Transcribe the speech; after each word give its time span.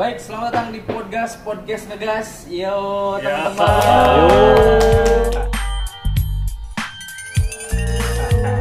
Baik, 0.00 0.16
selamat 0.16 0.48
datang 0.48 0.72
di 0.72 0.80
podcast 0.80 1.44
podcast 1.44 1.84
ngegas. 1.92 2.48
Yo 2.48 3.20
teman-teman. 3.20 3.68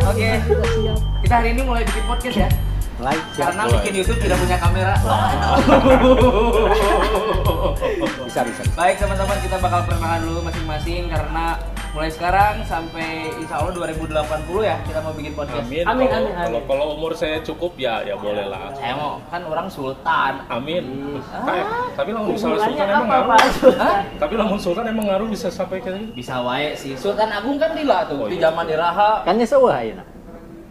Oke, 0.04 0.30
kita 1.24 1.34
hari 1.40 1.56
ini 1.56 1.64
mulai 1.64 1.88
bikin 1.88 2.04
podcast 2.12 2.44
ya. 2.44 2.52
Like. 3.00 3.24
Karena 3.40 3.72
bikin 3.72 4.04
YouTube 4.04 4.20
tidak 4.20 4.36
punya 4.36 4.60
kamera. 4.60 5.00
Bisa, 8.28 8.44
bisa. 8.44 8.62
Baik 8.76 9.00
teman-teman, 9.00 9.40
kita 9.40 9.64
bakal 9.64 9.88
perkenalan 9.88 10.20
dulu 10.28 10.44
masing-masing 10.44 11.08
karena 11.08 11.56
mulai 11.90 12.06
sekarang 12.08 12.62
sampai 12.64 13.34
insya 13.34 13.58
Allah 13.58 13.74
2080 13.74 14.14
ya 14.62 14.78
kita 14.86 15.00
mau 15.02 15.10
bikin 15.10 15.34
podcast. 15.34 15.66
Amin. 15.66 15.84
Amin, 15.84 16.06
Kalau- 16.06 16.22
amin, 16.22 16.34
amin. 16.38 16.46
Kalau 16.46 16.62
kalau 16.64 16.86
umur 16.94 17.12
saya 17.18 17.42
cukup 17.42 17.74
ya 17.76 18.06
ya 18.06 18.14
boleh 18.14 18.46
lah. 18.46 18.70
Saya 18.78 18.94
mau 18.94 19.18
kan 19.26 19.42
orang 19.42 19.68
sultan. 19.68 20.34
Amin. 20.48 20.86
Ah. 21.34 21.50
Eh, 21.50 21.66
tapi 21.98 22.10
lamun 22.14 22.38
misalnya 22.38 22.62
Hubungannya 22.62 22.78
sultan 22.78 22.88
emang 22.94 23.10
apa, 23.10 23.36
ngaruh. 23.36 24.00
Tapi 24.22 24.34
lamun 24.38 24.60
sultan 24.62 24.86
emang 24.86 25.06
ngaruh 25.10 25.28
bisa 25.28 25.48
sampai 25.50 25.82
ke 25.82 25.90
Bisa 26.14 26.36
wae 26.46 26.78
sih. 26.78 26.94
Sultan 26.94 27.34
Agung 27.34 27.58
kan 27.58 27.74
lila 27.74 28.06
tuh 28.06 28.22
Oh, 28.22 28.30
di 28.30 28.38
iya. 28.38 28.54
zaman 28.54 28.66
Iraha. 28.70 29.26
Kan 29.26 29.42
nya 29.42 29.48
seueuh 29.50 29.74
ayeuna. 29.74 30.06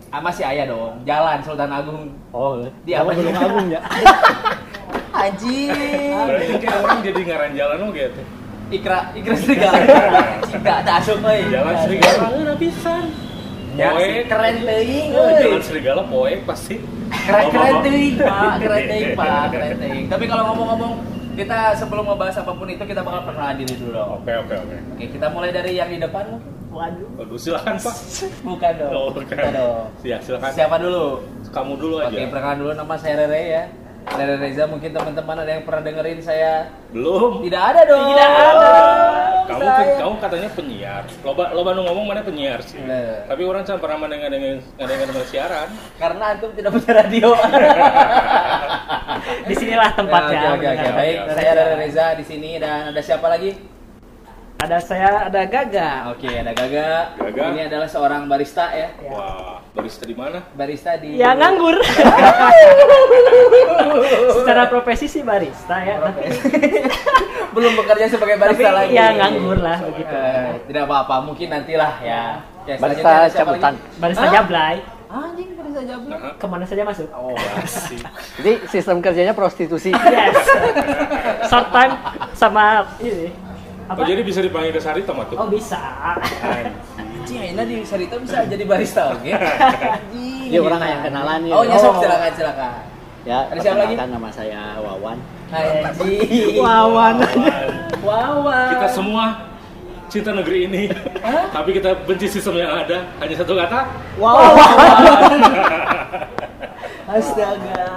Ah, 0.08 0.22
masih 0.22 0.46
ayah 0.46 0.64
dong. 0.70 1.02
Jalan 1.02 1.38
Sultan 1.42 1.68
Agung. 1.68 2.14
Oh, 2.30 2.62
Di 2.86 2.94
apa? 2.94 3.10
belum 3.10 3.34
agung 3.34 3.66
ya. 3.68 3.82
Anjing. 5.26 6.14
Berarti 6.14 6.54
kayak 6.62 6.78
orang 6.78 6.98
jadi 7.02 7.20
ngaran 7.26 7.52
jalan 7.58 7.78
oh 7.82 7.90
gitu. 7.90 8.22
Ikra, 8.68 8.98
Ikra 9.16 9.34
Serigala. 9.34 9.80
Cinta 10.44 10.74
tak 10.84 10.94
asup 11.00 11.24
euy. 11.24 11.40
Jalan 11.48 11.74
serigala 11.80 12.54
pisan. 12.60 13.04
Ya, 13.78 13.94
Poek. 13.94 14.10
sih, 14.10 14.22
keren 14.26 14.56
teuing 14.60 15.08
Oh, 15.14 15.24
euy. 15.24 15.40
Jalan 15.40 15.62
serigala 15.62 16.02
poek 16.04 16.40
pasti. 16.44 16.76
Keren-keren 17.08 17.72
Oh, 17.72 17.80
teuing, 17.80 18.14
Pak. 18.18 18.52
Keren 18.60 18.82
teuing, 18.84 19.10
Pak. 19.14 19.42
Keren 19.54 19.74
teuing. 19.78 20.04
Tapi 20.10 20.24
kalau 20.26 20.44
ngomong-ngomong 20.52 20.92
kita 21.32 21.58
sebelum 21.78 22.04
membahas 22.04 22.36
apa 22.42 22.50
pun 22.50 22.66
itu 22.66 22.82
kita 22.82 23.00
bakal 23.00 23.22
perkenalan 23.22 23.56
diri 23.56 23.74
dulu 23.78 23.90
dong. 23.94 24.10
Oke 24.20 24.32
oke 24.34 24.54
oke. 24.58 24.76
Oke, 24.98 25.04
kita 25.14 25.26
mulai 25.30 25.50
dari 25.54 25.72
yang 25.72 25.88
di 25.88 25.96
depan 25.96 26.24
loh. 26.28 26.40
Waduh. 26.68 27.08
Waduh 27.16 27.38
silakan 27.38 27.74
Pak. 27.78 27.96
Bukan 28.42 28.72
dong. 28.76 28.92
Oh, 28.92 29.08
bukan. 29.14 29.36
Dong. 29.48 29.86
Ya 30.02 30.18
silakan. 30.20 30.50
Siapa 30.52 30.76
dulu? 30.76 31.22
Kamu 31.48 31.72
dulu 31.78 31.96
aja. 32.02 32.10
Oke, 32.10 32.26
perkenalan 32.28 32.58
dulu 32.58 32.72
nama 32.74 32.94
saya 32.98 33.14
Rere 33.22 33.42
ya. 33.46 33.64
Rere 34.16 34.36
Reza 34.40 34.64
mungkin 34.64 34.90
teman-teman 34.94 35.36
ada 35.44 35.50
yang 35.58 35.64
pernah 35.68 35.82
dengerin 35.84 36.20
saya. 36.24 36.72
Belum. 36.94 37.44
Tidak 37.44 37.62
ada 37.62 37.80
dong. 37.84 38.06
Tidak 38.08 38.28
ada. 38.28 38.72
kamu 39.48 39.64
Saya. 39.64 39.96
kamu 39.96 40.14
katanya 40.20 40.48
penyiar 40.52 41.02
loba 41.24 41.56
loba 41.56 41.72
nu 41.72 41.80
ngomong 41.88 42.04
mana 42.04 42.20
penyiar 42.20 42.60
sih 42.60 42.84
Bener. 42.84 43.24
tapi 43.24 43.48
orang 43.48 43.64
can 43.64 43.80
pernah 43.80 44.04
mendengar 44.04 44.28
dengan 44.28 44.60
dengan 44.76 45.24
siaran 45.24 45.72
Karena 45.96 46.36
antum 46.36 46.52
tidak 46.52 46.76
punya 46.76 46.92
radio. 47.00 47.32
Di 49.48 49.54
sinilah 49.56 49.90
tempatnya. 49.98 50.54
Oke, 50.54 50.62
oke, 50.62 50.68
oke. 50.68 50.84
mendengar. 50.84 50.94
Baik, 50.94 51.18
saya 51.34 51.50
Rere 51.56 51.74
Reza 51.80 52.06
di 52.14 52.24
sini 52.24 52.50
dan 52.60 52.92
ada 52.94 53.00
siapa 53.02 53.26
lagi? 53.26 53.56
Ada 54.58 54.82
saya, 54.82 55.30
ada 55.30 55.46
Gaga. 55.46 56.10
Oke, 56.10 56.26
ada 56.26 56.50
Gaga. 56.50 57.14
Gaga. 57.14 57.42
Ini 57.54 57.60
adalah 57.70 57.86
seorang 57.86 58.26
barista 58.26 58.74
ya. 58.74 58.90
Ya. 58.98 59.06
wah 59.06 59.62
barista 59.70 60.02
di 60.02 60.18
mana 60.18 60.42
Barista 60.50 60.98
di 60.98 61.14
Ya 61.14 61.30
nganggur. 61.30 61.78
Secara 64.34 64.66
profesi 64.66 65.06
sih 65.06 65.22
barista 65.22 65.78
ya. 65.78 66.02
Tapi, 66.02 66.26
Belum 67.54 67.72
bekerja 67.78 68.10
sebagai 68.10 68.34
tapi 68.34 68.58
barista 68.58 68.70
lagi. 68.74 68.92
ya 68.92 69.06
nganggur 69.14 69.58
lah 69.62 69.78
Sama 69.78 69.90
begitu. 69.94 70.10
Eh, 70.12 70.50
tidak 70.66 70.82
apa-apa, 70.90 71.14
mungkin 71.22 71.46
nantilah 71.48 71.92
ya. 72.02 72.22
Oke, 72.58 72.72
Barista 72.76 73.10
cabutan. 73.30 73.72
lagi? 73.78 73.96
Barista 73.96 74.26
Hah? 74.26 74.32
jablay. 74.34 74.76
Anjing, 75.08 75.48
barista 75.54 75.80
jablay. 75.86 76.18
Ke 76.34 76.46
mana 76.50 76.64
saja 76.66 76.82
masuk? 76.82 77.06
Oh, 77.14 77.38
asik. 77.62 78.02
Jadi 78.42 78.52
sistem 78.68 78.98
kerjanya 78.98 79.32
prostitusi. 79.32 79.94
Yes. 79.94 80.34
Short 81.46 81.70
time 81.70 81.94
sama 82.34 82.82
ini. 82.98 83.30
Oh 83.88 83.92
Apa? 83.94 84.04
jadi 84.04 84.20
bisa 84.20 84.40
dipanggil 84.40 84.70
ke 84.70 84.78
Sarita 84.78 85.10
mah 85.10 85.24
tuh 85.24 85.36
Oh 85.36 85.48
bisa. 85.48 85.80
anjing, 86.94 87.40
Aina 87.42 87.62
di 87.62 87.80
Sarita 87.82 88.16
bisa 88.16 88.44
jadi 88.44 88.62
barista, 88.62 89.12
oke? 89.12 89.24
Anjing. 89.96 90.48
Dia 90.48 90.60
orang 90.60 90.80
yang 90.82 91.02
kenalan 91.02 91.40
ya. 91.42 91.52
Oh, 91.52 91.62
ya 91.62 91.76
sok 91.76 91.90
Oh. 91.90 92.00
silakan 92.00 92.32
silakan. 92.32 92.72
Ya, 93.22 93.38
Ada 93.46 93.58
siapa 93.58 93.76
lagi? 93.78 93.92
perkenalkan 93.92 94.08
nama 94.10 94.28
saya 94.30 94.62
Wawan. 94.78 95.18
Anjing. 95.50 96.56
Wawan. 96.58 97.14
Wawan. 98.00 98.68
kita 98.72 98.88
semua 98.88 99.24
cinta 100.08 100.32
negeri 100.32 100.64
ini 100.64 100.82
Hah? 101.20 101.52
tapi 101.52 101.76
kita 101.76 101.92
benci 102.00 102.24
sistem 102.26 102.56
yang 102.56 102.72
ada 102.74 103.04
hanya 103.18 103.36
satu 103.36 103.52
kata 103.52 103.80
Wow. 104.16 104.56
Astaga. 107.06 107.88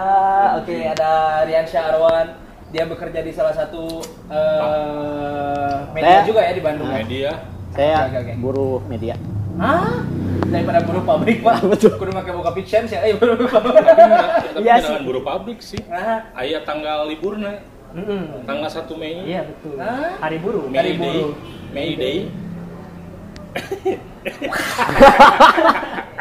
Oke, 0.57 0.87
ada 0.87 1.11
Rian 1.43 1.63
Syarwan. 1.63 2.31
Dia 2.71 2.83
bekerja 2.85 3.19
di 3.19 3.31
salah 3.31 3.51
satu 3.51 3.99
eh, 4.27 5.75
media 5.91 6.07
Saya- 6.13 6.25
juga 6.25 6.41
ya 6.41 6.51
di 6.51 6.63
Bandung. 6.63 6.87
ya? 6.87 6.95
media 6.97 7.31
Saya 7.71 7.95
oke, 8.05 8.17
oke. 8.17 8.33
buruh 8.37 8.77
media. 8.85 9.15
Hah? 9.55 10.03
Daripada 10.45 10.79
buruh 10.81 11.03
pabrik, 11.03 11.39
Pak. 11.39 11.63
Betul. 11.71 11.95
Kudu 11.95 12.11
pakai 12.13 12.33
buka 12.33 12.51
pitchen 12.51 12.83
sih. 12.85 12.95
Eh, 12.95 13.13
buruh 13.13 13.35
pabrik. 13.37 13.75
tapi 14.53 14.59
Iya 14.61 14.75
jangan 14.79 14.99
sih. 14.99 15.05
buru 15.05 15.21
pabrik 15.21 15.59
sih 15.59 15.79
Nah, 15.85 16.31
ayah 16.37 16.63
tanggal 16.63 17.05
liburnya 17.05 17.63
Mm-mm. 17.91 18.43
tanggal 18.43 18.67
1 18.67 18.87
Mei 18.95 19.15
Iya 19.25 19.41
betul. 19.45 19.75
Hah? 19.75 20.15
Hari 20.21 20.37
buruh. 20.39 20.63
May 20.65 20.77
Hari 20.77 20.91
Day 20.91 20.99
buruh. 21.01 21.31
May 21.69 21.89
Day 21.93 22.17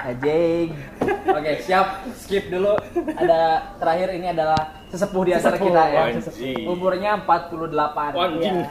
Anjing. 0.00 0.68
Oke, 1.28 1.52
siap. 1.60 1.86
Skip 2.16 2.48
dulu. 2.48 2.74
Ada 3.12 3.40
terakhir 3.76 4.08
ini 4.12 4.26
adalah 4.28 4.56
sesepuh 4.88 5.22
di 5.22 5.32
antara 5.32 5.54
Sesepuh. 5.54 5.68
kita 5.68 5.82
ya. 5.86 6.00
Anjing. 6.10 6.64
Umurnya 6.66 7.12
48. 7.20 8.16
anjing 8.16 8.56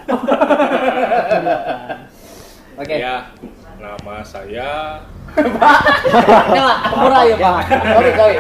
Oke. 2.80 2.96
ya 2.96 3.28
nama 3.76 4.24
saya 4.24 5.04
Enggak, 5.30 6.78
murah 6.92 7.24
ya, 7.24 7.36
Pak. 7.38 7.64
Sorry, 7.70 8.12
sorry. 8.14 8.38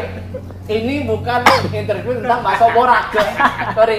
Ini 0.69 0.95
bukan 1.05 1.39
interview 1.69 2.13
tentang 2.17 2.41
bakso 2.41 2.67
borak. 2.71 3.11
Sorry. 3.73 3.97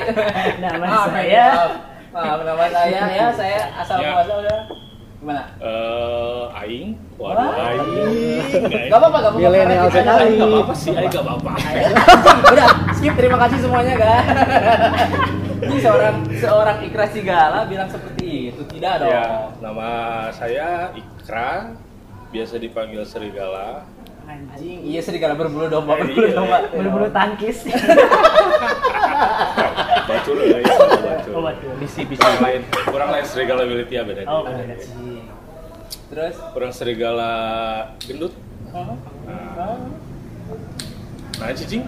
Nama 0.58 0.84
saya- 1.06 1.54
maaf. 1.54 1.70
Maaf, 2.10 2.38
nama 2.42 2.64
saya 2.66 3.00
ya, 3.08 3.26
saya 3.30 3.60
asal 3.76 3.96
Ya. 3.96 4.10
muasal 4.12 4.36
udah. 4.42 4.60
Gimana? 5.20 5.52
eh 5.60 6.44
Aing 6.56 6.96
Wah. 7.20 7.36
waduh 7.36 7.52
Aing 7.52 8.88
Gak 8.88 8.90
apa-apa, 8.90 9.20
gak 9.20 9.30
apa-apa. 9.30 9.38
Milenial 9.38 9.86
sekali. 9.86 10.18
Aing 10.18 10.34
gak 10.34 10.48
apa-apa 10.48 10.72
sih 10.72 10.90
Aing 10.90 11.12
gak 11.12 11.22
apa-apa 11.22 11.50
Udah, 12.50 12.68
skip. 12.96 13.14
Terima 13.14 13.38
kasih 13.38 13.58
semuanya, 13.60 13.94
guys. 13.94 14.26
Ini 15.60 15.76
seorang 15.78 16.24
seorang 16.32 16.76
Ikra 16.82 17.06
Sigala 17.06 17.62
bilang 17.64 17.86
seperti 17.86 18.48
itu. 18.48 18.64
Tidak 18.64 18.92
dong. 18.98 19.06
Ya, 19.06 19.52
nama 19.60 19.88
saya 20.32 20.90
Ikra, 20.92 21.76
biasa 22.30 22.56
dipanggil 22.56 23.02
Serigala. 23.04 23.84
Anjing, 24.22 24.86
iya 24.86 25.02
serigala 25.02 25.34
berbulu 25.34 25.66
domba, 25.66 25.96
Eh, 25.96 25.98
berbulu 26.00 26.24
iya. 26.24 26.32
domba. 26.32 26.56
Bulu-bulu 26.70 27.06
tangkis. 27.10 27.66
Bacul 30.06 30.38
ya, 30.40 30.58
ya, 31.30 31.38
bacul. 31.38 31.38
Oh, 31.38 31.42
bacul. 31.46 31.70
Bisi, 31.78 32.00
bisi. 32.04 32.18
Kurang 32.18 32.42
lain, 32.42 32.60
kurang 32.90 33.10
lain 33.14 33.24
serigala 33.24 33.62
militia 33.62 34.00
beda. 34.02 34.22
Oh, 34.26 34.42
beda. 34.42 34.74
Anjing. 34.74 35.22
Terus? 36.10 36.36
Kurang 36.50 36.72
serigala 36.74 37.30
gendut. 38.02 38.34
Nah, 38.70 39.78
nah 41.38 41.54
cicing. 41.54 41.86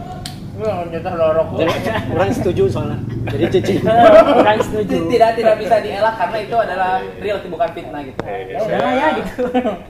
Orang 2.12 2.30
setuju 2.30 2.68
soalnya. 2.68 3.00
Jadi 3.34 3.44
cici. 3.58 3.74
Kurang 3.82 4.60
setuju. 4.60 4.96
Tidak 5.08 5.30
tidak 5.40 5.54
bisa 5.58 5.76
dielak 5.80 6.14
karena 6.20 6.38
itu 6.44 6.56
adalah 6.60 6.92
real 7.18 7.38
bukan 7.48 7.68
fitnah 7.72 8.00
gitu. 8.04 8.20
Eh, 8.28 8.40
Ya 8.52 8.60
ya 8.94 9.08
gitu. 9.16 9.42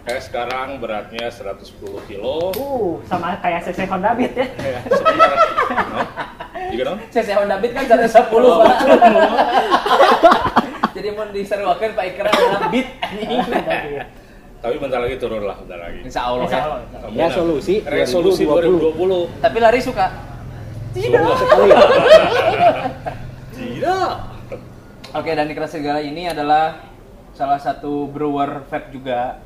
Saya 0.06 0.20
sekarang 0.22 0.78
beratnya 0.78 1.28
110 1.28 2.08
kilo. 2.08 2.54
Uh, 2.54 3.02
sama 3.10 3.34
kayak 3.42 3.66
CC 3.66 3.90
Honda 3.90 4.14
Beat 4.14 4.38
ya. 4.38 4.46
Ya, 4.62 4.80
sebentar. 4.86 5.36
No? 5.92 6.00
Juga 6.70 6.82
dong? 6.86 6.98
CC 7.08 7.28
Honda 7.34 7.56
Beat 7.58 7.72
kan 7.72 7.84
110 7.84 8.30
Pak. 8.30 8.76
Jadi 10.92 11.08
mau 11.10 11.24
diseruakan 11.26 11.90
Pak 11.92 12.04
Ikra 12.06 12.28
adalah 12.28 12.68
beat 12.68 12.88
anjing. 13.00 13.40
Tapi 14.62 14.74
bentar 14.78 15.02
lagi 15.02 15.16
turun 15.18 15.42
lah, 15.42 15.58
bentar 15.58 15.78
lagi. 15.80 16.06
Insya 16.06 16.22
Allah 16.22 16.46
Insya 16.46 16.58
ya. 16.58 16.66
Allah. 16.70 17.10
Ya, 17.10 17.26
solusi 17.32 17.74
Resolusi 17.82 18.46
2020. 18.46 19.42
Tapi 19.42 19.56
lari 19.58 19.80
suka. 19.82 20.06
Tidak. 20.92 21.18
Sekali. 21.18 21.72
Tidak. 23.58 24.10
Oke 25.12 25.30
dan 25.32 25.48
Ikra 25.48 25.66
Segala 25.66 25.98
ini 25.98 26.24
adalah 26.24 26.78
salah 27.32 27.58
satu 27.58 28.06
brewer 28.06 28.62
vape 28.68 28.92
juga. 28.92 29.40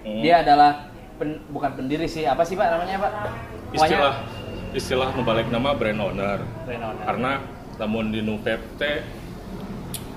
Hmm. 0.00 0.22
Dia 0.22 0.40
adalah 0.40 0.88
pen- 1.18 1.42
bukan 1.50 1.74
pendiri 1.74 2.06
sih, 2.06 2.24
apa 2.24 2.42
sih 2.42 2.54
Pak 2.54 2.68
namanya 2.70 2.96
Pak? 3.02 3.12
istilah 3.74 4.14
istilah 4.74 5.14
membalik 5.14 5.48
nama 5.48 5.72
brand 5.72 6.00
owner 6.02 6.38
Brand 6.66 6.82
owner. 6.82 7.04
karena 7.06 7.32
namun 7.78 8.10
di 8.10 8.20
Nupep 8.20 8.60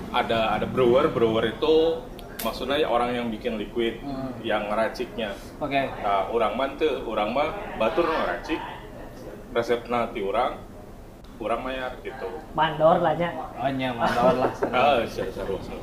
ada 0.08 0.56
ada 0.56 0.66
brewer 0.66 1.10
brewer 1.10 1.44
itu 1.48 2.02
maksudnya 2.38 2.78
ya 2.78 2.88
orang 2.90 3.14
yang 3.14 3.26
bikin 3.30 3.58
liquid 3.58 3.98
Hmm. 3.98 4.30
yang 4.42 4.70
ngeraciknya 4.70 5.34
Oke. 5.58 5.90
nah, 5.90 6.30
orang 6.30 6.54
mah 6.54 6.68
teu 6.78 7.02
orang 7.02 7.34
mah 7.34 7.48
batur 7.76 8.06
ngeracik 8.06 8.60
resep 9.50 9.82
nanti 9.90 10.22
orang 10.22 10.54
kurang 11.38 11.62
mayar 11.62 11.94
gitu 12.02 12.26
Mandor 12.50 12.98
lah 12.98 13.14
nya. 13.14 13.30
Oh 13.30 13.70
nya 13.70 13.94
mandor 13.94 14.34
lah. 14.36 14.50
ah 14.74 14.98
seru 15.06 15.30
seru 15.30 15.54
seru. 15.58 15.78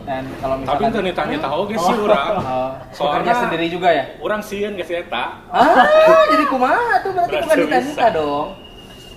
Dan 0.00 0.22
kalau 0.38 0.54
tapi 0.56 0.86
misalkan 0.86 0.90
teu 1.04 1.12
tanya 1.12 1.38
tahu 1.38 1.60
ge 1.66 1.76
sih 1.76 1.96
urang 1.98 2.34
Oh, 2.38 2.70
Soalnya- 2.90 3.20
bekerja 3.20 3.32
sendiri 3.42 3.66
juga 3.68 3.88
ya? 3.90 4.04
urang 4.18 4.40
sieun 4.40 4.72
geus 4.74 4.88
eta 4.88 5.24
Ah, 5.50 5.84
jadi 6.30 6.44
kumaha 6.46 7.02
tuh 7.02 7.10
berarti 7.12 7.36
bukan 7.36 7.56
ditanya 7.60 8.08
dong. 8.10 8.48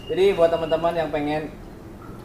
Jadi 0.04 0.26
buat 0.34 0.50
teman-teman 0.50 0.94
yang 0.94 1.10
pengen 1.10 1.42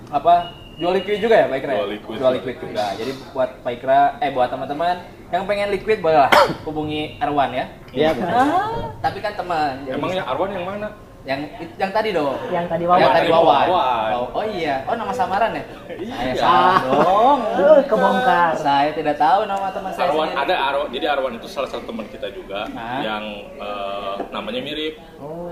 apa 0.08 0.50
jual 0.78 0.92
liquid 0.94 1.19
juga 1.19 1.34
ya 1.36 1.46
Pak 1.46 1.56
Ikra? 1.56 1.70
ya? 1.70 1.76
Jual 1.76 1.90
liquid. 1.90 2.16
Jual 2.16 2.32
liquid 2.34 2.56
juga. 2.60 2.84
Jadi 2.94 3.10
buat 3.28 3.50
Pak 3.60 3.72
Ikra, 3.72 4.00
eh 4.19 4.30
buat 4.30 4.48
teman-teman 4.48 4.96
yang 5.28 5.44
pengen 5.44 5.69
liquid 5.69 5.98
boleh 5.98 6.19
lah 6.19 6.30
hubungi 6.62 7.19
Arwan 7.19 7.50
ya. 7.52 7.64
Iya. 7.90 8.10
Ah, 8.22 8.94
tapi 8.98 9.19
kan 9.19 9.34
teman. 9.34 9.82
jadi 9.82 9.98
emangnya 9.98 10.22
Arwan 10.25 10.50
yang 10.50 10.64
mana 10.64 10.88
yang 11.26 11.44
yang 11.76 11.90
tadi 11.90 12.08
dong. 12.10 12.38
Yang 12.48 12.66
tadi 12.70 12.84
Yang 12.84 12.94
wawan. 12.94 13.12
tadi 13.12 13.28
Wawan. 13.28 13.66
Wawan. 13.69 14.10
Oh, 14.14 14.26
oh 14.32 14.44
iya. 14.46 14.86
Oh 14.86 14.94
nama 14.94 15.12
samaran 15.12 15.50
ya? 15.52 15.64
Iya. 15.90 16.14
Saya 16.14 16.34
salah 16.38 16.78
dong. 16.80 17.38
Eh, 17.58 17.80
kebongkar. 17.84 18.50
Saya 18.56 18.90
tidak 18.92 19.16
tahu 19.19 19.40
nama 19.44 19.69
teman 19.69 19.90
saya. 19.92 20.08
Arwan 20.08 20.30
sendiri. 20.30 20.40
ada 20.40 20.54
Arwan 20.64 20.88
jadi 20.88 21.06
Arwan 21.10 21.32
itu 21.36 21.46
salah 21.46 21.69
satu 21.69 21.84
teman 21.84 22.06
kita 22.06 22.30
juga 22.30 22.64
Ah. 22.70 23.02
yang 23.02 23.25
eh, 23.58 24.14
namanya 24.30 24.60
mirip 24.62 24.94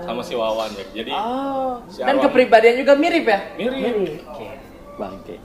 sama 0.01 0.23
si 0.23 0.33
Wawan 0.33 0.71
ya 0.71 0.85
jadi 0.95 1.11
Oh. 1.11 1.83
Si 1.85 1.99
Dan 1.99 2.15
Arwan. 2.15 2.25
kepribadian 2.25 2.75
juga 2.79 2.93
mirip 2.95 3.25
ya? 3.27 3.39
mirip 3.53 3.77
Jadi, 3.77 4.03
Bangke. 4.97 5.35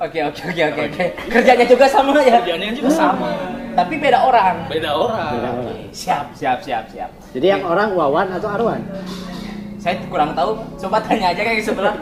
Oke 0.00 0.18
oke 0.20 0.42
oke 0.50 0.62
oke 0.66 0.82
oke. 0.88 1.04
Kerjanya 1.30 1.62
juga 1.64 1.86
sama 1.86 2.18
ya. 2.18 2.40
kerjanya 2.40 2.74
juga 2.74 2.90
sama 2.90 3.28
Tapi 3.72 3.94
beda 3.96 4.18
orang. 4.20 4.56
beda 4.66 4.90
orang 4.90 5.32
Beda 5.32 5.50
orang. 5.54 5.78
Siap 5.94 6.26
siap 6.34 6.58
siap 6.60 6.84
siap. 6.90 7.10
Jadi 7.30 7.46
yang 7.46 7.62
orang 7.62 7.92
Wawan 7.92 8.32
atau 8.32 8.48
Arwan? 8.50 8.82
Saya 9.78 10.00
kurang 10.06 10.32
tahu. 10.32 10.58
Coba 10.76 10.98
tanya 11.00 11.30
aja 11.30 11.40
kayak 11.40 11.62
sebelah. 11.62 11.94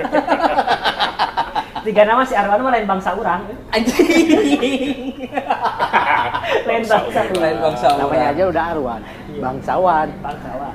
tiga 1.86 2.02
nama 2.04 2.22
si 2.22 2.34
Arwan 2.34 2.60
mah 2.60 2.72
lain 2.72 2.86
bangsa 2.86 3.10
urang. 3.12 3.42
Anjing. 3.70 5.16
Lain 6.66 6.82
bangsa 6.82 7.20
Lain 7.30 7.36
urang. 7.36 7.56
bangsa 7.62 7.86
Namanya 7.94 8.06
orang. 8.22 8.32
aja 8.32 8.42
udah 8.48 8.64
Arwan. 8.70 9.00
Bangsawan. 9.36 10.08
Bangsawan. 10.20 10.74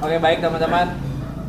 Oke 0.00 0.16
baik 0.18 0.38
teman-teman. 0.40 0.86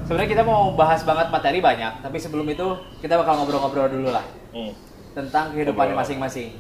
Sebenarnya 0.04 0.30
kita 0.30 0.44
mau 0.44 0.72
bahas 0.74 1.00
banget 1.02 1.28
materi 1.30 1.60
banyak, 1.60 2.04
tapi 2.04 2.18
sebelum 2.18 2.44
itu 2.46 2.68
kita 3.00 3.16
bakal 3.16 3.40
ngobrol-ngobrol 3.40 3.88
dulu 3.88 4.10
lah 4.10 4.26
Hmm. 4.52 4.76
tentang 5.14 5.52
kehidupannya 5.52 5.96
masing-masing. 5.96 6.52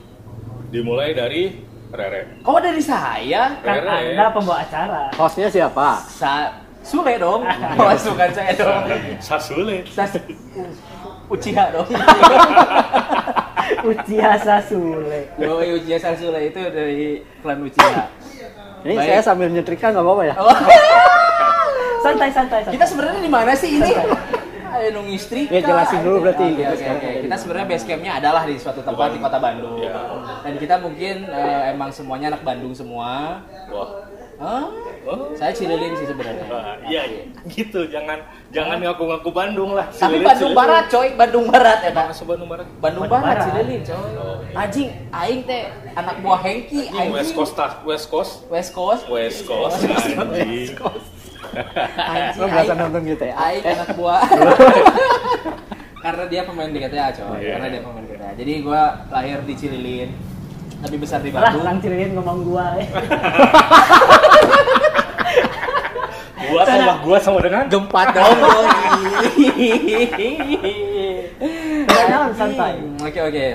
dimulai 0.69 1.13
dari 1.13 1.61
Rere 1.87 2.41
Kok 2.41 2.57
dari 2.57 2.81
saya? 2.81 3.61
Kan 3.61 3.77
Rere. 3.77 4.17
Anda 4.17 4.33
pembawa 4.33 4.57
acara. 4.59 5.13
Hostnya 5.13 5.45
siapa? 5.45 6.01
Sa 6.03 6.49
Sule 6.81 7.15
dong. 7.15 7.45
Masukan 7.77 8.33
saya 8.33 8.51
dong. 8.53 8.81
Sasule 9.19 9.85
Sas 9.85 10.17
Uchiha 11.29 11.69
dong. 11.69 11.85
Uchiha 13.85 14.33
Sasule. 14.35 15.29
Yo, 15.35 15.61
Uchiha 15.77 15.97
Sasule 15.97 16.39
itu 16.43 16.57
dari 16.65 17.21
klan 17.39 17.61
Uchiha. 17.61 18.09
Ini 18.81 18.93
Baik. 18.93 19.05
saya 19.05 19.21
sambil 19.21 19.47
nyetrika 19.47 19.93
nggak 19.93 20.01
apa-apa 20.01 20.23
ya? 20.25 20.35
Oh, 20.35 20.49
Santai 22.03 22.29
santai 22.35 22.59
santai. 22.67 22.73
kita 22.75 22.85
sebenarnya 22.85 23.21
di 23.23 23.31
mana 23.31 23.51
sih 23.55 23.69
ini? 23.79 23.91
Ayo 24.73 24.89
nung 24.89 25.05
istri. 25.05 25.45
Ya, 25.53 25.61
jelasin 25.61 26.01
dulu 26.01 26.25
berarti. 26.25 26.49
Oke. 26.49 26.65
ada 26.65 26.97
di 26.97 27.29
Kita 27.29 27.35
sebenarnya 27.37 27.67
base 27.69 27.85
campnya 27.85 28.11
adalah 28.17 28.41
di 28.43 28.55
suatu 28.57 28.81
tempat 28.81 29.13
di 29.13 29.19
kota 29.21 29.37
Bandung. 29.37 29.77
Iya. 29.77 29.93
Dan 30.41 30.53
kita 30.57 30.75
mungkin 30.81 31.15
eh, 31.29 31.61
emang 31.71 31.89
semuanya 31.93 32.33
anak 32.33 32.41
Bandung 32.41 32.73
semua. 32.73 33.41
wah 33.69 33.89
Hah? 34.41 34.65
Oh. 35.05 35.29
Saya 35.37 35.53
Cililin 35.53 35.93
sih 35.93 36.07
sebenarnya. 36.09 36.43
Iya 36.89 37.01
iya. 37.05 37.21
gitu 37.53 37.85
jangan 37.85 38.17
jangan 38.49 38.81
ngaku-ngaku 38.81 39.29
Bandung 39.29 39.77
lah 39.77 39.85
Tapi 39.93 40.19
Cililin, 40.19 40.25
Bandung 40.25 40.51
Cililin. 40.51 40.57
Barat, 40.57 40.85
coy. 40.89 41.07
Bandung 41.13 41.45
Barat 41.53 41.79
ya, 41.85 41.91
Pak. 41.93 42.05
Masa 42.09 42.23
Bandung 42.25 42.49
Barat 42.49 42.67
Bandung 42.81 43.03
Bandung 43.05 43.21
Barat, 43.23 43.37
Barat. 43.39 43.45
Cililin, 43.45 43.81
coy. 43.85 44.09
Oh. 44.17 44.37
Anjing, 44.57 44.89
aing 45.13 45.41
teh 45.45 45.63
anak 45.93 46.15
buah 46.25 46.39
Hengki, 46.41 46.81
anjing. 46.89 47.13
West 47.13 47.31
Coast 47.37 47.53
tas 47.53 47.73
West 47.85 48.07
Coast 48.09 48.33
West 48.49 48.71
Coast. 48.73 49.03
West 49.05 49.39
Coast 49.45 49.77
anjing 49.85 50.17
Anjing, 50.17 50.67
Lo 52.33 52.45
berasa 52.47 52.73
nonton 52.73 53.01
gitu 53.05 53.23
ya? 53.23 53.35
Aing 53.35 53.63
anak 53.63 53.89
buah. 53.93 54.21
Karena 56.03 56.23
dia 56.27 56.43
pemain 56.43 56.67
di 56.67 56.79
GTA, 56.79 57.07
coy. 57.11 57.39
Iya. 57.39 57.51
Karena 57.55 57.67
dia 57.69 57.81
pemain 57.81 58.03
di 58.03 58.11
GTA. 58.11 58.29
Jadi 58.35 58.53
gua 58.59 58.81
lahir 59.07 59.39
di 59.41 59.53
Cililin. 59.53 60.09
Tapi 60.83 60.95
besar 60.99 61.23
di 61.23 61.31
Lah, 61.31 61.47
Bandung. 61.47 61.63
orang 61.63 61.79
Cililin 61.79 62.11
ngomong 62.13 62.37
gua. 62.43 62.75
eh. 62.75 62.87
gua 66.43 66.61
sama 66.67 66.93
gua 66.99 67.17
sama 67.17 67.39
dengan 67.39 67.63
Gempat 67.67 68.07
dong. 68.11 68.35
Naon, 72.03 72.31
santai. 72.35 72.73
Oke, 72.99 73.19
oke. 73.21 73.47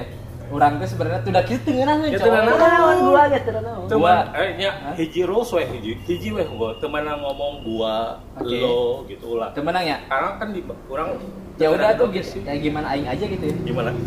Orang 0.49 0.81
tuh 0.81 0.89
sebenarnya 0.89 1.21
tuh 1.21 1.31
udah 1.31 1.45
gitu 1.45 1.61
tengenan 1.63 1.97
Ya, 2.03 2.17
tengenan. 2.17 2.57
Naon 2.57 2.99
gua 3.05 3.23
naon. 3.29 3.85
teman 3.85 4.01
Gua- 4.01 4.27
eh 4.35 4.51
nya 4.57 4.71
hiji 4.95 5.21
rules 5.23 5.51
we 5.51 5.63
hiji 5.67 5.93
hiji 6.03 6.29
we 6.31 6.41
gua 6.47 6.73
temenan 6.77 7.19
ngomong 7.19 7.61
gua 7.63 8.17
Oke. 8.35 8.57
lo 8.57 9.05
gitu 9.05 9.37
lah 9.37 9.53
Temenang 9.53 9.85
ya? 9.85 9.97
karena 10.05 10.31
kan 10.37 10.49
di 10.51 10.61
orang 10.87 11.09
Ya 11.59 11.69
udah 11.69 11.91
tuh 11.93 12.09
gitu. 12.09 12.39
Kayak 12.41 12.61
gimana 12.63 12.87
aing 12.91 13.05
aja 13.05 13.25
gitu 13.25 13.45
ya. 13.45 13.57
gimana 13.63 13.91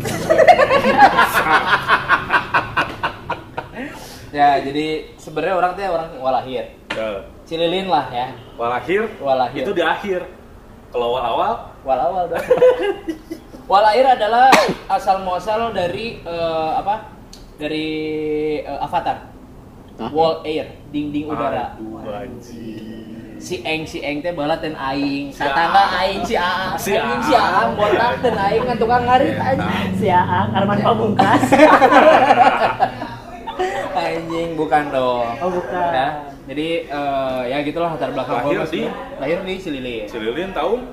Ya, 4.32 4.56
jadi 4.58 4.86
sebenarnya 5.14 5.54
orang 5.54 5.70
tuh 5.72 5.82
ya 5.82 5.90
orang 5.92 6.08
walahir. 6.16 6.64
Ya, 6.88 7.08
Cililin 7.44 7.84
lah 7.86 8.08
ya. 8.08 8.32
walahir 8.54 9.04
Walahir. 9.18 9.60
itu 9.60 9.72
di 9.72 9.84
akhir 9.84 10.24
kalau 10.92 11.16
awal 11.16 11.24
awal 11.24 11.52
Walawal 11.82 12.30
dong. 12.30 12.46
Walahir 13.70 14.06
adalah 14.06 14.50
asal 14.86 15.22
muasal 15.26 15.74
dari 15.74 16.22
eh, 16.22 16.70
apa? 16.78 17.10
Dari 17.58 17.88
eh, 18.62 18.84
Avatar. 18.86 19.32
Hah? 19.98 20.08
Wall 20.08 20.40
air, 20.46 20.78
dinding 20.88 21.28
udara. 21.28 21.76
aduh 21.76 22.00
Si 23.42 23.58
Eng 23.66 23.82
si 23.82 23.98
Eng 23.98 24.22
teh 24.22 24.30
balat 24.30 24.62
dan 24.62 24.78
aing. 24.78 25.34
Si 25.34 25.42
Satangga 25.42 25.90
Aang. 25.90 26.00
aing 26.06 26.22
si 26.22 26.34
Aang. 26.38 26.78
Si 26.78 26.94
Anjing 26.94 27.22
si 27.26 27.34
Aang. 27.34 27.54
Aang 27.58 27.70
botak 27.74 28.14
dan 28.22 28.36
aing 28.38 28.62
kan 28.62 28.76
tukang 28.78 29.02
ngarit 29.02 29.34
anjing. 29.34 29.90
Si 29.98 30.06
Aang 30.06 30.48
Arman 30.54 30.78
Pamungkas. 30.78 31.42
Anjing 33.98 34.54
bukan 34.54 34.84
dong. 34.94 35.26
Oh, 35.42 35.50
bukan. 35.58 35.90
Ya, 35.90 36.08
jadi 36.42 36.68
eh, 36.90 37.42
ya 37.54 37.58
gitulah 37.62 37.94
latar 37.94 38.10
belakang 38.10 38.42
Lahir 38.42 38.66
di? 38.66 38.82
lahir 39.22 39.38
di 39.46 39.54
Cililin. 39.62 40.04
Cililin 40.10 40.50
tahun 40.50 40.90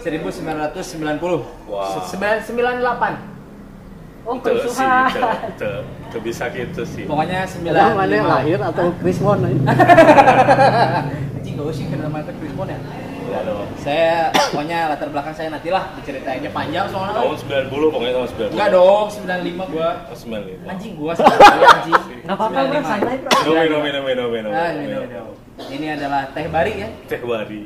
1990. 0.00 1.68
Wah. 1.68 2.00
998. 2.08 3.34
Oh, 4.24 4.40
Tuh 4.40 4.56
sih, 4.72 4.80
tuh, 5.12 5.20
tuh, 5.60 5.84
tuh 6.08 6.20
bisa 6.24 6.48
gitu 6.48 6.80
sih. 6.88 7.04
Pokoknya 7.04 7.44
95. 7.44 7.76
Yang 7.76 7.92
mana 7.92 8.14
yang 8.16 8.28
lahir 8.32 8.56
atau 8.56 8.88
Krismon? 9.04 9.36
Anjing 11.36 11.54
gak 11.60 11.66
usah 11.68 11.84
kenal 11.92 12.08
mata 12.08 12.32
Krismon 12.32 12.72
ya? 12.72 12.80
Enggak 13.34 13.50
dong. 13.50 13.66
Saya 13.82 14.30
pokoknya 14.30 14.78
latar 14.94 15.08
belakang 15.10 15.34
saya 15.34 15.48
nantilah 15.50 15.84
diceritainnya 15.98 16.50
panjang 16.54 16.86
soalnya. 16.86 17.18
Tahun 17.18 17.34
90 17.66 17.90
pokoknya 17.90 18.12
tahun 18.14 18.28
90. 18.30 18.54
Enggak 18.54 18.70
dong, 18.70 19.06
95 19.10 19.74
gua. 19.74 19.88
Tahun 20.06 20.18
95. 20.22 20.70
Anjing 20.70 20.92
gua 20.94 21.12
95 21.18 21.74
anjing. 21.74 22.02
Enggak 22.24 22.36
apa-apa, 22.38 22.58
bro, 22.62 22.78
95. 22.78 22.86
santai, 22.86 23.16
bro. 23.18 23.30
Minum, 23.34 23.58
minum, 23.58 23.80
minum, 23.82 24.02
minum, 24.06 24.26
minum. 24.30 24.50
Ah, 24.54 24.70
minum, 24.70 25.02
minum. 25.02 25.28
Ini 25.66 25.86
adalah 25.98 26.22
teh 26.30 26.46
bari 26.46 26.72
ya. 26.78 26.88
Teh 27.10 27.22
bari. 27.26 27.62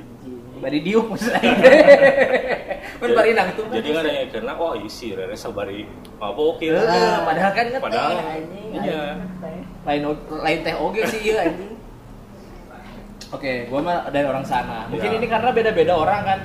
Bari 0.58 0.78
diuk 0.82 1.04
maksudnya. 1.12 1.38
Kan 2.98 3.10
bari 3.14 3.30
nang 3.30 3.48
tuh. 3.54 3.62
Jadi 3.70 3.88
kan 3.94 4.04
yang 4.10 4.26
karena 4.26 4.52
oh 4.58 4.74
isi 4.74 5.14
rere 5.14 5.36
sabari 5.38 5.86
apa 6.18 6.34
oke. 6.34 6.66
Eh, 6.66 6.82
padahal 7.22 7.52
kan 7.54 7.64
ngeteh, 7.70 7.78
Padahal 7.78 8.10
anjing. 8.18 8.70
iya. 8.74 9.02
lain 9.86 10.02
lain 10.26 10.58
teh 10.66 10.74
oge 10.74 11.02
sih 11.06 11.30
iya 11.30 11.46
anjing. 11.46 11.77
Oke, 13.28 13.68
gua 13.68 13.80
mah 13.80 13.96
dari 14.08 14.24
orang 14.24 14.40
sana. 14.40 14.88
Mungkin 14.88 15.10
Ya. 15.10 15.16
ini 15.20 15.26
karena 15.28 15.50
beda-beda 15.52 15.92
orang 15.92 16.20
kan. 16.24 16.40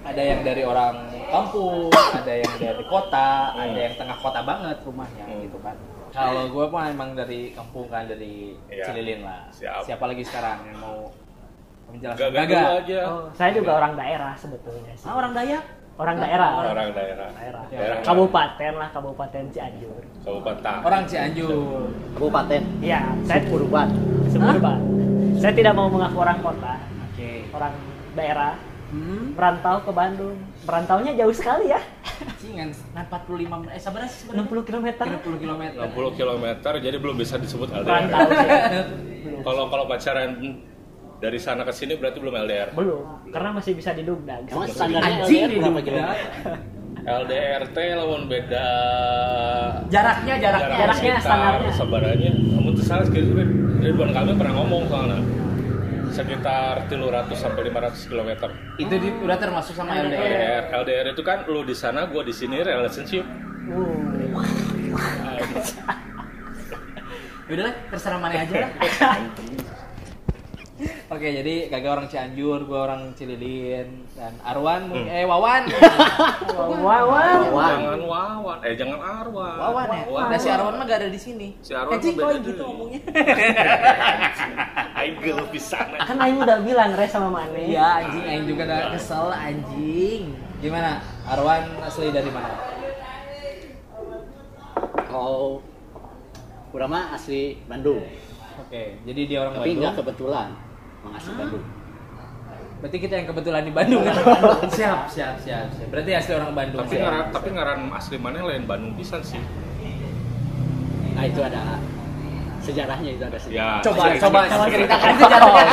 Ada 0.00 0.22
yang 0.22 0.40
dari 0.40 0.62
orang 0.64 0.94
kampung, 1.28 1.92
ada 1.92 2.32
yang 2.32 2.54
dari 2.56 2.84
kota, 2.86 3.30
Hmm. 3.52 3.62
ada 3.62 3.78
yang 3.78 3.94
tengah 3.94 4.16
kota 4.16 4.40
banget 4.42 4.76
rumahnya 4.80 5.24
Hmm. 5.26 5.42
gitu 5.44 5.58
kan. 5.60 5.76
Kalau 6.10 6.42
gua 6.48 6.66
mah 6.66 6.84
emang 6.88 7.14
dari 7.14 7.52
kampung 7.52 7.86
kan 7.86 8.06
dari 8.06 8.54
Iya. 8.66 8.84
Cililin 8.86 9.20
lah. 9.22 9.46
Siap. 9.50 9.82
Siapa 9.84 10.04
lagi 10.06 10.22
sekarang 10.22 10.58
yang 10.66 10.78
mau 10.78 10.98
menjelaskan? 11.92 12.30
Gagal 12.32 12.66
aja. 12.82 12.98
Oh, 13.06 13.26
saya 13.30 13.50
juga 13.52 13.70
orang 13.76 13.92
daerah 13.94 14.32
sebetulnya 14.34 14.92
sih. 14.94 15.06
Ah, 15.06 15.14
orang 15.14 15.32
Dayak. 15.34 15.64
Orang 16.00 16.16
daerah. 16.16 16.50
Orang 16.64 16.90
daerah. 16.96 17.28
daerah. 17.36 17.62
Daerah. 17.68 17.96
Kabupaten 18.00 18.72
lah, 18.72 18.88
Kabupaten 18.88 19.44
Cianjur. 19.52 20.00
Kabupaten. 20.24 20.76
Orang 20.80 21.02
Cianjur. 21.04 21.92
Kabupaten. 22.16 22.62
Iya, 22.80 23.00
saya 23.28 23.44
Urban. 23.52 23.88
suburban. 24.32 24.78
Saya 25.38 25.52
tidak 25.54 25.72
mau 25.78 25.86
mengaku 25.86 26.18
orang 26.18 26.38
kota, 26.42 26.74
Oke. 27.12 27.46
orang 27.54 27.72
daerah. 28.18 28.52
Hmm. 28.90 29.38
Merantau 29.38 29.78
ke 29.86 29.90
Bandung. 29.94 30.34
Merantaunya 30.66 31.14
jauh 31.14 31.30
sekali 31.30 31.70
ya. 31.70 31.78
Cingan, 32.42 32.74
nah 32.90 33.06
45 33.06 33.46
menit. 33.62 33.70
Eh, 33.78 33.82
sabar 33.82 34.02
sih 34.10 34.26
sebenarnya. 34.26 34.50
60 34.50 34.66
km. 34.66 34.86
60 34.98 35.38
km. 35.38 35.62
60 35.78 36.18
km 36.18 36.44
jadi 36.82 36.96
belum 36.98 37.16
bisa 37.16 37.38
disebut 37.38 37.70
LDR. 37.70 38.10
Kalau 39.46 39.70
kalau 39.70 39.84
pacaran 39.86 40.30
Dari 41.20 41.36
sana 41.36 41.68
ke 41.68 41.72
sini 41.76 42.00
berarti 42.00 42.16
belum 42.16 42.32
LDR. 42.32 42.72
Belum, 42.72 43.28
karena 43.28 43.52
masih 43.52 43.76
bisa 43.76 43.92
didugdag. 43.92 44.40
Emang 44.48 44.64
Masih 44.64 44.72
standarnya 44.72 45.16
LDR 45.28 45.48
di 45.52 45.56
berapa 45.60 45.80
kilometer? 45.84 46.16
LDR 47.24 47.62
teh 47.74 47.88
lawan 47.98 48.30
beda 48.30 48.68
Jaraknya, 49.90 50.34
jaraknya. 50.38 50.76
Jaraknya 50.86 51.14
standarnya. 51.18 51.72
Sabarannya, 51.74 52.30
namun 52.54 52.78
tuh 52.78 52.84
salah 52.86 53.04
sekali 53.10 53.26
Ridwan 53.82 54.14
Kamil 54.14 54.38
pernah 54.38 54.54
ngomong 54.62 54.86
soalnya 54.86 55.18
sekitar 56.10 56.86
300 56.86 57.34
sampai 57.34 57.62
500 57.70 58.10
km. 58.10 58.30
Itu 58.78 58.94
di, 58.98 59.08
udah 59.22 59.38
termasuk 59.38 59.74
sama 59.74 59.94
LDR. 59.98 60.14
LDR, 60.14 60.62
LDR 60.82 61.06
itu 61.14 61.22
kan 61.26 61.46
lu 61.50 61.66
di 61.66 61.74
sana, 61.74 62.06
gua 62.06 62.22
di 62.22 62.34
sini 62.34 62.62
relationship. 62.62 63.26
Uh, 63.70 64.14
Udah 67.50 67.66
lah, 67.66 67.74
terserah 67.90 68.18
mana 68.22 68.46
aja 68.46 68.54
lah. 68.62 68.70
Oke, 71.10 71.28
jadi 71.30 71.68
kagak 71.68 71.92
orang 71.92 72.06
Cianjur, 72.06 72.64
gua 72.64 72.88
orang 72.88 73.12
Cililin 73.12 74.08
dan 74.14 74.32
Arwan, 74.40 74.88
mungkin- 74.88 75.10
eh 75.10 75.24
Wawan. 75.24 75.62
wah, 76.80 77.02
wah. 77.04 77.36
Wawan. 77.44 77.76
Jangan 77.76 78.00
Wawan, 78.02 78.58
eh 78.62 78.74
jangan 78.74 78.98
Arwan. 78.98 79.56
Wawan 79.58 79.86
ya. 79.90 80.02
Nah, 80.24 80.38
si 80.38 80.48
Arwan 80.48 80.74
mah 80.74 80.84
gak 80.84 80.98
ada 80.98 81.08
di 81.08 81.20
sini. 81.20 81.48
Si 81.60 81.72
Arwan 81.72 81.98
Anjing 81.98 82.14
mah 82.14 82.24
beda 82.30 82.40
gitu 82.40 82.62
ngomongnya. 82.62 83.00
Aing 84.94 85.16
gelo 85.18 85.44
pisan. 85.48 85.86
Kan 85.96 86.16
Aing 86.16 86.38
udah 86.38 86.58
bilang 86.60 86.90
Re 86.92 87.06
sama 87.06 87.28
Mane. 87.30 87.60
Iya, 87.66 87.88
anjing 88.00 88.24
aing 88.26 88.44
juga 88.46 88.62
udah 88.64 88.80
kesel 88.92 89.26
anjing. 89.28 90.22
Gimana? 90.58 91.00
Arwan 91.24 91.64
asli 91.80 92.08
dari 92.08 92.28
mana? 92.28 92.52
Kalau 95.02 95.60
kurang 96.70 96.90
mah 96.90 97.12
asli 97.12 97.58
Bandung, 97.66 97.98
Oke, 98.60 99.02
jadi 99.02 99.20
dia 99.26 99.38
orang 99.42 99.58
tapi 99.58 99.74
nggak 99.74 99.90
Bandung. 99.90 99.98
kebetulan 100.06 100.48
emang 101.00 101.12
asli 101.14 101.32
Bandung. 101.34 101.64
Berarti 102.80 102.96
kita 102.96 103.14
yang 103.14 103.28
kebetulan 103.28 103.62
di 103.62 103.72
Bandung 103.72 104.00
kan? 104.02 104.16
siap, 104.76 105.04
siap, 105.04 105.36
siap, 105.36 105.68
siap. 105.68 105.88
Berarti 105.88 106.10
asli 106.12 106.32
orang 106.32 106.52
Bandung. 106.52 106.80
Tapi 106.80 106.94
Siap. 106.94 107.02
ngaran 107.02 107.24
tapi 107.30 107.48
ngaran 107.50 107.80
asli 107.92 108.16
mana 108.16 108.40
lain 108.42 108.64
Bandung 108.64 108.92
pisan 108.94 109.20
sih. 109.20 109.40
Nah 111.12 111.24
itu 111.24 111.40
ada 111.40 111.76
sejarahnya 112.60 113.10
itu 113.10 113.24
ada 113.24 113.36
sejarah. 113.36 113.56
Ya. 113.56 113.84
Coba, 113.84 114.02
cerita- 114.06 114.22
coba, 114.24 114.38
cerita- 114.44 114.68
ceritakan 114.68 115.12
sejarahnya. 115.18 115.64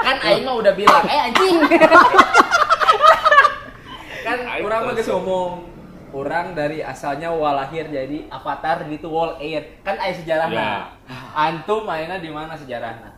kan 0.00 0.16
aing 0.22 0.44
mah 0.44 0.54
udah 0.56 0.72
bilang, 0.72 1.04
eh 1.04 1.20
anjing. 1.20 1.56
kan 4.26 4.38
orang 4.58 4.80
mah 4.82 4.94
geus 4.94 5.06
ngomong 5.06 5.70
orang 6.10 6.54
dari 6.54 6.82
asalnya 6.82 7.30
walahir 7.30 7.86
jadi 7.86 8.26
avatar 8.26 8.86
gitu 8.86 9.06
wall 9.06 9.38
air 9.38 9.78
kan 9.82 9.94
aya 9.96 10.14
sejarahnya 10.14 10.90
antum 11.30 11.86
ayeuna 11.86 12.18
di 12.18 12.30
mana 12.30 12.58
sejarahnya 12.58 13.15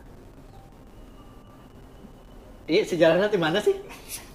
Iya 2.69 2.81
sejarahnya 2.85 3.27
di 3.27 3.39
mana 3.39 3.57
sih? 3.57 3.73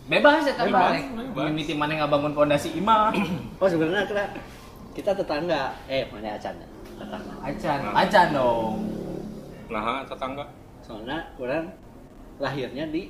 bebas 0.04 0.44
ya 0.44 0.52
tapi 0.52 0.68
Bebas, 0.68 1.00
mana 1.16 1.48
mimiti 1.48 1.72
mana 1.72 1.96
ngabangun 1.96 2.36
pondasi 2.36 2.76
imah 2.76 3.08
Oh 3.62 3.64
sebenarnya 3.64 4.04
kita, 4.04 4.24
kita 4.92 5.10
tetangga. 5.16 5.72
Eh 5.88 6.04
mana 6.12 6.36
acan? 6.36 6.54
Tetangga. 7.00 7.32
acan 7.40 7.78
acan 7.94 8.26
dong 8.30 8.74
Nah, 9.64 10.04
tetangga. 10.04 10.44
Soalnya 10.84 11.24
orang 11.40 11.72
lahirnya 12.36 12.84
di 12.92 13.08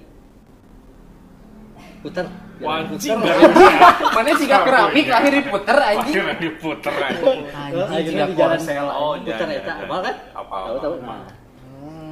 puter. 1.99 2.27
Anjing, 2.63 2.95
puter. 2.95 3.17
nggak 3.27 4.15
mana 4.15 4.31
sih 4.39 4.47
gak 4.47 4.63
keramik 4.63 5.07
lahir 5.11 5.33
diputer 5.35 5.77
anjing 5.81 6.15
Akhirnya 6.15 6.35
diputer 6.39 6.95
anjing. 6.95 7.39
anjing 7.51 7.87
Akhirnya 7.91 8.05
juga 8.07 8.25
di 8.31 8.35
jalan 8.39 8.55
korsel 8.55 8.87
Oh, 8.87 9.15
puter 9.19 9.49
iya, 9.51 9.59
eta 9.59 9.73
iya, 9.75 9.83
apa 9.83 9.97
kan? 9.99 10.15
Apa, 10.31 10.57
Tahu 10.63 10.77
tahu. 10.79 10.95
apa. 10.95 11.11
Nah, 11.11 11.23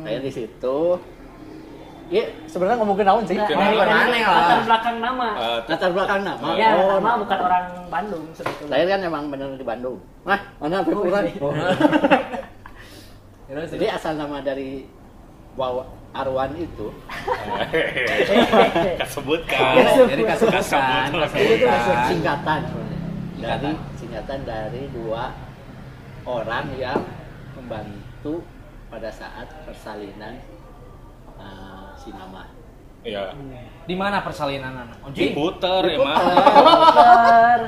saya 0.02 0.19
di 0.19 0.31
situ. 0.35 0.78
Iya 2.12 2.28
sebenarnya 2.45 2.76
ngomongin 2.76 3.09
naon 3.09 3.25
sih? 3.25 3.40
Nah, 3.40 3.49
dari, 3.49 3.73
dari 3.73 3.88
Aneh 3.88 4.21
lah. 4.21 4.37
latar 4.37 4.61
belakang 4.69 5.00
nama. 5.00 5.33
Eh, 5.33 5.64
Latar 5.64 5.90
belakang 5.97 6.21
nama. 6.21 6.52
Ya, 6.52 6.76
Oh, 6.76 7.00
nama 7.00 7.16
bukan 7.16 7.38
orang 7.40 7.88
Bandung 7.88 8.28
sebetulnya. 8.37 8.69
Saya 8.69 8.85
kan 8.85 9.00
emang 9.00 9.33
bener 9.33 9.57
di 9.57 9.64
Bandung. 9.64 9.97
Nah, 10.28 10.37
mana 10.61 10.85
apa 10.85 10.92
Oh, 10.92 11.09
iya. 11.09 11.25
Jadi 13.73 13.87
asal 13.87 14.16
nama 14.16 14.40
dari 14.40 14.88
Wawa 15.52 15.85
Arwan 16.12 16.52
itu 16.57 16.88
Kesebutkan. 19.00 19.73
Oh, 19.76 20.04
jadi 20.04 20.23
kasebutkan, 20.25 20.61
Kasebutkan. 20.61 21.09
itu 21.40 21.64
kasebutkan. 21.64 22.09
singkatan 22.09 22.61
dari 23.37 23.71
Singkatan. 23.97 24.38
dari 24.45 24.83
dua 24.92 25.33
orang 26.25 26.66
yang 26.76 27.00
membantu 27.57 28.45
pada 28.88 29.09
saat 29.09 29.49
persalinan 29.64 30.37
uh, 30.37 30.52
si 32.03 32.11
nama. 32.11 32.43
Iya. 33.03 33.35
Di 33.83 33.95
mana 33.95 34.23
persalinan 34.23 34.75
anak? 34.77 34.99
Diputer 35.11 35.83
emang. 35.89 36.23
Puter. 36.23 37.59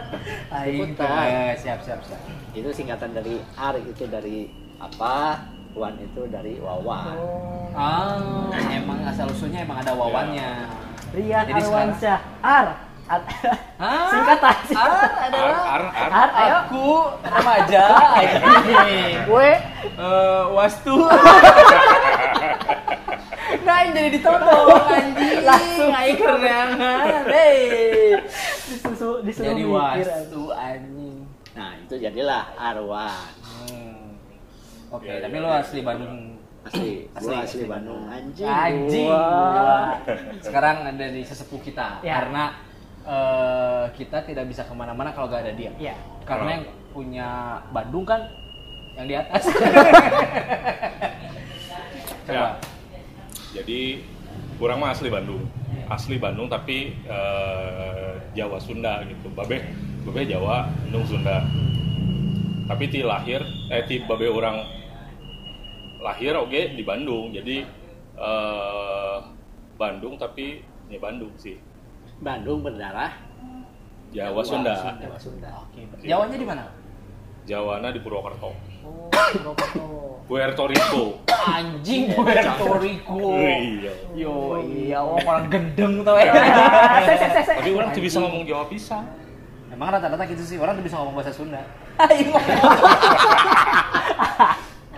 Aing 0.52 0.94
Diputar. 0.94 1.26
eh, 1.26 1.52
siap 1.54 1.78
siap 1.80 1.98
siap. 2.02 2.20
Itu 2.50 2.70
singkatan 2.70 3.10
dari 3.12 3.38
Ar 3.52 3.74
itu 3.76 4.06
dari 4.06 4.46
apa? 4.78 5.42
Wan 5.74 5.98
itu 5.98 6.26
dari 6.28 6.58
Wawan. 6.58 7.14
Oh. 7.14 7.66
Ah, 7.74 8.46
emang 8.68 9.02
asal 9.04 9.26
usulnya 9.26 9.62
emang 9.62 9.82
ada 9.82 9.90
wawannya. 9.90 10.70
Rian 11.10 11.42
Jadi 11.44 11.60
sekarang- 11.60 11.90
Arwansyah. 11.90 12.18
Ar. 12.40 12.66
Ar- 13.04 13.26
Ah, 13.76 14.06
Singkatan. 14.08 14.56
Ar 14.70 14.86
Ar, 14.86 15.02
adalah 15.20 15.60
ar, 15.66 15.82
ar. 15.84 16.10
Ar, 16.14 16.30
ayo. 16.32 16.54
aku 16.62 16.86
remaja. 17.20 17.84
Gue. 19.28 19.50
Eh, 19.98 20.42
wastu. 20.48 20.94
Nah, 23.62 23.76
yang 23.80 23.92
jadi 23.92 24.08
ditonton 24.10 24.66
anjing. 24.84 25.38
Langsung. 25.48 25.90
aing 25.92 26.16
kerenangan. 26.16 27.22
Hey. 27.28 28.18
Disusu, 28.64 29.22
disuruh 29.22 29.46
Jadi 29.48 29.62
mikir. 29.62 29.76
wastu 30.02 30.42
anjing. 30.50 31.16
Nah, 31.54 31.70
itu 31.78 31.94
jadilah 31.94 32.50
Arwan. 32.54 33.30
Hmm. 33.44 34.18
Oke, 34.90 35.06
Ya, 35.06 35.22
tapi 35.22 35.36
ya, 35.36 35.42
lu 35.42 35.48
ya. 35.48 35.60
asli 35.60 35.80
Bandung. 35.80 36.34
Asli, 36.64 37.06
Asli, 37.12 37.28
asli 37.30 37.44
asli 37.44 37.64
Bandung. 37.64 38.02
Anjing. 38.08 38.48
Anjing. 38.48 39.06
Wah. 39.06 40.00
Sekarang 40.40 40.76
ada 40.84 41.06
di 41.06 41.22
sesepuh 41.22 41.60
kita 41.60 42.00
Ya. 42.00 42.18
karena 42.18 42.44
eh, 43.04 43.84
kita 43.92 44.24
tidak 44.24 44.48
bisa 44.48 44.64
ke 44.64 44.72
mana-mana 44.72 45.12
kalau 45.12 45.28
gak 45.28 45.44
ada 45.44 45.52
dia. 45.52 45.70
Iya. 45.76 45.94
Karena 46.24 46.56
yang 46.56 46.64
punya 46.90 47.28
Bandung 47.68 48.02
kan 48.02 48.24
yang 48.96 49.04
di 49.04 49.14
atas. 49.14 49.44
Coba. 52.24 52.32
Ya. 52.32 52.56
Jadi 53.54 54.02
kurang 54.58 54.82
mah 54.82 54.90
asli 54.90 55.08
Bandung. 55.08 55.46
Asli 55.86 56.18
Bandung 56.18 56.50
tapi 56.50 56.98
eh, 57.06 58.12
Jawa 58.34 58.58
Sunda 58.58 59.06
gitu. 59.06 59.30
Babe 59.30 59.62
babe 60.04 60.22
Jawa, 60.26 60.66
Nung 60.90 61.06
Sunda. 61.06 61.46
Tapi 62.64 62.84
ti 62.90 63.06
lahir 63.06 63.40
eh 63.70 63.86
ti 63.86 64.02
babe 64.02 64.26
orang 64.26 64.58
lahir 66.02 66.34
oke 66.34 66.74
di 66.74 66.82
Bandung. 66.82 67.30
Jadi 67.30 67.62
eh, 68.18 69.16
Bandung 69.78 70.18
tapi 70.18 70.60
ya 70.90 70.98
Bandung 70.98 71.32
sih. 71.38 71.54
Bandung 72.18 72.66
berdarah 72.66 73.14
Jawa 74.10 74.42
Sunda. 74.42 74.98
Jawa 74.98 75.18
Sunda. 75.18 75.50
Oke. 75.62 75.86
Jawanya 76.02 76.36
di 76.38 76.46
mana? 76.46 76.64
Jawana 77.44 77.92
di 77.92 78.00
Purwokerto. 78.00 78.73
Oh. 78.84 80.20
Puerto 80.24 80.64
Rico. 80.64 81.20
Anjing 81.28 82.16
Puerto 82.16 82.80
Rico. 82.80 83.36
Iya. 83.36 83.92
Yo, 84.16 84.60
iya 84.64 84.98
oh, 85.04 85.20
orang 85.20 85.52
gendeng 85.52 86.00
tau 86.00 86.16
ya. 86.16 86.32
Sek. 87.04 87.60
Tapi 87.60 87.70
orang 87.76 87.92
tuh 87.92 88.02
bisa 88.04 88.18
ngomong 88.24 88.42
Jawa 88.48 88.64
pisan. 88.72 89.04
Emang 89.68 89.90
rata-rata 89.90 90.24
gitu 90.30 90.42
sih, 90.46 90.56
orang 90.56 90.78
tuh 90.78 90.84
bisa 90.86 90.96
ngomong 91.02 91.18
bahasa 91.18 91.34
Sunda. 91.34 91.60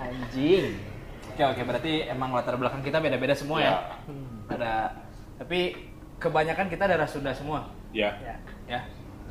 Anjing. 0.04 0.76
Oke 1.32 1.42
oke, 1.44 1.62
berarti 1.64 1.92
emang 2.08 2.32
latar 2.32 2.56
belakang 2.56 2.84
kita 2.84 3.00
beda-beda 3.00 3.34
semua 3.36 3.58
ya. 3.60 3.66
Ya. 3.66 3.76
Ada 4.52 4.72
tapi 5.36 5.76
kebanyakan 6.16 6.72
kita 6.72 6.88
darah 6.88 7.08
Sunda 7.08 7.32
semua, 7.36 7.68
Ya. 7.92 8.16
Ya. 8.24 8.36
ya. 8.68 8.80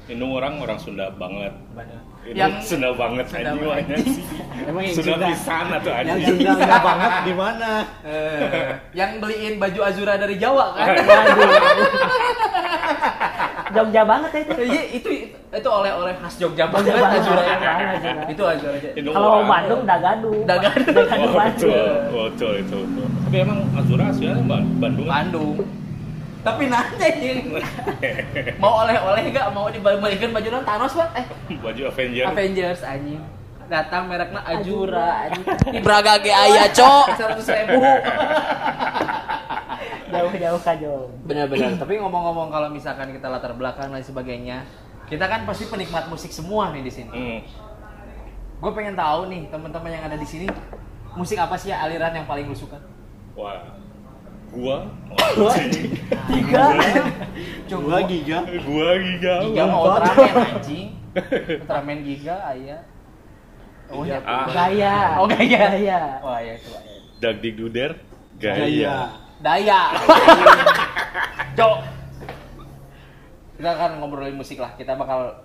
Indung 0.06 0.38
orang 0.38 0.62
orang 0.62 0.78
Sunda 0.78 1.10
banget. 1.10 1.54
Banyak. 1.74 2.15
Ini 2.26 2.42
Yang 2.42 2.54
Sunda 2.66 2.90
banget 2.98 3.26
Sunda 3.30 3.52
anjing 3.54 4.02
sih. 4.10 4.24
Emang 4.70 4.82
yang 4.82 4.96
Sunda 4.98 5.16
pisan 5.30 5.66
atau 5.70 5.92
Yang 5.94 6.10
anjing. 6.10 6.26
Sunda 6.26 6.52
enggak 6.58 6.82
banget 6.82 7.12
di 7.22 7.34
mana? 7.38 7.72
eh, 8.10 8.66
yang 8.98 9.12
beliin 9.22 9.54
baju 9.62 9.80
Azura 9.86 10.14
dari 10.18 10.36
Jawa 10.42 10.74
kan? 10.74 10.88
Jogja 13.76 14.02
banget 14.08 14.30
ya 14.32 14.40
itu. 14.42 14.52
Iya, 14.66 14.84
itu 14.96 15.10
itu 15.52 15.70
oleh-oleh 15.70 16.14
khas 16.18 16.34
Jogja 16.42 16.66
banget 16.66 16.98
banget. 16.98 17.22
Azura. 17.22 17.44
Azura. 17.46 18.22
Itu 18.26 18.44
Azura 18.48 18.74
aja. 18.74 18.90
Kalau 18.96 19.30
Bandung 19.46 19.82
Dagadu. 19.86 20.34
Dagadu. 20.50 20.90
Dagadu 20.90 21.28
Oh, 21.30 21.38
betul, 21.38 21.86
betul 22.10 22.54
itu. 22.58 22.80
Tapi 23.30 23.38
emang 23.38 23.60
Azura 23.78 24.04
aslinya 24.10 24.42
Ba- 24.50 24.66
Bandung. 24.82 25.06
Bandung. 25.06 25.56
Tapi 26.46 26.64
nanya 26.66 26.94
anjing. 27.02 27.50
Mau 28.62 28.86
oleh-oleh 28.86 29.34
gak? 29.34 29.50
Mau 29.50 29.66
dibalikin 29.68 30.30
baju 30.30 30.50
non 30.52 30.62
Thanos, 30.62 30.94
Pak? 30.94 31.10
Eh, 31.18 31.26
Baju 31.58 31.82
Avenger. 31.90 32.24
Avengers 32.28 32.82
anjing. 32.82 33.22
datang 33.66 34.06
mereknya 34.06 34.46
Ajura 34.46 35.26
di 35.66 35.82
Braga 35.82 36.22
ge 36.22 36.30
aya 36.30 36.70
cok 36.70 37.18
100 37.18 37.66
ribu 37.66 37.82
Jauh-jauh 40.14 40.62
kajong. 40.62 41.10
benar-benar 41.26 41.74
tapi 41.76 41.98
ngomong-ngomong 41.98 42.54
kalau 42.54 42.70
misalkan 42.70 43.10
kita 43.10 43.26
latar 43.26 43.52
belakang 43.52 43.90
dan 43.90 44.06
sebagainya 44.06 44.70
kita 45.06 45.26
kan 45.26 45.44
pasti 45.44 45.66
penikmat 45.66 46.06
musik 46.08 46.30
semua 46.30 46.70
nih 46.70 46.86
di 46.86 46.92
sini 46.94 47.10
Hmm. 47.10 47.40
gue 48.56 48.72
pengen 48.72 48.94
tahu 48.94 49.28
nih 49.28 49.50
teman-teman 49.50 49.90
yang 49.90 50.04
ada 50.04 50.16
di 50.16 50.26
sini 50.26 50.46
musik 51.14 51.36
apa 51.36 51.58
sih 51.58 51.70
ya 51.70 51.82
aliran 51.82 52.14
yang 52.14 52.30
paling 52.30 52.46
lu 52.46 52.54
suka 52.54 52.78
Wah. 53.34 53.66
Gua. 54.56 54.78
Tiga. 56.32 56.64
Coba 57.68 57.98
giga. 58.08 58.40
Gua 58.64 58.90
giga. 58.96 59.34
Giga 59.44 59.64
mau 59.68 59.84
Ultraman 59.92 60.32
anjing 60.56 60.88
Ultraman 61.60 62.00
Giga 62.02 62.36
aya 62.46 62.78
Oh 63.92 64.02
Iya. 64.02 64.18
ya 64.18 64.26
Ah. 64.26 64.48
Gaya. 64.48 64.96
Oh 65.20 65.28
gaya 65.28 65.62
Gaya. 65.70 66.00
Wah 66.24 66.40
ya 66.40 66.54
itu 66.56 66.70
Aya. 66.72 66.94
Dagdik 67.20 67.54
duder. 67.60 67.92
Gaya. 68.40 69.12
Daya 69.38 69.82
Cok 71.60 71.76
Kita 73.56 73.70
akan 73.70 73.92
ngobrolin 74.00 74.36
musik 74.36 74.58
lah 74.58 74.72
Kita 74.74 74.96
bakal 74.96 75.36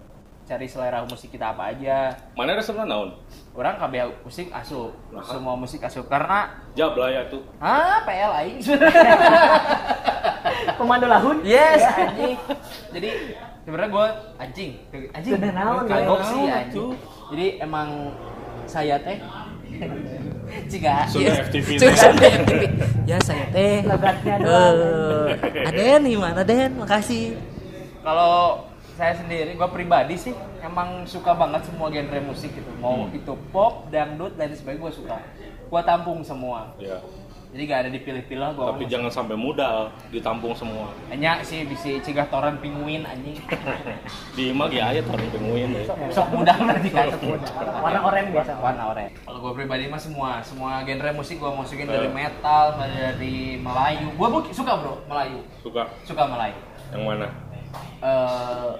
cari 0.51 0.67
selera 0.67 1.07
musik 1.07 1.31
kita 1.31 1.55
apa 1.55 1.71
aja 1.71 2.11
Mana 2.35 2.59
resepnya 2.59 2.83
naon? 2.83 3.15
Orang 3.55 3.79
KB 3.79 4.03
musik 4.27 4.51
asup 4.51 4.91
Semua 5.23 5.55
musik 5.55 5.79
asup 5.79 6.11
Karena 6.11 6.51
Jabla 6.75 7.07
ya 7.07 7.23
tuh. 7.31 7.47
Ah, 7.63 8.03
PL 8.03 8.35
aing. 8.43 8.59
Pemandu 10.79 11.07
lahun. 11.07 11.37
yes, 11.45 11.83
anjing. 11.85 12.37
Jadi 12.91 13.09
sebenarnya 13.63 13.91
gue 13.91 14.07
anjing. 14.39 14.71
Anjing. 15.13 15.33
Sudah 15.37 15.53
naon, 15.53 15.85
Kagok 15.85 16.19
ya. 16.19 16.27
sih 16.27 16.43
anjing. 16.49 16.89
Jadi 17.31 17.47
emang 17.61 17.89
saya 18.67 18.97
teh 19.03 19.19
Ciga, 20.71 21.07
Sudah 21.07 21.31
yes. 21.31 21.47
FTV 21.47 21.69
Sudah. 21.79 21.95
FTV. 21.95 22.51
Ya 23.07 23.19
saya 23.23 23.45
teh. 23.51 23.83
Logatnya 23.87 24.35
doang. 24.41 24.79
Eh, 25.47 25.69
Aden 25.69 26.03
gimana 26.07 26.41
Den? 26.43 26.75
Makasih. 26.79 27.39
Kalau 28.01 28.65
saya 29.01 29.17
sendiri, 29.17 29.57
gue 29.57 29.69
pribadi 29.73 30.13
sih 30.13 30.37
emang 30.61 31.09
suka 31.09 31.33
banget 31.33 31.65
semua 31.65 31.89
genre 31.89 32.21
musik 32.21 32.53
gitu. 32.53 32.69
Mau 32.77 33.09
Hmm. 33.09 33.17
itu 33.17 33.33
pop, 33.49 33.89
dangdut 33.89 34.37
dan 34.37 34.53
sebagainya 34.53 34.85
gue 34.85 34.93
suka. 34.93 35.17
Gue 35.67 35.81
tampung 35.81 36.21
semua. 36.21 36.69
Ya. 36.77 37.01
Jadi 37.51 37.63
gak 37.67 37.81
ada 37.83 37.91
dipilih-pilih 37.91 38.49
gue. 38.53 38.63
Tapi 38.63 38.85
jangan 38.87 39.11
sampai 39.11 39.35
modal 39.35 39.91
ditampung 40.07 40.53
semua. 40.53 40.93
Hanya 41.09 41.41
sih 41.41 41.65
bisa 41.65 41.99
cegah 41.99 42.29
toran 42.29 42.61
pinguin 42.61 43.03
anjing. 43.03 43.41
Di 44.39 44.55
imag 44.55 44.71
ya 44.71 44.95
aya 44.95 45.03
orang 45.03 45.33
penguin 45.33 45.75
ya. 45.75 45.83
Sok 46.13 46.31
mudah 46.31 46.55
berarti 46.55 46.91
kan. 46.93 47.09
Warna 47.81 48.01
oranye 48.05 48.31
biasa. 48.31 48.53
Warna 48.55 48.83
oranye. 48.87 49.11
Kalau 49.19 49.39
gue 49.41 49.53
pribadi 49.57 49.89
mah 49.89 49.99
semua, 49.99 50.39
semua 50.45 50.85
genre 50.85 51.11
musik 51.11 51.41
gue 51.41 51.51
masukin 51.51 51.89
dari 51.89 52.07
metal, 52.07 52.79
dari 52.79 53.59
Melayu. 53.59 54.13
Gue 54.15 54.29
suka 54.53 54.73
bro 54.77 55.03
Melayu, 55.09 55.41
Suka 55.59 55.89
suka 56.05 56.23
Melayu. 56.29 56.55
yang 56.93 57.03
mana? 57.03 57.27
Eh, 58.01 58.71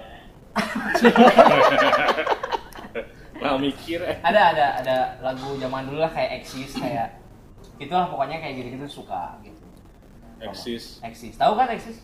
Nah 3.41 3.57
mikir 3.57 3.99
eh. 4.01 4.17
ada 4.21 4.53
ada 4.53 4.65
ada 4.77 4.95
lagu 5.19 5.57
zaman 5.57 5.89
dulu 5.89 5.97
lah 5.97 6.11
kayak 6.11 6.41
Exis 6.41 6.77
kayak 6.77 7.17
itulah 7.75 8.05
pokoknya 8.05 8.37
kayak 8.37 8.53
gitu 8.55 8.67
gitu 8.77 9.01
suka 9.01 9.41
gitu. 9.41 9.57
Eksis. 10.41 11.01
Exis, 11.01 11.33
tahu 11.37 11.53
kan 11.53 11.69
Exis? 11.69 12.01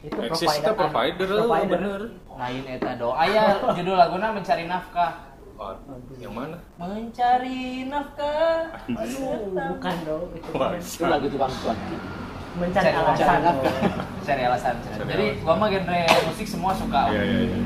Itu 0.00 0.14
Eksis 0.16 0.46
provider. 0.46 0.62
itu 0.62 0.72
provider, 0.74 1.26
Provider. 1.26 1.70
bener. 1.74 2.00
Lain 2.38 2.64
eta 2.68 2.90
do. 2.94 3.10
Aya 3.10 3.42
judul 3.72 3.94
laguna 3.94 4.30
mencari 4.30 4.66
nafkah. 4.66 5.26
Waduh, 5.54 5.98
yang 6.16 6.30
mana? 6.30 6.58
Mencari 6.74 7.82
nafkah. 7.86 8.70
Aduh, 8.86 9.50
bukan 9.74 9.94
dong. 10.06 10.24
Itu 10.32 10.48
Wah, 10.54 10.70
Itu 10.74 11.04
lagu 11.04 11.26
tukang 11.26 11.50
cuanki. 11.52 11.96
mencari 12.54 12.86
Cari 12.86 12.94
alasan. 12.96 13.18
Cari 13.18 13.42
nafkah. 13.42 13.74
Cari 14.22 14.42
alasan. 14.44 14.74
Cari 14.80 15.02
Jadi 15.04 15.26
alasan. 15.28 15.42
gua 15.42 15.54
mah 15.56 15.68
genre 15.68 16.00
musik 16.24 16.46
semua 16.46 16.72
suka. 16.72 17.02
Iya 17.10 17.22
iya 17.24 17.40
iya. 17.44 17.58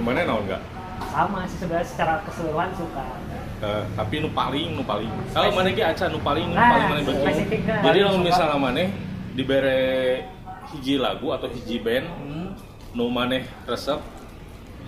Ke 0.00 0.02
mana 0.02 0.24
naon 0.24 0.48
enggak? 0.48 0.64
Sama 1.12 1.44
sih 1.44 1.60
sebenarnya 1.60 1.84
secara 1.84 2.24
keseluruhan 2.24 2.72
suka. 2.72 3.04
Eh, 3.60 3.84
tapi 3.92 4.16
nu 4.16 4.32
paling 4.32 4.72
nu 4.72 4.80
paling 4.80 5.12
kalau 5.28 5.52
mana 5.52 5.68
ge 5.68 5.84
aca 5.84 6.08
nu 6.08 6.16
paling 6.24 6.48
nu 6.48 6.56
Nah, 6.56 6.72
paling 6.72 6.86
mana 6.88 7.00
bagi 7.04 7.20
spesifiknya. 7.20 7.76
jadi 7.84 7.98
lamun 8.00 8.16
suka. 8.16 8.24
misalnya 8.32 8.56
mana 8.56 8.84
dibere 9.36 9.80
hiji 10.72 10.96
lagu 10.96 11.28
atau 11.28 11.44
hiji 11.52 11.76
band 11.76 12.08
Hmm. 12.16 12.56
nu 12.90 13.06
maneh 13.12 13.44
resep 13.68 14.00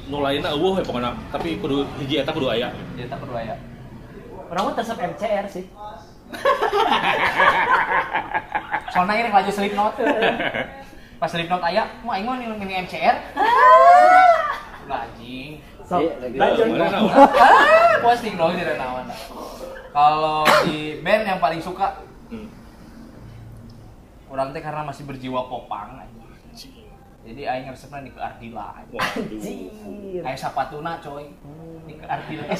nu 0.08 0.18
lainna 0.18 0.50
eueuh 0.50 0.72
we 0.72 0.80
pokona 0.80 1.12
tapi 1.28 1.60
kudu 1.60 1.84
hiji 2.00 2.16
eta 2.16 2.32
kudu 2.32 2.48
aya 2.48 2.72
Dia 2.96 3.04
tak 3.04 3.20
berdua 3.20 3.44
ya. 3.44 3.54
Orang 4.48 4.64
mah 4.64 4.72
tetap 4.72 4.96
MCR 4.96 5.44
sih. 5.52 5.68
Soalnya 8.88 9.14
ini 9.18 9.28
laju 9.28 9.50
Slipknot. 9.52 9.92
Pas 11.20 11.28
Slipknot 11.28 11.60
aya, 11.60 11.84
mau 12.00 12.10
aing 12.10 12.24
mah 12.24 12.40
ini 12.40 12.48
ini 12.48 12.74
MCR. 12.88 13.16
Ulah 14.82 15.00
anjing. 15.04 15.50
So, 15.82 15.98
Iya, 15.98 16.12
lanjut. 16.32 16.66
posting 18.04 18.34
dong 18.34 18.54
tidak 18.54 18.76
nawan. 18.76 19.06
Kalau 19.88 20.42
di 20.64 20.78
band 20.98 21.24
yang 21.26 21.38
paling 21.38 21.60
suka 21.60 22.00
Hmm. 22.26 22.48
orang 24.26 24.50
teh 24.50 24.58
karena 24.58 24.82
masih 24.82 25.04
berjiwa 25.04 25.44
popang. 25.44 26.00
Jadi 27.22 27.42
aing 27.44 27.68
resepna 27.68 28.00
di 28.00 28.08
ke 28.08 28.18
Ardila. 28.18 28.80
anjing. 28.80 29.68
Aing 30.18 30.34
sapatuna 30.34 30.96
coy. 30.98 31.28
Di 31.84 31.94
ke 31.94 32.04
Ardila. 32.04 32.44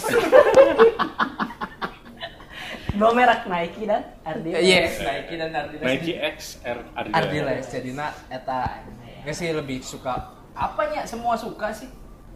Dua 2.92 3.08
merek 3.11 3.48
Nike 3.48 3.88
dan 3.88 4.04
Ardila. 4.20 4.61
Yes, 4.61 5.00
Nike 5.00 5.35
dan 5.35 5.50
Ardila. 5.50 5.82
Nike 5.82 6.12
X 6.12 6.61
R 6.61 6.78
Ardila 6.92 7.16
Ardiles 7.16 7.66
jadinya 7.66 8.12
eta 8.28 8.85
nggak 9.24 9.32
sih 9.32 9.48
lebih 9.48 9.80
suka 9.80 10.12
apanya 10.52 11.00
semua 11.02 11.32
suka 11.32 11.72
sih 11.72 11.88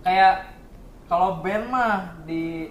kayak 0.06 0.34
kalau 1.06 1.42
band 1.42 1.66
mah 1.66 1.92
di 2.22 2.70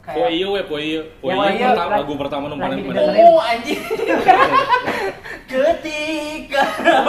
kayak 0.00 0.28
ieu 0.30 0.52
we 0.52 0.60
poe 0.62 0.76
ieu. 0.76 1.00
Poe 1.18 1.32
Ya, 1.32 1.36
ieu 1.46 1.56
iya, 1.56 1.68
pertama 1.72 1.96
lagu 1.96 2.12
pertama 2.14 2.44
paling 2.52 2.78
didengerin. 2.78 3.08
mana? 3.08 3.24
oh 3.24 3.40
anjing 3.40 3.80
ketika 5.46 6.62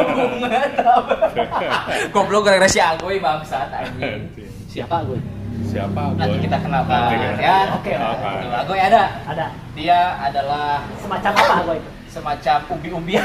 bunga 0.06 0.60
tabar 0.74 1.20
goblok 2.14 2.42
gara-gara 2.46 2.68
si 2.68 2.80
Agoy 2.80 3.20
bangsat 3.20 3.68
anjing 3.70 4.32
Siapa 4.66 5.04
gue? 5.04 5.20
Siapa 5.66 6.02
nanti 6.14 6.36
boy? 6.36 6.44
kita 6.44 6.58
kenalkan 6.58 7.00
Nanti 7.02 7.16
kita- 7.18 7.40
ya 7.42 7.58
Oke, 7.74 7.92
oke. 7.94 8.28
Tuh, 8.38 8.52
Agoy 8.54 8.80
ada 8.82 9.04
Ada. 9.26 9.46
dia 9.74 10.00
adalah 10.22 10.84
Semacam 10.96 11.32
apa 11.34 11.56
gue 11.66 11.76
itu? 11.78 11.90
semacam 12.10 12.58
umbi-umbian 12.70 13.24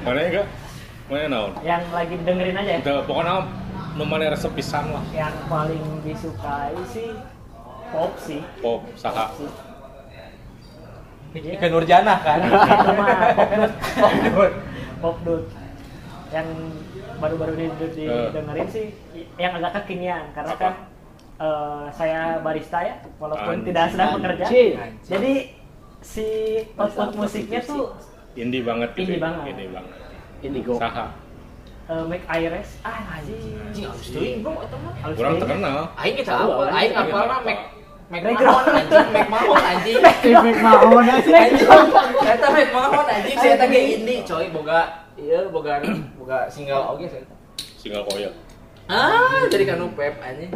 Mana 0.00 0.20
enggak? 0.22 0.46
Mana 1.06 1.26
naon? 1.28 1.50
Yang 1.60 1.82
lagi 1.90 2.14
dengerin 2.20 2.54
aja 2.56 2.72
ya. 2.72 2.80
Pokoknya 3.02 3.34
maneh 4.02 4.28
resep 4.28 4.52
pisan 4.52 4.90
lah. 4.90 5.02
Yang 5.10 5.34
paling 5.46 5.84
disukai 6.00 6.74
sih 6.86 7.10
pop 7.90 8.12
sih. 8.16 8.40
Pop 8.58 8.82
saha. 8.94 9.32
Sih. 9.34 9.50
Ika 11.32 11.66
Nurjana 11.68 12.18
kan 12.18 12.42
Itu 12.42 12.58
mah 12.92 13.08
pop 13.32 13.50
dut. 13.50 13.72
Pop 13.94 14.14
dut. 14.24 14.52
Pop 15.00 15.16
dut. 15.22 15.44
Yang 16.30 16.46
baru-baru 17.16 17.52
di- 17.54 17.74
di- 17.90 18.06
Eh. 18.06 18.30
didengerin 18.30 18.68
sih 18.68 18.86
yang 19.36 19.52
agak 19.54 19.82
kekinian 19.82 20.30
karena 20.30 20.52
Apa? 20.52 20.62
kan 20.62 20.74
eh, 21.38 21.84
saya 21.90 22.20
barista 22.38 22.78
ya 22.80 22.96
walaupun 23.16 23.54
Anjing. 23.56 23.66
tidak 23.66 23.84
sedang 23.90 24.10
bekerja. 24.16 24.44
Jadi 25.02 25.32
si 26.00 26.26
output 26.74 27.12
musiknya 27.14 27.60
tuh 27.60 27.92
Indie 28.32 28.62
banget 28.62 28.94
gitu. 28.94 29.02
Indie 29.04 29.16
ya. 29.16 29.22
banget. 29.22 29.44
Indie 29.48 29.68
banget. 29.68 29.94
Indigo. 30.40 30.74
Saha. 30.76 31.06
Eh, 31.90 32.02
Make 32.06 32.24
Iris 32.30 32.78
ah 32.80 33.18
anjing. 33.18 33.58
anjing 33.58 33.84
halus 33.90 34.08
teuing 34.08 34.38
bro 34.40 34.54
eta 34.62 34.76
mah 34.78 34.92
Kurang 35.18 35.34
terkenal. 35.36 35.78
Aing 35.98 36.14
kita 36.14 36.30
Tahu, 36.32 36.48
apa? 36.48 36.62
aing 36.62 36.74
Aing 36.78 36.90
kita 36.90 37.02
apa 37.02 37.10
tahu. 37.10 37.26
mah 37.26 37.40
Mac 37.42 37.58
Mac 38.10 38.22
mahon 38.26 38.66
anjing, 38.74 39.06
Mac 39.14 39.28
mahon 39.30 39.62
anjing. 39.62 39.98
Efek 40.34 40.56
mahon. 40.66 41.04
Anjing, 41.14 41.68
eta 42.26 42.48
Mac 42.50 42.68
mahon 42.74 43.06
anjing, 43.06 43.36
saya 43.38 43.66
ge 43.70 43.80
indie 43.94 44.26
coy, 44.26 44.46
boga 44.50 44.80
ieu 45.14 45.46
boga 45.54 45.78
boga 46.18 46.38
single 46.50 46.90
oge 46.90 47.06
saya. 47.06 47.22
Single 47.78 48.02
koyo. 48.10 48.30
Ah, 48.90 49.46
jadi 49.46 49.62
kan 49.62 49.78
pep 49.94 50.18
anjing. 50.18 50.50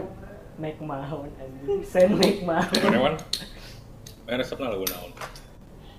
Make 0.58 0.82
mahon 0.82 1.30
anjing. 1.38 1.78
Sen 1.86 2.18
make 2.18 2.42
mahon. 2.42 2.74
Kawan. 2.74 3.14
Mana 4.26 4.40
resepna 4.42 4.74
lagu 4.74 4.82
naon? 4.90 5.10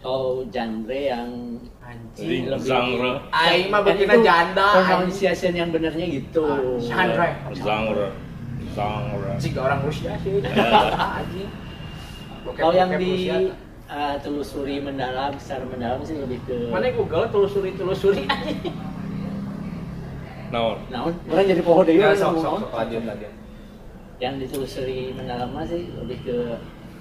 Oh, 0.05 0.45
genre 0.53 0.93
yang 0.93 1.57
Anjing. 1.81 2.45
lebih- 2.45 2.61
Aing 2.61 2.93
Genre. 2.93 3.11
Ah, 3.29 3.49
mah 3.67 3.81
bikinna 3.81 4.13
itu 4.13 4.21
janda 4.21 4.65
anjing. 4.71 4.85
Pronunciation 4.85 5.53
yang 5.53 5.69
benernya 5.73 6.05
gitu. 6.05 6.45
Genre. 6.79 7.27
Genre. 7.51 8.07
Genre. 8.71 9.31
Jika 9.41 9.59
orang 9.61 9.79
Rusia 9.81 10.13
sih. 10.21 10.39
Anjing. 11.19 11.49
Bokep- 12.45 12.61
Kalau 12.61 12.73
yang 12.73 12.91
di 12.95 13.13
uh, 13.89 14.15
telusuri 14.21 14.77
mendalam, 14.77 15.33
secara 15.41 15.65
mendalam 15.65 16.01
sih 16.05 16.21
lebih 16.21 16.37
ke 16.45 16.69
mana 16.69 16.93
Google 16.93 17.25
telusuri 17.27 17.73
telusuri 17.73 18.21
anjing. 18.25 18.61
Naon? 20.53 20.77
Naon? 20.93 21.13
Orang 21.25 21.45
jadi 21.49 21.61
pohon 21.65 21.83
deh. 21.89 21.97
Ya, 21.97 22.13
sok 22.13 22.37
sok 22.37 22.55
sok 22.61 22.71
lanjut 22.71 23.01
lanjut. 23.03 23.31
yang 24.15 24.39
ditelusuri 24.39 25.11
mendalam 25.11 25.51
sih 25.65 25.91
lebih 25.91 26.17
ke 26.23 26.37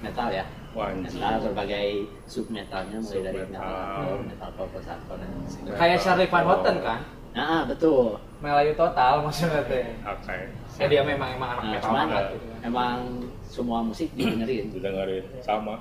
metal 0.03 0.27
ya 0.27 0.43
Metal 0.75 1.39
berbagai 1.39 1.87
sub 2.27 2.51
metalnya 2.51 2.99
mulai 2.99 3.21
dari 3.23 3.39
metal 3.47 3.63
hardcore, 3.63 4.21
metal 4.27 4.49
post 4.51 4.87
hardcore 4.91 5.19
dan. 5.23 5.31
Kayak 5.71 5.97
Charlie 6.03 6.27
Van 6.27 6.43
Houten 6.43 6.77
kan? 6.83 7.01
nah 7.35 7.67
betul 7.67 8.15
Melayu 8.39 8.71
total 8.79 9.19
maksudnya 9.23 9.59
teh. 9.67 9.91
Oke. 10.07 10.35
Ya 10.79 10.85
dia 10.87 11.03
memang 11.03 11.35
emang 11.35 11.49
anak 11.59 11.63
nah, 11.63 11.71
metal 11.71 11.83
cuman 11.87 12.07
banget 12.07 12.25
gitu 12.31 12.45
kan. 12.47 12.59
emang 12.63 12.97
semua 13.43 13.79
musik 13.83 14.07
didengerin 14.15 14.65
Didengerin 14.71 15.23
sama. 15.43 15.75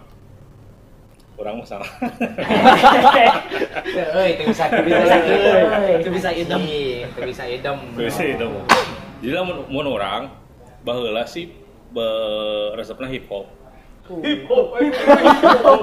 Kurang 1.35 1.59
mah 1.63 1.67
sama. 1.67 1.87
Eh, 3.85 4.39
itu 4.39 4.43
bisa 4.51 4.65
itu 4.71 4.81
bisa 4.87 5.17
itu 5.99 6.11
bisa 6.11 6.31
idem 6.31 6.63
itu 6.63 7.21
bisa 7.27 7.43
idem. 7.47 7.77
Bisa 7.99 8.23
itu. 8.23 8.49
Jadi 9.23 9.33
lah 9.35 9.45
mun 9.47 9.87
orang 9.87 10.31
baheula 10.87 11.27
sih 11.27 11.51
resepna 12.75 13.11
hip 13.11 13.27
hop. 13.31 13.47
Hip 14.05 14.45
hop, 14.53 14.77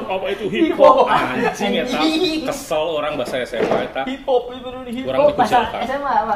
apa 0.06 0.26
itu 0.30 0.46
hip 0.54 0.78
hop? 0.78 1.10
Anjing 1.10 1.74
eta 1.82 2.06
kesel 2.46 2.86
orang 3.02 3.18
bahasa 3.18 3.42
SMA 3.50 3.90
eta. 3.90 4.06
Hip 4.06 4.22
hop 4.30 4.54
itu 4.54 4.62
dulu 4.62 4.86
hip 4.94 5.06
Orang 5.10 5.34
dikucilkan. 5.34 5.82
SMA 5.90 6.14
apa? 6.22 6.36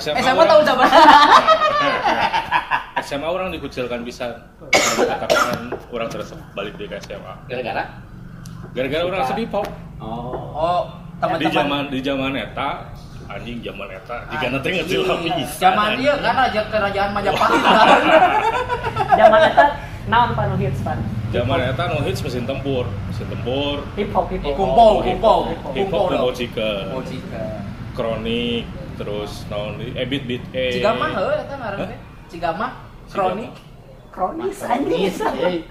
SMA, 0.00 0.44
tahu 0.48 0.60
zaman. 0.64 0.88
SMA 3.04 3.28
orang 3.28 3.52
dikucilkan 3.52 4.00
bisa. 4.00 4.48
Katakan 4.96 5.76
orang 5.92 6.08
terus 6.08 6.32
balik 6.56 6.72
di 6.80 6.88
SMA. 7.04 7.32
Gara-gara 7.52 7.84
Gara-gara 8.72 9.02
orang 9.04 9.20
resep 9.20 9.36
hip 9.36 9.52
hop. 9.52 9.68
oh 10.00 10.56
oh 10.56 10.82
Di 10.88 11.20
teman-teman 11.20 11.52
zaman 11.52 11.82
di 11.92 11.98
zaman 12.00 12.32
eta 12.32 12.70
anjing 13.28 13.60
zaman 13.60 13.88
eta 13.92 14.16
jika 14.32 14.46
nanti 14.56 14.68
ngecil 14.72 15.00
bisa. 15.04 15.60
Zaman 15.68 16.00
dia 16.00 16.16
kan 16.16 16.32
raja 16.32 16.60
kerajaan 16.72 17.10
Majapahit. 17.12 17.60
Zaman 19.20 19.40
eta 19.52 19.64
naon 20.08 20.32
pan 20.32 20.48
nu 20.48 20.56
hits 20.56 20.80
pan? 20.80 20.96
Zaman 21.34 21.58
eta 21.58 21.90
no 21.90 21.98
hits 22.06 22.22
mesin 22.22 22.46
tempur, 22.46 22.86
mesin 23.10 23.26
tempur. 23.26 23.82
Hip 23.98 24.10
hop 24.14 24.26
hip 24.30 24.42
hop. 24.46 24.54
Kumpul, 24.54 24.94
hip 25.02 25.18
kumpul, 25.18 25.40
hop, 25.42 25.50
hip 25.50 25.60
hop 25.60 25.72
kumpul. 25.74 26.06
kumpul 26.06 26.22
Oh, 26.22 26.32
jika. 26.32 26.70
kronik, 27.96 28.62
terus 29.00 29.32
naon 29.48 29.80
di 29.80 29.88
ebit 29.96 30.22
bit 30.28 30.44
eh. 30.52 30.76
Cigama 30.78 31.06
heuh 31.16 31.32
eta 31.32 31.54
ngaranna 31.56 31.80
Hah? 31.82 31.88
teh. 31.90 31.98
Cigama 32.28 32.66
kronik. 33.08 33.50
Kronis 34.12 34.58
eh. 34.62 35.64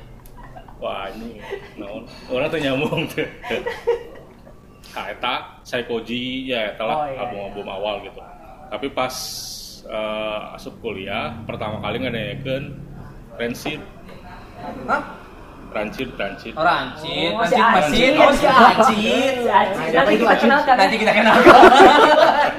Wah 0.81 1.07
ini 1.13 1.39
naon 1.79 2.03
orang 2.29 2.49
tuh 2.51 2.59
nyambung 2.59 3.07
tuh. 3.13 3.29
Nah, 4.91 5.05
eta 5.13 5.33
Psychoji 5.63 6.51
ya 6.51 6.75
eta 6.75 6.83
lah 6.83 6.97
Oh, 6.97 7.05
iya, 7.07 7.17
album-album 7.25 7.67
awal 7.69 7.95
gitu. 8.03 8.19
Tapi 8.73 8.87
pas 8.91 9.15
eh, 9.87 10.55
asup 10.57 10.75
kuliah 10.81 11.31
pertama 11.45 11.79
kali 11.79 12.01
ngedengekeun 12.01 12.63
Rancid, 13.35 13.83
Hah? 14.87 15.24
Rancid, 15.75 16.09
Rancid. 16.15 16.53
Oh, 16.55 16.63
Rancid, 16.63 17.31
Oh, 17.35 17.43
Rancid 17.43 17.59
Acid. 17.59 18.13
oh 18.15 18.31
si 18.31 18.45
Acid. 18.47 19.35
Si 19.35 19.43
Acid. 19.45 19.91
Nanti 19.91 20.13
kita 20.15 20.35
kenalkan. 20.39 20.75
Nanti 20.79 20.95
kita 20.95 21.11
kenalkan. 21.11 21.51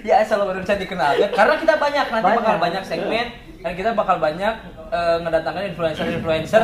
ya 0.00 0.14
asal 0.18 0.40
baru 0.42 0.60
bisa 0.60 0.76
dikenalkan 0.76 1.28
karena 1.28 1.54
kita 1.56 1.74
banyak 1.76 2.06
nanti 2.08 2.24
Banyak. 2.24 2.40
bakal 2.40 2.56
banyak 2.56 2.82
segmen 2.84 3.26
dan 3.60 3.72
kita 3.76 3.90
bakal 3.92 4.16
banyak 4.16 4.54
eh, 4.88 5.16
ngedatangkan 5.20 5.64
influencer-influencer 5.68 6.62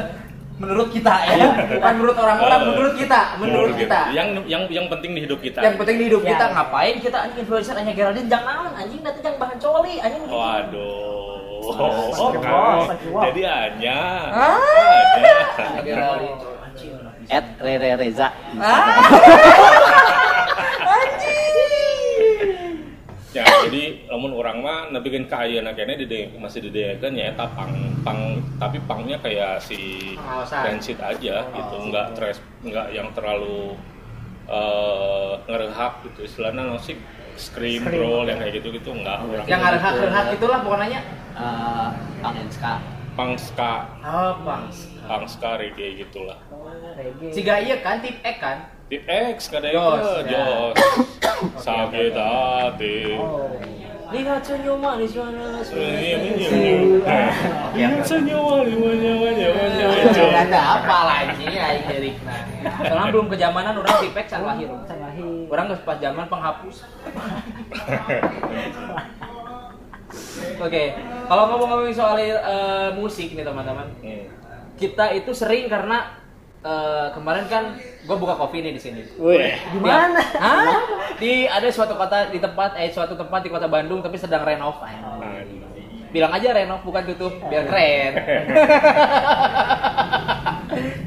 menurut 0.57 0.89
kita 0.89 1.13
ya 1.29 1.53
bukan 1.69 1.93
menurut 2.01 2.17
orang-orang 2.17 2.61
menurut 2.67 2.95
kita 2.97 3.37
menurut 3.37 3.77
kita 3.77 4.09
Yang 4.09 4.29
yang 4.49 4.63
yang 4.73 4.87
penting 4.89 5.13
di 5.13 5.21
hidup 5.21 5.45
kita. 5.45 5.61
yang 5.61 5.77
penting 5.77 5.97
di 6.01 6.05
hidup 6.09 6.25
Ya. 6.25 6.33
kita 6.33 6.45
ngapain 6.49 6.97
kita 6.97 7.17
anjing 7.21 7.41
influencer 7.45 7.77
hanya 7.77 7.93
Geraldine 7.93 8.25
jangan 8.25 8.73
anjing 8.73 9.05
nanti 9.05 9.21
jangan 9.21 9.37
bahan 9.37 9.59
coli 9.61 9.95
anjing 10.01 10.23
gitu. 10.25 10.33
Waduh. 10.33 11.26
Bos, 11.75 12.15
sakit 12.15 12.41
bos. 12.47 12.87
Jadi 13.27 13.41
hanya. 13.43 13.99
Ah. 14.31 14.59
Hanya. 15.83 15.97
Ed 17.27 17.47
Rere 17.59 17.91
Reza 17.99 18.29
ah 18.61 19.03
Ya, 23.37 23.45
jadi 23.69 24.09
namun 24.09 24.33
orang 24.33 24.65
mah 24.65 24.89
nebikin 24.89 25.29
ke 25.29 25.37
ayeuna 25.37 25.77
kene 25.77 26.01
dide 26.01 26.33
masih 26.41 26.73
didekeun 26.73 27.21
ya 27.21 27.37
eta 27.37 27.45
pang 27.53 27.93
pang 28.01 28.41
tapi 28.57 28.81
pangnya 28.89 29.21
kayak 29.21 29.61
si. 29.61 30.17
Rancid 30.65 30.97
aja 30.97 31.45
gitu, 31.45 31.77
enggak 31.85 32.17
tres 32.17 32.41
enggak 32.65 32.97
yang 32.97 33.13
terlalu 33.13 33.77
eh 34.49 35.33
ngerehak 35.53 36.01
gitu 36.09 36.25
istilahnya 36.25 36.65
no 36.65 36.81
sih 36.81 36.97
scream, 37.37 37.81
Scream. 37.85 38.01
roll 38.03 38.25
yang 38.29 38.39
kayak 38.41 38.55
gitu 38.59 38.69
gitu 38.75 38.91
enggak. 38.93 39.21
Yang 39.49 39.61
ngarehak-ngarehak 39.63 40.27
itulah 40.37 40.59
pokoknya. 40.65 41.01
Eh 41.37 41.89
Bang 42.25 42.37
Enska 42.41 42.97
pang 43.17 43.33
ska. 43.41 43.89
Oh 44.05 44.37
bang 44.45 44.69
pang 45.09 45.25
ska 45.25 45.57
reggae 45.57 46.05
gitulah. 46.05 46.37
Reggae. 47.01 47.33
Siga 47.33 47.57
iya 47.65 47.81
kan 47.81 48.05
tip 48.05 48.21
X 48.21 48.37
kan? 48.37 48.69
Di 48.93 49.01
X 49.09 49.49
kada 49.49 49.73
ya. 49.73 50.21
jos. 50.29 50.77
Sakit 51.65 52.13
hati. 52.13 53.17
Oh. 53.17 53.49
lihat 54.07 54.39
senyum 54.39 54.79
manis 54.79 55.19
mana 55.19 55.59
Lihat 57.75 58.07
senyum 58.07 58.63
wanya 58.79 59.13
wanya 59.19 59.49
Gak 60.15 60.47
ada 60.47 60.61
apa 60.79 60.99
lagi 61.11 61.43
aing 61.51 61.85
lirikna. 61.91 62.37
Soalnya 62.87 63.11
belum 63.11 63.27
kejamanan 63.27 63.75
orang 63.83 63.97
tip 63.99 64.15
X 64.15 64.27
can 64.31 64.47
lahir. 64.47 64.71
Orang 65.51 65.67
geus 65.73 65.83
pas 65.87 65.99
zaman 65.99 66.29
penghapus. 66.29 66.85
Oke, 70.57 70.85
kalau 71.29 71.43
ngomong-ngomong 71.53 71.93
soal 71.93 72.17
eh, 72.21 72.91
musik 72.97 73.37
nih 73.37 73.45
teman-teman, 73.45 73.87
kita 74.77 75.13
itu 75.13 75.33
sering 75.37 75.69
karena 75.69 76.17
eh, 76.65 77.09
kemarin 77.13 77.45
kan 77.49 77.65
gue 77.81 78.17
buka 78.17 78.35
kopi 78.37 78.63
nih 78.65 78.73
di 78.77 78.81
sini. 78.81 79.03
Di 79.73 79.79
mana? 79.81 80.21
Hah? 80.41 80.81
Di 81.21 81.49
ada 81.49 81.69
suatu 81.69 81.95
kota 81.97 82.31
di 82.33 82.39
tempat 82.41 82.77
eh 82.81 82.91
suatu 82.93 83.17
tempat 83.17 83.43
di 83.45 83.51
kota 83.53 83.69
Bandung 83.69 84.01
tapi 84.01 84.17
sedang 84.17 84.45
renov. 84.45 84.81
Bilang 86.13 86.33
aja 86.33 86.53
renov 86.57 86.81
bukan 86.87 87.05
tutup 87.13 87.33
biar 87.51 87.67
keren. 87.69 88.13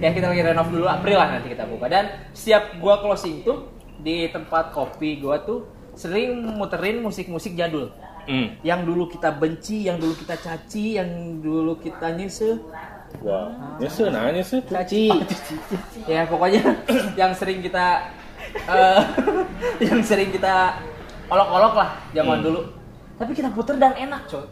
ya 0.04 0.10
kita 0.15 0.32
lagi 0.32 0.43
renov 0.43 0.67
dulu 0.72 0.88
April 0.88 1.17
lah 1.19 1.28
nanti 1.38 1.52
kita 1.52 1.67
buka 1.67 1.91
dan 1.91 2.08
setiap 2.32 2.80
gua 2.80 3.04
closing 3.04 3.43
tuh 3.43 3.67
di 3.99 4.27
tempat 4.27 4.71
kopi 4.71 5.19
gua 5.19 5.39
tuh 5.39 5.63
sering 5.93 6.39
muterin 6.55 6.99
musik-musik 6.99 7.53
jadul 7.53 7.91
Hmm. 8.23 8.53
yang 8.62 8.85
dulu 8.85 9.09
kita 9.09 9.33
benci, 9.33 9.89
yang 9.89 9.97
dulu 9.97 10.13
kita 10.13 10.38
caci, 10.38 11.01
yang 11.01 11.09
dulu 11.41 11.73
kita 11.75 12.13
nyesel. 12.13 12.62
Wah, 13.25 13.49
nyesel 13.81 14.13
nah 14.13 14.29
nyesel. 14.29 14.62
Caci. 14.62 15.09
ya 16.12 16.29
pokoknya 16.29 16.62
yang 17.19 17.33
sering 17.33 17.57
kita 17.59 18.05
eh, 18.53 19.01
yang 19.89 20.05
sering 20.05 20.29
kita 20.29 20.77
olok-olok 21.25 21.73
lah 21.73 21.89
zaman 22.13 22.38
Hmm. 22.38 22.45
dulu. 22.45 22.62
Tapi 23.17 23.31
kita 23.33 23.49
puter 23.49 23.75
dan 23.75 23.97
enak, 23.97 24.29
coy. 24.29 24.45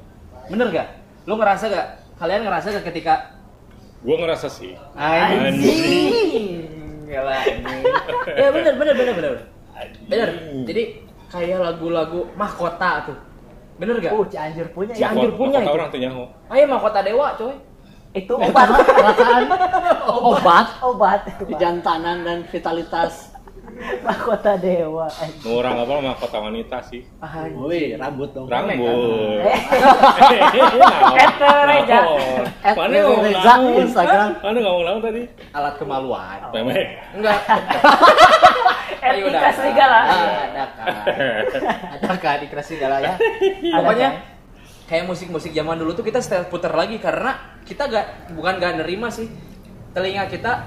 Bener 0.49 0.73
gak? 0.73 0.87
Lu 1.29 1.37
ngerasa 1.37 1.69
gak? 1.69 1.87
Kalian 2.17 2.49
ngerasa 2.49 2.73
gak 2.73 2.85
ketika 2.89 3.37
Gua 4.01 4.17
ngerasa 4.17 4.49
sih. 4.49 4.73
anjing? 4.97 6.76
Gila 7.07 7.33
anjing. 7.33 7.83
Ya 8.39 8.47
bener 8.51 8.73
bener 8.75 8.93
bener 8.93 9.13
bener. 9.15 9.33
Bener. 10.11 10.29
Jadi 10.67 10.83
kayak 11.27 11.57
lagu-lagu 11.63 12.27
mahkota 12.35 13.07
tuh. 13.07 13.17
Bener 13.77 13.95
gak? 14.01 14.11
Oh, 14.11 14.25
Cianjur 14.25 14.67
punya. 14.73 14.91
ya. 14.91 15.07
Cianjur. 15.07 15.29
Anjir 15.29 15.31
punya 15.37 15.57
Kota 15.57 15.63
itu. 15.63 15.75
orang 15.77 15.87
tuh 15.87 15.99
nyaho. 16.01 16.23
Ayo 16.49 16.63
mahkota 16.67 16.99
dewa, 17.05 17.27
coy. 17.37 17.55
Itu 18.11 18.33
obat 18.33 18.67
perasaan. 18.73 19.41
Obat 20.27 20.67
Obat. 20.81 21.21
Kejantanan 21.39 22.25
dan 22.25 22.39
vitalitas 22.49 23.36
Mahkota 24.05 24.57
dewa. 24.57 25.07
Eh, 25.21 25.29
Nu 25.45 25.61
orang 25.61 25.75
apa 25.81 25.93
mah 26.01 26.15
kota 26.17 26.37
wanita 26.41 26.77
sih. 26.85 27.05
anjing. 27.21 27.57
Wih 27.61 27.87
rambut 27.97 28.29
dong 28.33 28.47
Rambut. 28.49 29.41
Eh. 29.45 29.59
Eta 31.21 31.51
Reja. 31.65 31.99
Ed 32.63 32.75
Mana 32.75 32.95
ngomong 33.05 33.23
Reza 33.23 33.53
naon? 33.53 33.81
Instagram 33.85 34.29
Mana 34.41 34.57
ngomong 34.61 34.83
naon 34.85 34.99
tadi? 35.01 35.21
Alat 35.53 35.75
kemaluan. 35.77 36.39
Memek. 36.53 36.87
Enggak. 37.15 37.39
Ayo 39.07 39.29
udah. 39.29 39.41
Etika 39.41 39.51
serigala. 39.53 39.99
Ah, 39.99 40.15
Ada 40.47 40.63
kan. 40.73 40.93
Ada 41.93 42.15
kan 42.17 42.37
di 42.41 42.47
serigala 42.65 42.97
ya. 42.99 43.13
Pokoknya 43.77 44.09
kayak 44.87 45.05
musik-musik 45.05 45.51
zaman 45.51 45.77
dulu 45.77 45.91
tuh 45.93 46.05
kita 46.07 46.23
setel 46.23 46.47
puter 46.47 46.71
lagi 46.71 46.95
karena 46.97 47.59
kita 47.67 47.91
gak 47.91 48.31
bukan 48.31 48.55
gak 48.55 48.79
nerima 48.79 49.11
sih 49.11 49.27
telinga 49.91 50.31
kita 50.31 50.63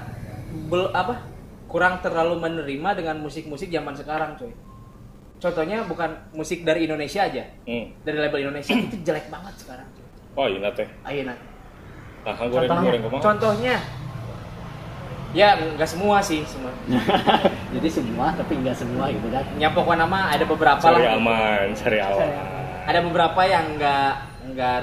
bel, 0.69 0.93
apa 0.93 1.25
kurang 1.71 2.03
terlalu 2.03 2.35
menerima 2.37 2.89
dengan 2.93 3.15
musik-musik 3.17 3.71
zaman 3.71 3.95
sekarang 3.95 4.35
coy 4.35 4.51
contohnya 5.37 5.81
bukan 5.81 6.11
musik 6.31 6.61
dari 6.61 6.83
Indonesia 6.83 7.23
aja 7.23 7.47
Hmm. 7.63 7.95
dari 8.03 8.17
label 8.19 8.43
Indonesia 8.43 8.75
itu 8.75 8.99
jelek 9.01 9.25
banget 9.27 9.55
sekarang 9.57 9.87
coy. 9.89 10.05
Oh 10.33 10.47
iya 10.47 10.69
teh. 10.69 10.87
ayo 11.07 11.23
nah 11.23 11.37
Nah, 12.21 12.37
kan 12.37 12.45
goreng 12.45 12.69
contohnya 12.69 12.91
goreng 13.01 13.23
contohnya 13.23 13.75
ya 15.31 15.47
nggak 15.55 15.89
semua 15.89 16.19
sih 16.19 16.43
semua 16.43 16.69
Jadi 17.73 17.87
semua 17.89 18.35
tapi 18.35 18.59
nggak 18.59 18.75
semua 18.75 19.07
gitu 19.07 19.25
kan 19.27 19.47
ya 19.55 19.71
pokoknya 19.71 20.03
nama 20.03 20.29
ada 20.29 20.43
beberapa 20.43 20.77
Cari 20.77 21.01
lah 21.01 21.15
aman, 21.15 21.71
cari 21.73 21.97
aman. 21.97 22.29
ada 22.83 22.99
beberapa 23.01 23.41
yang 23.41 23.65
nggak 23.73 24.11
nggak 24.51 24.79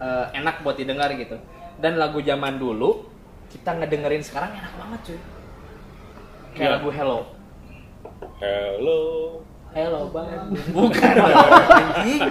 eh, 0.00 0.26
enak 0.34 0.56
buat 0.60 0.74
didengar 0.74 1.12
gitu. 1.12 1.36
Dan 1.76 1.94
lagu 1.94 2.18
zaman 2.18 2.56
dulu 2.56 3.04
kita 3.48 3.76
ngedengerin 3.76 4.24
sekarang 4.24 4.50
enak 4.52 4.72
banget 4.74 5.00
cuy. 5.04 5.18
Kayak 6.54 6.70
Iya. 6.70 6.74
lagu 6.78 6.88
Hello. 6.94 7.18
Hello. 8.38 9.00
Hello 9.74 10.00
Bang. 10.14 10.54
Bukan 10.70 11.14
anjing. 11.18 12.22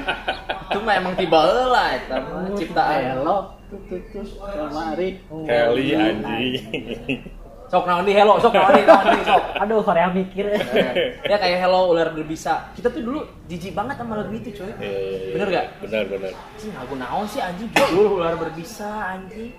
Itu 0.64 0.80
mah 0.80 0.96
emang 0.96 1.14
tiba 1.20 1.40
lah 1.44 1.88
eta 1.92 2.16
mah 2.24 2.48
ciptaan. 2.56 3.20
Hello, 3.20 3.38
tutus 3.68 4.30
kemari. 4.40 5.20
Kelly 5.28 5.88
anjing. 5.92 6.56
Sok 7.68 7.84
naon 7.84 8.06
di 8.06 8.14
hello, 8.16 8.40
sok 8.40 8.54
naon 8.54 8.80
di 8.80 8.86
naon 8.88 9.06
di 9.12 9.24
sok. 9.28 9.44
Aduh, 9.60 9.82
Korea 9.84 10.08
mikir. 10.08 10.56
Ya 11.26 11.36
kayak 11.36 11.68
hello 11.68 11.92
ular 11.92 12.16
berbisa. 12.16 12.72
Kita 12.80 12.88
tuh 12.88 13.04
dulu 13.04 13.20
jijik 13.52 13.76
banget 13.76 14.00
sama 14.00 14.24
lagu 14.24 14.32
itu, 14.32 14.54
coy. 14.56 14.72
Eh, 14.80 15.34
Bener 15.36 15.48
gak? 15.52 15.66
Bener 15.84 16.06
bener. 16.08 16.32
Anjing 16.32 16.72
lagu 16.72 16.96
naon 16.96 17.26
sih 17.28 17.42
anjing 17.44 17.68
judul 17.76 18.24
ular 18.24 18.40
berbisa 18.40 19.20
anjing. 19.20 19.52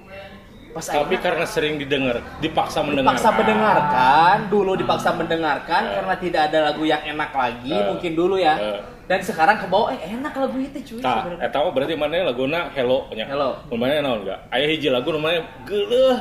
Pas 0.75 0.83
Tapi 0.83 0.99
akhirnya 1.15 1.19
karena 1.23 1.47
sering 1.47 1.75
didengar, 1.79 2.19
dipaksa 2.43 2.83
mendengar. 2.83 3.15
dipaksa 3.15 3.31
mendengarkan, 3.31 4.37
dulu 4.51 4.75
dipaksa 4.75 5.15
mendengarkan 5.15 5.83
Eh. 5.85 5.93
karena 5.95 6.15
tidak 6.19 6.41
ada 6.51 6.59
lagu 6.67 6.83
yang 6.83 6.99
enak 7.07 7.31
lagi, 7.31 7.71
Eh. 7.71 7.87
mungkin 7.87 8.13
dulu 8.13 8.35
ya. 8.35 8.59
Eh. 8.59 8.81
Dan 9.07 9.23
sekarang 9.23 9.63
ke 9.63 9.71
bawah 9.71 9.95
eh 9.95 10.03
enak 10.11 10.35
lagu 10.35 10.59
itu 10.59 10.79
cuy 10.83 10.99
Nah, 10.99 11.39
eta 11.39 11.61
mah 11.61 11.71
berarti 11.71 11.95
mana 11.95 12.27
laguna 12.27 12.75
Hello 12.75 13.07
nya. 13.13 13.23
Hello. 13.25 13.55
Lumayan 13.69 14.03
naon 14.03 14.25
enggak? 14.25 14.41
Aya 14.49 14.67
hiji 14.67 14.89
lagu 14.89 15.13
namanya 15.13 15.47
Geuleuh. 15.63 16.19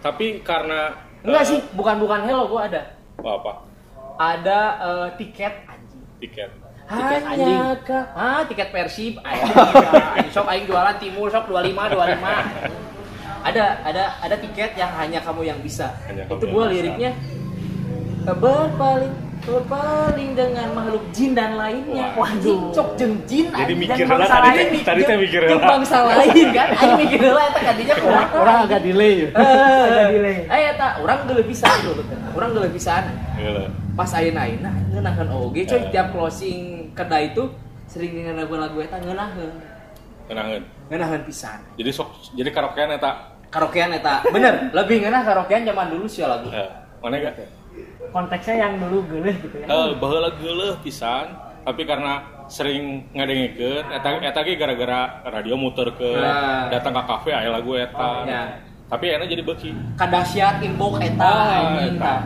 Tapi 0.00 0.40
karena 0.40 0.98
Enggak 1.20 1.44
eh, 1.44 1.46
sih, 1.46 1.58
bukan 1.70 1.98
bukan 1.98 2.24
hello 2.24 2.48
gua 2.48 2.66
ada. 2.66 2.82
apa 3.14 3.30
apa? 3.30 3.52
Ada 4.16 4.60
eh, 4.80 5.08
tiket 5.16 5.54
anjing. 5.68 6.02
Tiket. 6.18 6.50
Tiket 6.88 7.22
Hanya 7.22 7.46
anjing. 7.46 7.60
kah? 7.84 8.04
Ah, 8.10 8.40
tiket 8.42 8.68
Persib. 8.72 9.14
Anjing. 9.20 9.54
Anjing, 10.16 10.30
Sok 10.32 10.48
aing 10.48 10.66
jualan 10.66 10.96
timur 10.96 11.28
sok 11.28 11.46
25 11.46 11.92
25. 11.92 12.87
Ada 13.48 13.64
ada 13.82 14.02
ada 14.20 14.36
tiket 14.36 14.74
yang 14.74 14.92
hanya 14.92 15.20
kamu 15.20 15.42
yang 15.42 15.58
bisa. 15.58 15.92
Hanya 16.04 16.24
Itu 16.24 16.44
gua 16.46 16.68
liriknya 16.68 17.16
berpaling 18.26 19.14
berpaling 19.38 20.36
dengan 20.36 20.68
makhluk 20.74 21.00
jin 21.08 21.32
dan 21.32 21.56
lainnya. 21.56 22.12
Wah. 22.12 22.28
Waduh, 22.28 22.68
cok 22.68 22.88
jeung 22.94 23.16
jin 23.24 23.48
Jadi 23.48 23.72
mikir 23.72 24.04
Dan 24.04 24.12
bangsa 24.12 24.34
tadi 24.36 24.48
lain, 24.50 24.68
tadi 24.84 25.00
jeung- 25.00 25.20
mikir 25.24 25.40
heula. 25.40 25.64
bangsa 25.64 25.96
lain 26.04 26.46
kan. 26.52 26.68
Aing 26.74 26.94
mikir 26.98 27.18
heula 27.22 27.42
eta 27.46 27.60
kadinya 27.62 27.94
Orang, 27.98 28.28
orang 28.36 28.56
agak 28.66 28.80
delay. 28.84 29.14
Eh, 29.24 29.32
Agak 29.32 30.08
delay. 30.12 30.36
Eh 30.44 30.62
eta 30.68 30.88
urang 31.00 31.20
geuleuh 31.24 31.46
pisan 31.46 31.76
dulu 31.80 32.02
teh. 32.04 32.18
Urang 32.30 32.50
geuleuh 32.52 32.68
pisan. 32.68 33.02
Geuleuh. 33.34 33.70
Pas 33.96 34.10
ayeuna 34.12 34.40
ayeuna 34.44 34.70
ngeunaheun 34.92 35.28
oge 35.32 35.62
coy 35.64 35.80
tiap 35.88 36.06
closing 36.12 36.58
kedai 36.92 37.32
itu 37.32 37.48
sering 37.88 38.12
dengan 38.12 38.44
lagu-lagu 38.44 38.76
eta 38.78 39.00
ngeunaheun. 39.00 39.54
Tenangan. 40.28 40.62
Ngeunaheun 40.86 41.22
pisan. 41.24 41.58
Jadi 41.74 41.90
sok 41.90 42.08
jadi 42.36 42.52
karaokean 42.52 42.92
eta. 42.92 43.37
Karaokean 43.48 43.90
eta 43.92 44.20
bener 44.28 44.68
lebih 44.70 45.00
ngeunah 45.00 45.22
karaokean 45.24 45.64
zaman 45.64 45.88
dulu 45.88 46.04
sih 46.04 46.20
lagu. 46.20 46.48
Eh, 46.48 46.68
mana 47.00 47.16
enggak? 47.16 47.48
Konteksnya 48.08 48.54
yang 48.58 48.72
dulu 48.76 49.04
geuleuh 49.06 49.36
gitu 49.38 49.56
ya. 49.58 49.66
Eh, 49.66 49.88
baheula 49.96 50.30
geuleuh 50.36 50.76
pisan, 50.80 51.32
tapi 51.62 51.82
karena 51.82 52.20
sering 52.48 53.08
ngadengikeun 53.12 53.84
eta 53.88 54.08
eta 54.20 54.40
ge 54.40 54.54
gara-gara 54.54 55.00
radio 55.26 55.54
muter 55.54 55.92
ke 55.92 56.10
Nah. 56.16 56.68
datang 56.68 56.92
ke 56.92 57.02
kafe 57.04 57.30
aya 57.30 57.48
lagu 57.50 57.72
eta. 57.72 58.24
Ya. 58.24 58.42
Tapi 58.88 59.04
enak 59.10 59.28
jadi 59.28 59.42
beki. 59.42 59.70
Kadahsyat 59.94 60.60
inbox 60.60 60.96
eta 60.98 61.24
Ah, 61.24 61.76
eta. 61.78 61.96
tah. 61.98 62.20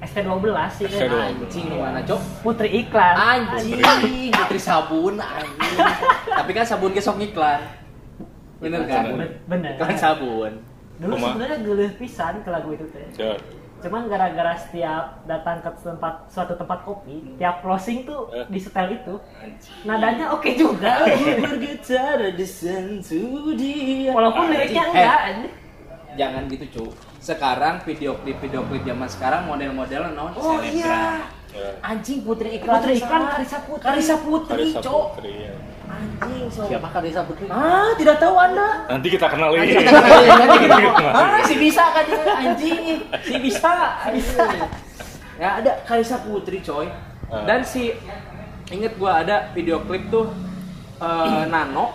ST12 0.00 0.48
sih 0.72 0.84
kan. 0.86 0.96
ST12. 0.96 1.16
Anjing 1.44 1.66
mana 1.70 2.00
cok? 2.00 2.20
Putri 2.40 2.68
iklan. 2.74 3.14
Anjing, 3.14 3.80
putri 4.32 4.56
sabun 4.58 5.20
anjing. 5.20 5.76
Tapi 6.40 6.50
kan 6.52 6.64
sabun 6.64 6.92
ge 6.92 7.00
sok 7.00 7.20
ngiklan. 7.20 7.60
Bener 8.60 8.80
kan? 8.84 9.02
Bener. 9.46 9.72
Iklan 9.74 9.96
sabun. 9.96 10.52
Dulu 10.96 11.14
sebenarnya 11.16 11.58
geuleuh 11.60 11.92
pisan 11.96 12.44
ke 12.44 12.48
lagu 12.48 12.70
itu 12.70 12.84
teh. 12.86 13.08
Cek. 13.10 13.38
Cuman 13.80 14.04
gara-gara 14.06 14.52
setiap 14.54 15.24
datang 15.24 15.56
ke 15.58 15.72
tempat 15.74 16.28
suatu 16.28 16.52
tempat 16.52 16.84
kopi, 16.84 17.32
tiap 17.34 17.64
closing 17.64 18.04
tuh 18.04 18.28
Eh. 18.30 18.44
di 18.46 18.60
setel 18.60 18.92
itu. 18.94 19.16
Nadanya 19.82 20.28
oke 20.30 20.52
juga. 20.52 21.08
Bergetar 21.40 22.28
di 22.30 22.44
sentuh 22.44 23.56
dia. 23.56 24.12
Walaupun 24.12 24.52
liriknya 24.52 24.84
Eh, 24.84 24.92
enggak. 24.92 25.20
jangan 26.12 26.42
gitu 26.46 26.66
cu 26.68 26.84
sekarang 27.18 27.80
video 27.80 28.12
klip 28.16 28.36
video 28.38 28.60
klip 28.62 28.82
zaman 28.82 29.06
sekarang 29.06 29.46
model-model 29.46 30.02
non 30.10 30.34
Oh 30.34 30.58
selebgram. 30.58 30.74
iya. 30.74 31.00
Ya. 31.50 31.66
anjing 31.82 32.22
putri 32.22 32.48
iklan 32.54 32.78
Putri 32.78 32.94
iklan 32.96 33.20
sama. 33.20 33.30
Karissa 33.32 33.58
Putri. 33.60 33.84
Karissa 33.84 34.16
Putri 34.16 34.64
cok 34.72 35.06
Putri, 35.12 35.32
ya. 35.42 35.54
anjing 35.84 36.46
so 36.46 36.62
Siapa 36.64 36.88
Karissa 36.88 37.20
Putri? 37.22 37.44
ah 37.46 37.90
tidak 37.94 38.16
tahu 38.16 38.34
anda 38.34 38.68
Nanti 38.86 39.08
kita 39.08 39.26
kenalin. 39.26 39.58
Anjing, 39.58 39.82
nanti 39.82 40.58
kita 40.60 40.76
ah 41.18 41.40
si 41.42 41.54
bisa 41.56 41.84
kan 41.90 42.04
dia 42.04 42.22
anjing 42.22 42.82
si 43.20 43.34
bisa 43.36 43.72
bisa 44.08 44.44
ya 45.36 45.58
ada 45.58 45.72
Karissa 45.82 46.18
Putri 46.20 46.60
coy 46.60 46.86
Ah. 47.26 47.46
dan 47.46 47.62
si 47.62 47.94
inget 48.68 48.94
gua 48.96 49.22
ada 49.22 49.50
video 49.50 49.78
klip 49.80 50.06
tuh 50.08 50.30
eh, 50.96 51.42
Nano 51.46 51.94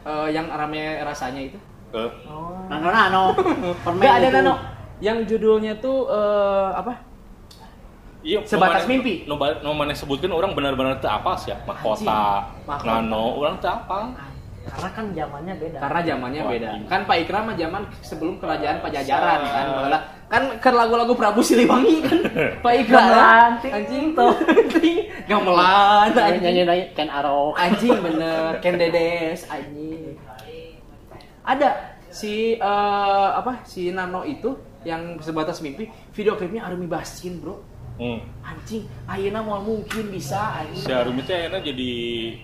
eh, 0.00 0.28
yang 0.30 0.46
rame 0.48 0.78
rasanya 1.00 1.42
itu 1.44 1.58
Oh. 1.94 2.58
Nano 2.66 2.88
Nano. 2.88 3.22
Permen 3.78 3.98
Enggak 4.00 4.14
ada 4.16 4.26
itu. 4.26 4.34
Nano. 4.36 4.54
Yang 4.98 5.18
judulnya 5.28 5.72
tuh 5.76 6.06
eh, 6.06 6.68
apa? 6.72 7.13
Iya, 8.24 8.40
Sebatas 8.48 8.88
mimpi. 8.88 9.28
Nu 9.28 9.36
nu 9.36 9.70
mana 9.76 9.92
sebutkan 9.92 10.32
orang 10.32 10.56
benar-benar 10.56 10.96
teu 10.96 11.12
apa 11.12 11.36
sih 11.36 11.52
ya. 11.52 11.60
Mahkota, 11.68 12.00
Anjing. 12.00 12.64
Mahkota. 12.64 12.88
nano, 13.04 13.24
orang 13.36 13.56
teu 13.60 13.68
apa. 13.68 13.98
Karena 14.64 14.88
kan 14.96 15.04
zamannya 15.12 15.54
beda. 15.60 15.76
Karena 15.76 16.00
zamannya 16.00 16.40
Wah, 16.40 16.52
beda. 16.56 16.68
iya. 16.72 16.88
Kan 16.88 17.00
Pak 17.04 17.16
Ikram 17.20 17.42
mah 17.52 17.56
zaman 17.60 17.82
sebelum 18.00 18.34
kerajaan 18.40 18.76
Pajajaran 18.80 19.40
kan. 19.44 19.66
Bahwa 19.76 19.98
kan 20.24 20.42
kan 20.56 20.72
lagu-lagu 20.72 21.12
Prabu 21.12 21.44
Siliwangi 21.44 22.00
kan. 22.00 22.18
Pak 22.64 22.74
Ikram. 22.80 23.04
Gamelan, 23.04 23.52
Anjing 23.60 24.04
tuh. 24.16 24.32
Gamelan 25.28 26.08
Nyanyi 26.08 26.24
anjing. 26.24 26.42
nyanyi 26.48 26.60
nyanyi 26.64 26.84
Ken 26.96 27.08
Arok. 27.12 27.54
Anjing 27.60 27.96
bener. 28.00 28.50
Ken 28.64 28.74
Dedes 28.80 29.44
anjing. 29.52 30.16
Ada 31.44 31.68
si 32.08 32.56
eh, 32.56 33.28
apa? 33.36 33.68
Si 33.68 33.92
Nano 33.92 34.24
itu 34.24 34.56
yang 34.88 35.20
sebatas 35.20 35.60
mimpi 35.60 35.92
video 36.16 36.40
klipnya 36.40 36.64
Arumi 36.64 36.88
Basin, 36.88 37.36
Bro. 37.36 37.73
Hmm. 37.94 38.18
Anjing, 38.42 38.84
ayeuna 39.06 39.38
mau 39.38 39.62
mungkin 39.62 40.10
bisa 40.10 40.62
anjing. 40.62 40.82
Si 40.82 40.90
Arumi 40.90 41.22
teh 41.22 41.46
enak 41.46 41.62
jadi 41.62 41.92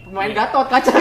Pemain 0.07 0.31
Gatot 0.31 0.67
kaca. 0.71 0.93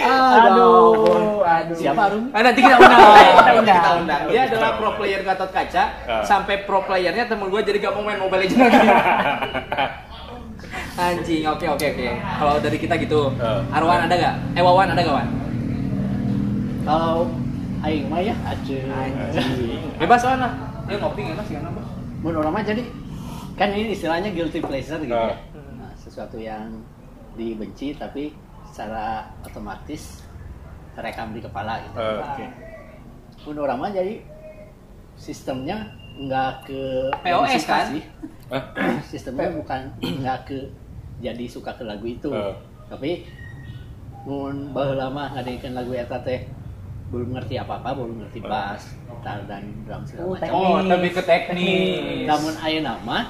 Aduh, 0.00 1.44
aduh. 1.44 1.76
Siapa 1.76 2.02
Arum? 2.10 2.24
Ah, 2.32 2.42
nanti 2.42 2.60
kita 2.66 2.76
undang. 2.76 3.00
Kita 3.00 3.52
undang. 3.60 3.76
Kita 3.78 3.90
undang. 4.02 4.20
Dia 4.30 4.40
adalah 4.48 4.70
pro 4.78 4.90
player 4.98 5.20
Gatot 5.22 5.50
Kaca. 5.52 5.84
Ah. 6.08 6.22
Sampai 6.24 6.64
pro 6.64 6.82
playernya 6.84 7.24
temen 7.30 7.46
gue 7.48 7.60
jadi 7.62 7.78
gak 7.78 7.92
mau 7.94 8.02
main 8.04 8.18
Mobile 8.18 8.46
Legends 8.46 8.60
lagi. 8.60 8.88
Anjing, 11.00 11.42
oke 11.48 11.66
oke 11.78 11.86
oke. 11.96 12.06
Kalau 12.20 12.54
dari 12.60 12.78
kita 12.78 12.94
gitu. 13.00 13.32
Ah. 13.40 13.62
Arwan 13.72 14.06
ada 14.08 14.14
gak? 14.16 14.34
Eh 14.56 14.62
Wawan 14.62 14.92
ada 14.92 15.00
gak 15.00 15.16
Wan? 15.16 15.28
Kalau 16.84 17.28
aing 17.84 18.06
mah 18.08 18.20
ya 18.20 18.34
aja. 18.44 18.78
Anjing. 18.88 19.80
Bebas 20.00 20.22
Wan 20.26 20.38
lah. 20.40 20.52
Dia 20.90 20.98
ngopi 20.98 21.22
enak 21.24 21.44
sih 21.46 21.54
kenapa? 21.54 21.80
Mun 22.20 22.34
orang 22.34 22.52
mah 22.52 22.64
jadi 22.64 22.82
kan 23.54 23.70
ini 23.70 23.94
istilahnya 23.94 24.30
guilty 24.30 24.58
pleasure 24.58 24.98
gitu 24.98 25.14
Ah. 25.14 25.30
ya. 25.30 25.36
Nah, 25.78 25.92
sesuatu 25.94 26.34
yang 26.34 26.82
dibenci 27.32 27.94
tapi 27.94 28.34
secara 28.66 29.30
otomatis 29.40 30.26
terekam 30.92 31.30
di 31.30 31.38
kepala 31.38 31.78
gitu. 31.80 31.94
Eh, 31.94 32.18
Oke. 32.20 32.46
Mun 33.46 33.56
orang 33.60 33.78
mah 33.78 33.90
jadi 33.90 34.18
sistemnya 35.14 35.86
nggak 36.18 36.66
ke 36.66 36.82
POS 37.22 37.62
kan? 37.64 37.86
sih. 37.88 38.02
Sistemnya 39.14 39.54
bukan 39.54 39.94
nggak 39.96 40.38
ke 40.44 40.58
jadi 41.22 41.44
suka 41.46 41.70
ke 41.70 41.86
lagu 41.86 42.02
itu 42.04 42.28
Eh. 42.28 42.54
tapi 42.90 43.22
mun 44.20 44.74
baheula 44.74 45.06
lama 45.06 45.30
ngadekeun 45.32 45.72
lagu 45.72 45.94
eta 45.94 46.18
teh 46.18 46.42
belum 47.10 47.28
ngerti 47.32 47.54
apa-apa 47.56 47.88
belum 47.92 48.16
ngerti 48.20 48.38
bass 48.40 48.82
gitar 49.10 49.42
dan 49.44 49.62
drum 49.82 50.02
segala 50.02 50.22
Oh, 50.22 50.30
macam 50.30 50.40
teknis. 50.40 50.54
Oh, 50.56 50.78
lebih 50.86 51.10
ke 51.10 51.22
teknis. 51.22 52.24
namun 52.24 52.52
ayeuna 52.56 52.94
mah 53.02 53.24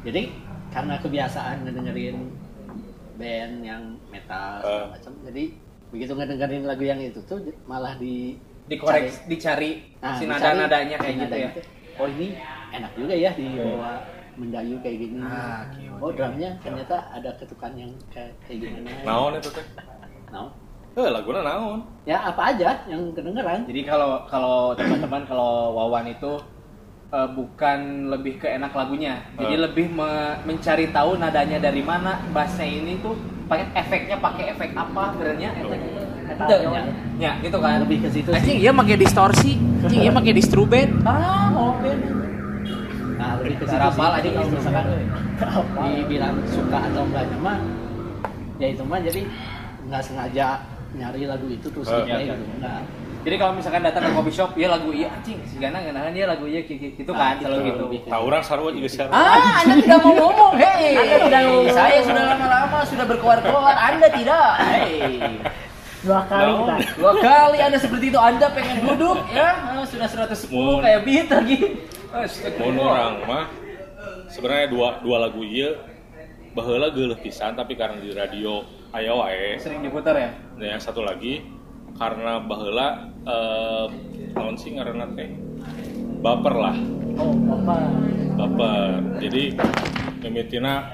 jadi 0.00 0.22
karena 0.68 0.94
kebiasaan 0.98 1.56
ngedengerin 1.62 2.16
band 3.14 3.54
yang 3.62 3.82
metal 4.08 4.58
segala 4.58 4.80
Eh. 4.80 4.88
macam 4.90 5.12
jadi 5.22 5.44
begitu 5.86 6.12
ngedengerin 6.12 6.62
lagu 6.64 6.82
yang 6.82 6.98
itu 6.98 7.20
tuh 7.22 7.38
malah 7.62 7.94
di 7.94 8.34
dikorek 8.64 9.06
cari- 9.06 9.22
dicari 9.28 9.70
Nah, 10.00 10.16
si 10.16 10.24
nada-nadanya 10.24 10.96
kayak 10.96 11.16
gitu 11.20 11.36
ya. 11.38 11.48
tuh, 11.52 11.64
oh 11.94 12.08
ini 12.08 12.32
enak 12.70 12.90
juga 12.94 13.14
ya 13.14 13.30
dibawa 13.30 14.00
mendayu 14.34 14.74
kayak 14.80 14.98
gini 14.98 15.20
Ah, 15.20 15.62
oh 15.94 16.10
drumnya 16.10 16.56
ternyata 16.58 16.96
ada 17.08 17.30
ketukan 17.34 17.70
yang 17.76 17.92
kayak, 18.08 18.32
kayak 18.42 18.58
gimana 18.64 18.90
Naon 19.04 19.32
itu 19.36 19.50
teh? 19.52 19.66
Naon? 20.28 20.50
Eh, 20.94 21.10
laguna 21.10 21.42
naon? 21.42 21.82
ya 22.04 22.22
apa 22.22 22.54
aja 22.54 22.86
yang 22.86 23.10
kedengeran 23.10 23.66
Jadi 23.66 23.82
kalau 23.82 24.22
kalau 24.24 24.70
teman-teman 24.72 25.26
kalau 25.26 25.74
Wawan 25.74 26.06
itu 26.06 26.38
eh, 27.10 27.28
bukan 27.28 27.78
lebih 28.08 28.38
ke 28.38 28.46
enak 28.48 28.70
lagunya. 28.70 29.18
Jadi 29.34 29.54
Eh. 29.54 29.60
lebih 29.60 29.86
me- 29.88 30.38
mencari 30.44 30.86
tahu 30.88 31.14
nadanya 31.16 31.58
dari 31.60 31.78
mana, 31.80 32.22
bassnya 32.30 32.62
ini 32.64 32.98
tuh 32.98 33.14
pakai 33.44 33.70
efeknya 33.72 34.16
pakai 34.18 34.50
efek 34.50 34.70
apa 34.72 35.12
sebenarnya 35.12 35.50
eta 35.52 35.74
gitu. 35.74 36.00
Eta 36.24 36.44
Teu, 36.44 36.56
audio 36.56 36.70
nya. 36.70 36.80
nya. 36.80 36.92
Ya, 37.20 37.32
gitu 37.38 37.58
kan. 37.58 37.76
Lebih 37.82 37.98
ke 38.00 38.08
situ. 38.10 38.30
Anjing 38.30 38.58
iya 38.58 38.70
pakai 38.72 38.96
distorsi, 38.96 39.52
anjing 39.80 40.00
iya 40.00 40.10
pakai 40.10 40.32
distrubed. 40.32 40.88
Ah, 41.04 41.50
open. 41.52 41.98
Nah, 43.14 43.30
lebih 43.38 43.54
ke 43.56 43.64
situ 43.64 43.78
sih. 43.78 43.98
aja 43.98 44.28
kalau 44.30 44.48
misalkan 44.48 44.84
Apa? 45.36 45.82
dibilang 45.88 46.34
suka 46.46 46.78
atau 46.84 47.02
enggaknya 47.04 47.38
mah 47.38 47.58
ya 48.56 48.66
itu 48.68 48.82
mah 48.82 48.98
jadi 48.98 49.22
nggak 49.84 50.02
sengaja 50.02 50.46
nyari 50.94 51.22
lagu 51.26 51.46
itu 51.46 51.66
terus 51.66 51.86
Oh, 51.86 51.98
di 51.98 52.06
play 52.06 52.24
iya, 52.24 52.34
gitu. 52.34 52.40
iya. 52.40 52.54
Enggak. 52.56 52.82
Jadi 53.24 53.36
kalau 53.40 53.52
misalkan 53.56 53.80
datang 53.80 54.02
ke 54.04 54.10
coffee 54.12 54.36
shop, 54.36 54.50
ya 54.52 54.68
lagu 54.68 54.92
iya 54.92 55.08
anjing, 55.08 55.40
si 55.48 55.56
Gana 55.56 55.80
ngenahan 55.80 56.12
dia 56.12 56.28
lagu 56.28 56.44
iya 56.44 56.60
gitu, 56.60 56.92
gitu 56.92 57.08
kan, 57.08 57.34
Ah, 57.34 57.40
selalu 57.40 57.60
gitu. 57.64 57.84
gitu. 57.90 58.06
Tahu 58.12 58.22
orang 58.22 58.42
sarwa 58.44 58.68
juga 58.68 58.84
sarwa. 58.86 59.12
Ah, 59.16 59.64
Anda 59.64 59.74
tidak 59.80 59.98
mau 59.98 60.12
ngomong, 60.14 60.52
hei. 60.60 60.92
Anda 60.92 61.16
tidak 61.24 61.40
mau 61.40 61.52
ngomong. 61.56 61.72
Saya 61.72 61.98
sudah 62.04 62.24
lama-lama 62.28 62.78
sudah 62.84 63.04
berkoar-koar, 63.08 63.76
Anda 63.80 64.08
tidak. 64.12 64.48
Hei. 64.60 64.92
Dua 66.04 66.20
kali 66.28 66.44
No. 66.44 66.56
kita. 66.60 66.74
Dua 67.00 67.12
kali 67.16 67.58
Anda 67.58 67.78
seperti 67.80 68.04
itu, 68.12 68.20
Anda 68.20 68.46
pengen 68.52 68.76
duduk 68.84 69.18
ya, 69.32 69.48
ah, 69.72 69.84
sudah 69.88 70.04
110 70.04 70.52
Mun. 70.52 70.84
kayak 70.84 71.00
beat 71.02 71.28
lagi. 71.32 71.58
Mun 72.60 72.76
orang 72.76 73.12
mah 73.24 73.44
sebenarnya 74.28 74.68
dua 74.68 75.00
dua 75.00 75.16
lagu 75.24 75.40
iya 75.40 75.74
baheula 76.52 76.86
geuleuh 76.86 77.16
pisan 77.16 77.54
tapi 77.54 77.74
karena 77.74 77.96
di 77.96 78.12
radio 78.12 78.62
aya 78.94 79.10
wae. 79.12 79.58
Sering 79.58 79.82
diputar 79.82 80.14
ya? 80.14 80.30
Dan 80.54 80.66
yang 80.70 80.82
satu 80.82 81.02
lagi 81.02 81.42
karena 81.94 82.38
baheula 82.40 82.88
eh 83.24 83.86
naon 84.32 84.54
sih 84.54 84.72
ngaranna 84.72 85.06
teh 85.12 85.30
baper 86.20 86.54
lah 86.56 86.76
Oh, 87.14 87.30
apa? 87.48 87.76
baper 88.34 88.90
jadi 89.20 89.54
mimitina 90.18 90.90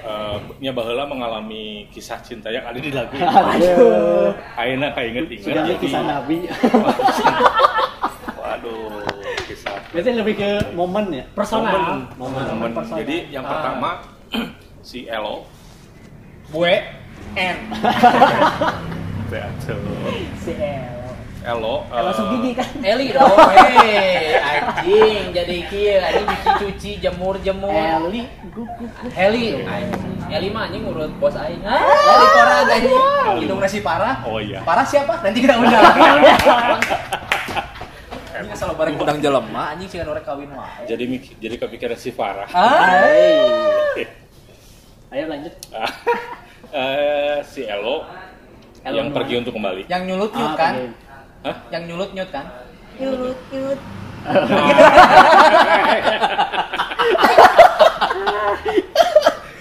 eh 0.00 0.36
nya 0.60 0.70
baheula 0.70 1.02
mengalami 1.04 1.86
kisah 1.88 2.18
cinta 2.20 2.46
yang 2.48 2.62
ada 2.64 2.78
di 2.78 2.90
lagu 2.90 3.10
itu. 3.12 3.26
Aduh. 3.26 4.30
ayeuna 4.54 4.90
kainget-inget 4.92 5.42
Sudah 5.44 5.62
jadi- 5.64 5.80
kisah 5.80 6.02
Nabi. 6.04 6.36
waduh 8.36 9.02
kisah 9.44 9.74
Berarti 9.90 10.10
lebih 10.12 10.34
ke 10.36 10.50
momen 10.72 11.06
ya. 11.12 11.24
Personal. 11.32 11.74
momen, 12.14 12.42
Momen. 12.48 12.70
personal. 12.72 12.98
jadi 13.02 13.16
yang 13.30 13.42
Ah. 13.42 13.50
pertama 13.50 13.90
si 14.88 15.04
Elo 15.04 15.42
Bue 16.48 16.78
N. 17.36 17.58
Si 19.28 20.52
El. 20.56 20.96
Elo 21.44 21.84
Elo 21.88 22.10
eh, 22.10 22.14
Sugidi 22.16 22.50
kan? 22.56 22.68
Eli 22.80 23.12
dong, 23.12 23.28
hei, 23.56 24.36
anjing, 24.36 25.32
jadi 25.32 25.56
kieu, 25.68 25.96
anjing 26.00 26.26
cuci-cuci, 26.28 26.90
jemur-jemur. 26.98 28.08
Eli, 29.12 29.48
anjing. 29.64 30.16
Heli 30.28 30.48
mah 30.48 30.68
anjing 30.68 30.82
ngurut 30.84 31.12
bos 31.16 31.36
aing. 31.36 31.60
Ah, 31.64 31.80
Heli 31.80 32.26
Koran 32.32 32.64
anjing. 32.68 32.96
Hidung 33.44 33.60
nasi 33.60 33.80
parah. 33.80 34.24
oh 34.24 34.40
iya 34.40 34.60
Parah 34.60 34.84
siapa? 34.84 35.20
Nanti 35.20 35.38
kita 35.44 35.56
undang. 35.56 35.78
Anjing 38.38 38.52
asal 38.54 38.70
bareng 38.72 38.94
undang 38.94 39.18
jelema, 39.18 39.74
anjing 39.74 39.88
sih 39.90 39.98
orang 39.98 40.22
kawin 40.22 40.46
wae. 40.54 40.86
jadi 40.86 41.04
jadi 41.42 41.54
kepikiran 41.58 41.98
si 41.98 42.14
Farah 42.14 42.46
Ah. 42.54 43.02
Ayo 45.10 45.24
lanjut. 45.26 45.54
Eh, 46.68 47.40
si 47.48 47.64
Elo, 47.64 48.04
Elo 48.84 48.92
yang 48.92 49.08
pergi 49.08 49.40
untuk 49.40 49.56
kembali 49.56 49.88
yang 49.88 50.04
nyulut 50.04 50.36
nyut 50.36 50.52
Ah, 50.52 50.56
kan? 50.60 50.74
Hah? 51.40 51.56
Yang 51.72 51.82
nyulut 51.88 52.10
nyut 52.12 52.28
kan? 52.28 52.44
Nyulut 53.00 53.38
nyut. 53.48 53.80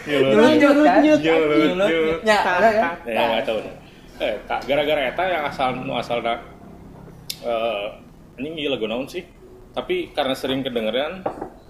Nyulut. 0.08 0.34
Nyulut 0.36 0.52
nyut 0.60 0.78
kan? 0.84 1.00
nyut. 1.00 1.20
Nyulut, 1.24 1.48
Nyulut 1.64 1.88
nyut. 1.88 2.20
Ya, 2.28 2.40
kan? 2.44 2.94
Ya 3.08 3.22
nggak 3.32 3.44
tahu. 3.48 3.60
Eh, 4.18 4.36
tak 4.44 4.60
gara-gara 4.68 5.02
eta 5.08 5.24
yang 5.32 5.44
asal 5.48 5.70
nu 5.80 5.94
asal 5.96 6.20
da 6.20 6.44
eh 7.48 7.88
ini 8.36 8.68
gila 8.68 8.76
lagu 8.76 8.86
naon 8.92 9.08
sih? 9.08 9.24
Tapi 9.72 10.12
karena 10.12 10.36
sering 10.36 10.60
kedengeran 10.60 11.24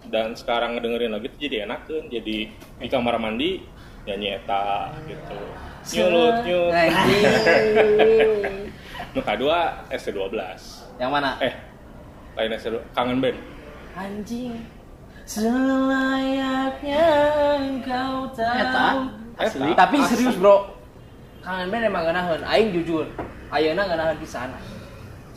dan 0.09 0.33
sekarang 0.33 0.79
ngedengerin 0.79 1.13
lagi 1.13 1.29
tuh 1.29 1.39
jadi 1.45 1.69
enak 1.69 1.85
kan. 1.85 2.09
Jadi 2.09 2.37
di 2.55 2.87
kamar 2.89 3.21
mandi 3.21 3.61
nyanyi 4.07 4.39
eta 4.39 4.95
gitu. 5.03 5.37
Nyulut 5.99 6.35
nyut. 6.47 6.71
Anjing. 6.71 7.23
Nu 9.11 9.19
kedua 9.19 9.83
ST12. 9.91 10.39
Yang 10.97 11.11
mana? 11.11 11.35
Eh, 11.43 11.53
lain 12.39 12.51
ST12. 12.55 12.79
Kangen 12.95 13.19
band. 13.19 13.37
Anjing. 13.93 14.55
Selayaknya 15.27 17.03
engkau 17.59 18.31
tahu. 18.31 18.55
Eta. 18.55 18.87
Asli. 19.37 19.69
Tapi 19.75 19.95
Asli. 20.01 20.09
serius 20.15 20.39
bro, 20.39 20.71
kangen 21.43 21.67
band 21.67 21.83
emang 21.91 22.03
ganahan. 22.07 22.41
Aing 22.47 22.71
jujur, 22.71 23.05
ayeuna 23.51 23.85
ganahan 23.85 24.15
pisan. 24.17 24.49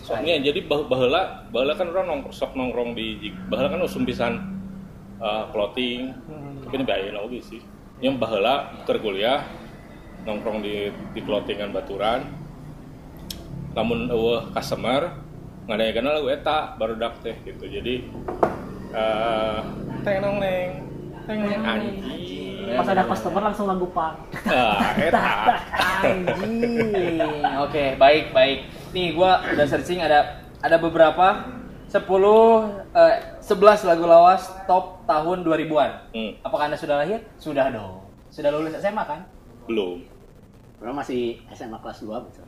Soalnya 0.01 0.41
jadi 0.41 0.65
bah 0.65 0.89
baheula, 0.89 1.45
baheula 1.53 1.77
kan 1.77 1.93
orang 1.93 2.07
nongkrong 2.09 2.35
sok 2.35 2.57
nongkrong 2.57 2.97
di 2.97 3.35
baheula 3.53 3.69
kan 3.69 3.83
usum 3.85 4.07
pisan 4.09 4.41
eh, 5.19 5.45
clothing. 5.53 6.15
Tapi 6.65 6.75
ini 6.79 6.85
bayain 6.87 7.19
oge 7.19 7.43
sih. 7.43 7.61
Yang 8.01 8.17
baheula 8.17 8.81
keur 8.89 8.97
kuliah 9.05 9.45
nongkrong 10.25 10.65
di 10.65 10.89
di 11.13 11.21
clothingan 11.21 11.69
baturan. 11.69 12.25
Lamun 13.77 14.09
eueuh 14.09 14.49
customer 14.57 15.21
ngadayakeun 15.69 16.09
lagu 16.09 16.29
eta 16.33 16.75
baru 16.81 16.97
dak 16.97 17.21
teh 17.21 17.37
gitu. 17.45 17.69
Jadi 17.69 18.09
eh 18.97 19.59
teng 20.01 20.17
nong 20.25 20.41
neng 20.41 20.69
teng 21.29 21.45
neng 21.45 21.61
anjing. 21.61 22.73
Pas 22.73 22.89
ada 22.89 23.05
customer 23.05 23.53
langsung 23.53 23.69
lagu 23.69 23.85
pang. 23.93 24.17
Ah, 24.49 24.97
eta. 24.97 25.61
Anjing. 26.01 27.21
Oke, 27.61 28.01
baik 28.01 28.33
baik. 28.33 28.59
Nih 28.97 29.13
gua 29.13 29.45
udah 29.45 29.67
searching 29.69 30.01
ada 30.01 30.41
ada 30.65 30.81
beberapa 30.81 31.60
10 31.91 32.07
eh, 32.95 33.15
11 33.43 33.91
lagu 33.91 34.05
lawas 34.07 34.47
top 34.71 35.03
tahun 35.11 35.43
2000-an. 35.43 35.91
Hmm, 36.15 36.31
Apakah 36.47 36.71
Anda 36.71 36.79
sudah 36.79 37.03
lahir? 37.03 37.19
Sudah 37.35 37.67
dong. 37.75 38.07
Sudah 38.31 38.55
lulus 38.55 38.79
SMA 38.79 39.03
kan? 39.03 39.27
belum. 39.67 40.03
Orang 40.83 40.95
masih 40.99 41.39
SMA 41.55 41.79
kelas 41.79 42.03
2 42.03 42.11
betul. 42.27 42.47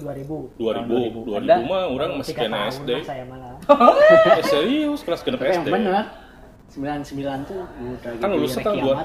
2000. 0.00 0.62
2000, 0.62 1.26
2000, 1.26 1.40
Anda? 1.42 1.54
mah 1.66 1.82
orang 1.90 2.10
masih 2.16 2.34
kena 2.38 2.70
SD. 2.70 2.90
Saya 3.02 3.24
malah. 3.26 3.58
Eh, 4.38 4.44
serius 4.46 5.02
kelas 5.02 5.20
genep 5.26 5.42
Tapi 5.42 5.50
yang 5.50 5.64
SD. 5.66 5.70
Bener 6.72 6.96
99 6.98 7.44
tuh 7.44 7.60
udah 7.60 8.10
Kan 8.16 8.28
gitu 8.28 8.32
lulus 8.34 8.54
ya, 8.54 8.62
tahun. 8.62 8.96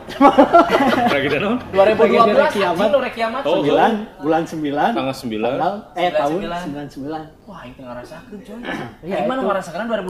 Lagi 1.10 1.28
dan 1.28 1.42
naon? 1.42 1.58
2012 1.68 2.00
Bagian 2.00 2.24
dari 2.24 2.40
anjing 2.40 2.56
kiamat. 2.56 2.88
lu 2.88 3.00
rek 3.00 3.14
kiamat. 3.14 3.42
Oh, 3.44 3.56
Sembilan, 3.58 3.92
bulan 4.18 4.42
9 4.42 4.92
Tanggal 4.94 5.16
9. 5.18 5.44
tanggal 5.44 5.74
eh 5.94 6.10
tahun 6.10 6.38
99. 6.40 6.88
99 6.88 7.46
Wah, 7.46 7.62
itu 7.64 7.82
ngerasakeun 7.82 8.40
coy. 8.40 8.60
Iya, 9.04 9.12
Ya, 9.12 9.16
gimana 9.22 9.36
itu. 9.38 9.48
ngerasakeun 9.48 9.86
2012 9.86 10.08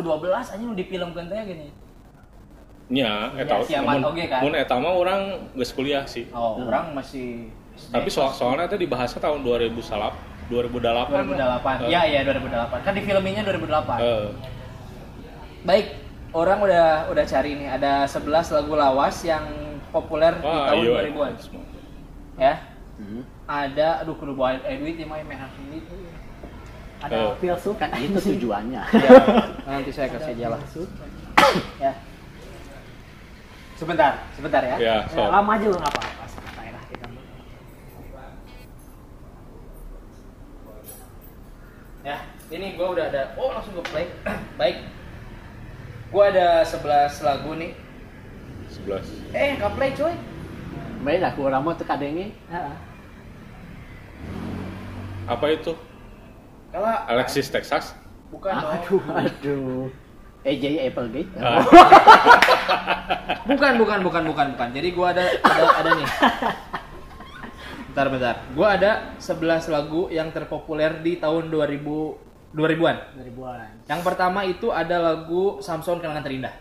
anjing 0.48 0.67
nu 0.67 0.76
difilmkeun 0.76 1.26
teh 1.26 1.39
gini. 1.43 1.67
Nya, 2.89 3.12
eta 3.36 3.56
Ya, 3.58 3.65
kiamat 3.67 3.93
mun- 3.96 4.06
oge 4.08 4.26
kan. 4.28 4.39
Mun 4.39 4.54
eta 4.54 4.76
mah 4.76 4.93
orang 4.93 5.22
geus 5.52 5.72
kuliah 5.72 6.06
sih. 6.06 6.30
Oh, 6.30 6.56
Hmm. 6.56 6.67
orang 6.67 6.93
masih 6.93 7.50
Tapi 7.88 8.08
soal 8.08 8.30
soalnya 8.32 8.65
itu 8.65 8.78
dibahasnya 8.80 9.17
tahun 9.20 9.41
2000 9.41 9.78
salap, 9.80 10.13
2008. 10.48 11.10
2008. 11.12 11.78
Eh, 11.80 11.89
Iya, 11.89 12.02
iya 12.08 12.20
2008. 12.24 12.80
Kan 12.80 12.93
di 12.93 13.02
filmnya 13.02 13.41
2008. 13.43 13.98
eh, 13.98 14.30
Baik, 15.63 15.86
orang 16.34 16.60
udah 16.60 16.88
udah 17.12 17.26
cari 17.28 17.56
nih 17.56 17.70
ada 17.72 18.04
11 18.04 18.28
lagu 18.56 18.74
lawas 18.76 19.24
yang 19.24 19.46
populer 19.92 20.36
di 20.40 20.44
wah, 20.44 20.68
tahun 20.72 20.84
iya. 20.84 21.00
2000-an. 21.12 21.34
Ya. 22.38 22.54
Hmm. 22.98 23.22
Ada 23.48 24.04
aduh 24.04 24.16
kudu 24.20 24.34
bawa 24.36 24.60
Edwin 24.66 24.98
ya 25.00 25.08
main 25.08 25.24
main 25.24 25.40
ini. 25.72 25.80
Ada 26.98 27.13
Eh. 27.13 27.34
feel 27.38 27.54
suit 27.62 27.78
kan 27.78 27.94
itu 27.94 28.18
tujuannya 28.18 28.82
Ya, 29.06 29.12
nanti 29.70 29.94
saya 29.94 30.10
kasih 30.10 30.34
aja 30.34 30.58
lah. 30.58 30.62
Ya. 31.78 31.94
Sebentar, 33.78 34.26
sebentar 34.34 34.66
ya. 34.66 34.76
Ya, 34.82 34.96
Ya, 35.06 35.13
so. 35.13 35.22
lama 35.30 35.54
aja 35.54 35.70
lah 35.70 35.78
kita 36.90 37.06
mah. 37.06 37.24
Ya, 42.02 42.18
ini 42.50 42.74
gua 42.74 42.98
udah 42.98 43.06
ada. 43.13 43.38
Oh, 43.38 43.54
langsung 43.54 43.78
gue 43.78 43.86
play. 43.86 44.10
Baik. 44.60 44.96
Gua 46.08 46.31
ada 46.31 46.63
11 46.63 47.19
lagu 47.21 47.51
nih. 47.53 47.71
11. 48.71 49.03
Eh, 49.35 49.49
nggak 49.58 49.73
play 49.75 49.91
coy. 49.93 50.15
baik 50.97 51.19
lah 51.21 51.31
kurang 51.35 51.62
mau 51.63 51.71
Heeh. 51.71 52.75
Apa 55.27 55.45
itu? 55.51 55.71
Kalau 56.71 56.91
Alexis 57.08 57.47
Texas? 57.47 57.95
bukan 58.27 58.60
dong. 58.60 58.71
aduh 58.75 59.03
aduh 59.15 59.87
AJ 60.43 60.91
Applegate 60.91 61.31
Ah, 61.39 61.63
Bukan, 63.47 63.73
bukan, 63.79 63.99
bukan, 64.03 64.23
bukan, 64.27 64.47
bukan. 64.51 64.69
Jadi 64.75 64.89
gua 64.91 65.15
ada 65.15 65.23
ada 65.39 65.63
ada 65.79 65.89
nih. 65.95 66.08
Bentar, 67.87 68.08
bentar. 68.12 68.35
Gua 68.51 68.67
ada 68.75 68.91
11 69.15 69.71
lagu 69.71 70.12
yang 70.12 70.27
terpopuler 70.29 70.99
di 70.99 71.15
tahun 71.17 71.47
2000 71.47 72.27
2000-an. 72.52 72.98
2000-an. 73.15 73.69
Yang 73.85 74.02
pertama 74.04 74.39
itu 74.41 74.67
ada 74.69 74.95
lagu 74.98 75.60
Samson 75.60 75.98
Kenangan 75.98 76.21
Terindah. 76.21 76.54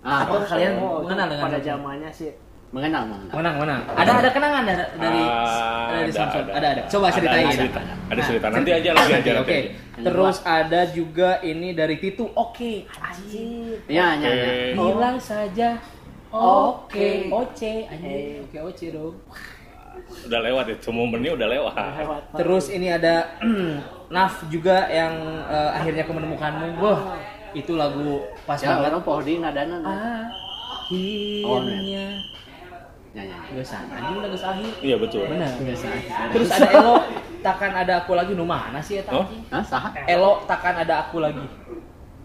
Ah, 0.00 0.24
Atau 0.24 0.40
kalian 0.42 0.74
Oh, 0.76 1.04
mengenal 1.04 1.26
itu 1.26 1.32
dengan 1.32 1.44
pada 1.46 1.58
zamannya 1.60 2.10
sih 2.10 2.32
mengenal 2.70 3.02
mengenal. 3.04 3.34
Menang, 3.34 3.54
menang. 3.58 3.80
Ada 3.92 4.12
ada 4.16 4.30
kenangan 4.30 4.62
dari 4.62 4.78
dari, 4.96 5.22
Ah, 5.22 5.90
dari 5.90 6.02
ada, 6.06 6.12
Samson. 6.14 6.40
ada. 6.40 6.52
Ada, 6.54 6.66
ada. 6.70 6.82
Coba 6.86 7.04
Ada, 7.04 7.14
ceritain. 7.18 7.44
ada 7.44 7.56
cerita. 7.58 7.80
Ada 7.80 7.92
Nah, 8.14 8.24
cerita. 8.24 8.46
Nanti 8.48 8.70
aja, 8.72 8.90
nanti 8.94 9.12
aja, 9.12 9.32
Oke. 9.36 9.58
Terus 10.00 10.36
ada 10.40 10.80
juga 10.88 11.30
ini 11.42 11.68
dari 11.74 11.96
Titu. 11.98 12.24
Oke. 12.32 12.86
anjir. 12.88 13.74
Iya, 13.84 14.06
iya, 14.16 14.28
iya. 14.30 14.48
Oke. 14.72 14.88
Bilang 14.88 15.18
saja. 15.18 15.68
Oke, 16.30 17.26
Oce, 17.28 17.74
anjing. 17.84 18.46
Oke, 18.46 18.58
Oce 18.62 18.86
dong. 18.88 19.14
Udah 20.26 20.40
lewat 20.42 20.64
itu 20.70 20.90
momennya 20.90 21.30
udah 21.34 21.48
lewat. 21.48 21.74
Lewat. 21.74 22.22
Terus 22.34 22.64
ini 22.68 22.88
ada 22.88 23.26
Naf 24.14 24.42
juga 24.46 24.86
yang 24.86 25.12
eh, 25.46 25.70
akhirnya 25.72 26.02
aku 26.02 26.12
menemukanmu. 26.12 26.66
Wah, 26.78 27.00
itu 27.52 27.72
lagu 27.74 28.22
pas 28.42 28.56
Ya, 28.56 28.74
banget. 28.74 28.90
orang 28.90 29.02
pohon 29.02 29.22
di 29.22 29.38
nadana. 29.38 29.76
Akhirnya. 29.80 32.06
Ya, 33.10 33.22
ya. 33.26 33.36
Gak 33.42 33.60
usah, 33.60 33.78
anjing 33.90 34.16
udah 34.18 34.28
gak 34.30 34.42
ahir. 34.48 34.72
Iya 34.80 34.96
betul. 34.96 35.20
Benar. 35.26 35.50
Terus 36.30 36.48
ada 36.48 36.68
Elo, 36.70 36.94
takkan 37.40 37.72
ada 37.74 37.92
aku 38.00 38.12
lagi. 38.14 38.32
Nu 38.34 38.46
mana 38.46 38.78
sih 38.78 38.94
ya 38.98 39.02
Oh? 39.10 39.26
anjing? 39.26 39.42
Hah, 39.50 39.62
saha? 39.66 39.88
Elo, 40.06 40.32
takkan 40.46 40.74
ada 40.78 40.94
aku 41.02 41.18
lagi. 41.18 41.42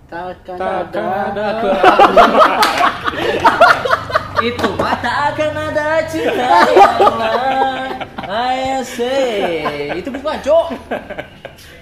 Takkan 0.05 0.53
Takkan 0.53 1.33
ada. 1.33 1.43
Aku 1.57 1.67
itu 4.41 4.67
mata 4.75 5.31
akan 5.31 5.51
ada 5.71 5.87
cinta 6.05 6.49
yang 6.75 7.15
lain. 7.15 7.91
I 8.25 8.81
say 8.81 9.93
itu 9.95 10.09
bukan 10.09 10.37
cok. 10.41 10.67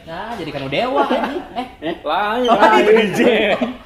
Nah, 0.04 0.36
jadi 0.36 0.49
kan 0.51 0.68
dewa 0.68 1.04
anjing. 1.08 1.41
Eh, 1.56 1.68
Eh, 1.82 1.95
Lain, 2.04 2.43
lain. 2.43 2.84
itu. 3.08 3.24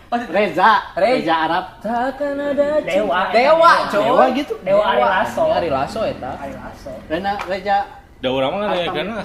Reza, 0.10 0.26
Reza. 0.34 0.72
Reza 0.98 1.36
Arab. 1.46 1.66
takkan 1.80 2.34
ada 2.36 2.82
cinta. 2.82 2.90
Dewa, 2.90 3.20
dewa, 3.30 3.32
Dewa. 3.32 3.72
cok. 3.88 4.02
Dewa 4.04 4.26
gitu? 4.34 4.54
Dewa 4.66 4.84
Ari 4.84 5.04
Lasso. 5.04 5.44
Ari 5.48 5.70
Lasso 5.70 6.02
eta. 6.04 6.32
Lasso. 6.42 6.92
Rena 7.06 7.34
Reza. 7.46 7.78
Da 8.18 8.30
urang 8.34 8.58
mah 8.58 8.66
Artam 8.66 8.82
ada 8.82 8.98
kan 8.98 9.06
dia. 9.06 9.22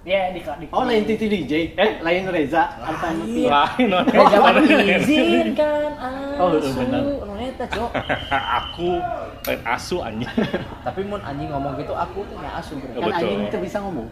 Ya 0.00 0.32
di 0.32 0.40
di. 0.40 0.64
Oh, 0.72 0.88
lain 0.88 1.04
Titi 1.04 1.28
DJ. 1.28 1.76
Eh, 1.76 2.00
lain 2.00 2.24
Reza. 2.26 2.72
Lain 2.80 3.84
non. 3.84 4.00
Reza 4.08 4.38
mengizinkan 4.40 5.92
Oh, 6.40 6.56
asu. 6.56 6.72
benar. 6.72 7.04
Nu 7.20 7.36
eta, 7.36 7.68
cok. 7.68 7.90
Aku 8.64 8.96
lain 9.44 9.60
asu 9.62 10.00
anjing. 10.00 10.24
Tapi 10.88 11.04
mun 11.04 11.20
anjing 11.20 11.52
ngomong 11.52 11.76
gitu 11.76 11.92
aku 11.92 12.24
tuh 12.24 12.40
nya 12.40 12.48
asu 12.56 12.80
bro. 12.80 12.88
Oh, 12.96 13.04
Kan 13.04 13.12
betul. 13.12 13.28
anjing 13.28 13.40
teu 13.52 13.60
bisa 13.60 13.78
ngomong. 13.78 14.08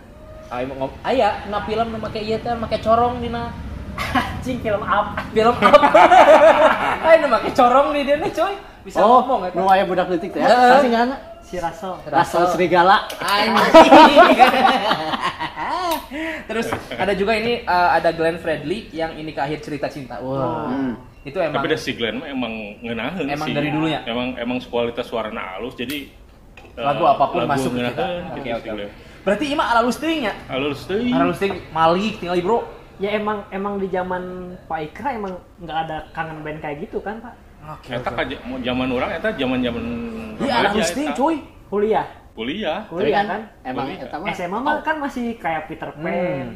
Ayo 0.48 0.64
ngom 0.70 0.92
aya 1.02 1.44
na 1.48 1.60
film 1.64 1.88
nu 1.88 1.98
make 1.98 2.20
ieu 2.20 2.36
teh 2.36 2.52
make 2.52 2.80
corong 2.80 3.20
dina 3.20 3.52
Anjing 3.98 4.60
film 4.60 4.80
apa? 4.80 5.24
film 5.28 5.56
apa? 5.56 5.88
Ayo 7.04 7.16
nu 7.20 7.28
make 7.28 7.52
corong 7.52 7.92
di 7.92 8.04
dia 8.04 8.16
nih 8.16 8.28
coy. 8.30 8.54
Bisa 8.84 9.00
Oh, 9.00 9.24
ngomong 9.24 9.48
eta. 9.48 9.56
nu 9.56 9.64
aya 9.66 9.84
budak 9.84 10.08
leutik 10.08 10.32
teh. 10.32 10.40
Ngana? 10.40 11.16
Si 11.40 11.56
Raso. 11.56 11.96
Rasa 12.04 12.44
serigala. 12.46 13.08
Anjing. 13.18 14.36
Terus 16.48 16.66
ada 16.90 17.12
juga 17.12 17.32
ini 17.36 17.62
uh, 17.64 17.90
ada 17.96 18.10
Glenn 18.12 18.38
Fredly 18.40 18.88
yang 18.92 19.14
ini 19.16 19.30
ke 19.32 19.40
akhir 19.40 19.60
cerita 19.64 19.86
cinta. 19.88 20.18
Wah. 20.20 20.68
Hmm. 20.68 20.94
Itu 21.26 21.38
emang 21.42 21.60
Tapi 21.60 21.76
si 21.76 21.92
Glenn 21.98 22.22
mah 22.22 22.28
emang 22.30 22.52
ngeunaheun 22.80 23.26
Emang 23.28 23.48
sih. 23.50 23.54
dari 23.56 23.68
dulunya? 23.68 24.00
Emang 24.08 24.38
emang 24.38 24.58
kualitas 24.70 25.04
suarana 25.04 25.58
halus 25.58 25.74
jadi 25.76 26.08
eh, 26.78 26.84
lagu 26.84 27.04
apa 27.04 27.24
pun 27.28 27.44
lagu 27.44 27.52
masuk 27.52 27.70
gitu 27.76 28.02
oke. 28.32 28.50
oke. 28.64 28.86
Berarti 29.26 29.44
ima 29.52 29.64
halus 29.76 29.98
teuing 30.00 30.24
nya. 30.24 30.32
Halus 30.48 30.80
teuing. 30.88 31.12
Halus 31.12 31.36
teuing 31.36 31.58
Malik 31.74 32.14
tinggal 32.22 32.40
bro. 32.40 32.58
Ya 32.98 33.14
emang 33.14 33.46
emang 33.54 33.78
di 33.78 33.86
zaman 33.92 34.54
Pak 34.66 34.78
Ikra 34.90 35.14
emang 35.14 35.38
nggak 35.62 35.78
ada 35.86 35.96
kangen 36.16 36.42
band 36.42 36.58
kayak 36.64 36.86
gitu 36.88 36.98
kan 37.02 37.20
Pak? 37.20 37.34
Oke. 37.76 37.92
Eta 37.92 38.10
ka 38.10 38.22
mau 38.48 38.58
zaman 38.62 38.88
orang 38.88 39.10
eta 39.18 39.28
zaman-zaman 39.36 39.82
Iya 40.40 40.54
halus 40.70 40.90
teuing 40.94 41.12
eta. 41.12 41.18
cuy. 41.18 41.36
Kuliah. 41.68 42.06
Kuliah. 42.38 42.86
Kuliah 42.86 43.26
kan 43.26 43.26
kan? 43.26 43.42
emang 43.66 43.86
Kuliah. 43.90 44.06
eta 44.06 44.16
mah. 44.22 44.30
SMA 44.30 44.58
mah 44.62 44.76
kan 44.86 44.96
masih 45.02 45.34
kayak 45.42 45.66
Peter 45.66 45.90
Pan. 45.90 46.06
Hmm. 46.06 46.46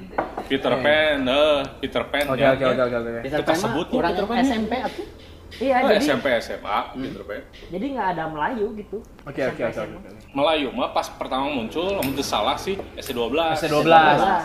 Peter 0.46 0.74
Pan, 0.78 1.18
eh 1.26 1.58
Peter 1.82 2.02
Pan. 2.06 2.24
Oke 2.30 2.38
ya, 2.38 2.54
oke 2.54 2.64
oke 2.70 2.82
oke 2.86 2.96
oke. 3.02 3.20
Kita 3.26 3.42
Pan 3.42 3.58
sebut 3.58 3.86
kurang 3.90 4.14
Peter 4.14 4.26
Pan. 4.30 4.36
SMP 4.46 4.72
atuh. 4.78 5.06
Iya 5.52 5.84
Oh, 5.84 5.88
jadi 5.90 6.00
SMP 6.00 6.26
SMA 6.38 6.78
Peter 6.94 7.22
Pan. 7.26 7.42
jadi 7.74 7.84
nggak 7.98 8.08
ada 8.14 8.24
Melayu 8.30 8.66
gitu. 8.78 8.98
Oke 9.26 9.42
oke 9.42 9.62
oke 9.74 9.80
oke. 9.82 9.98
Melayu 10.30 10.68
mah 10.70 10.94
pas 10.94 11.10
pertama 11.10 11.50
muncul, 11.50 11.98
lamun 11.98 12.14
salah 12.22 12.54
sih 12.54 12.78
S12. 12.94 13.34
S12 13.66 13.90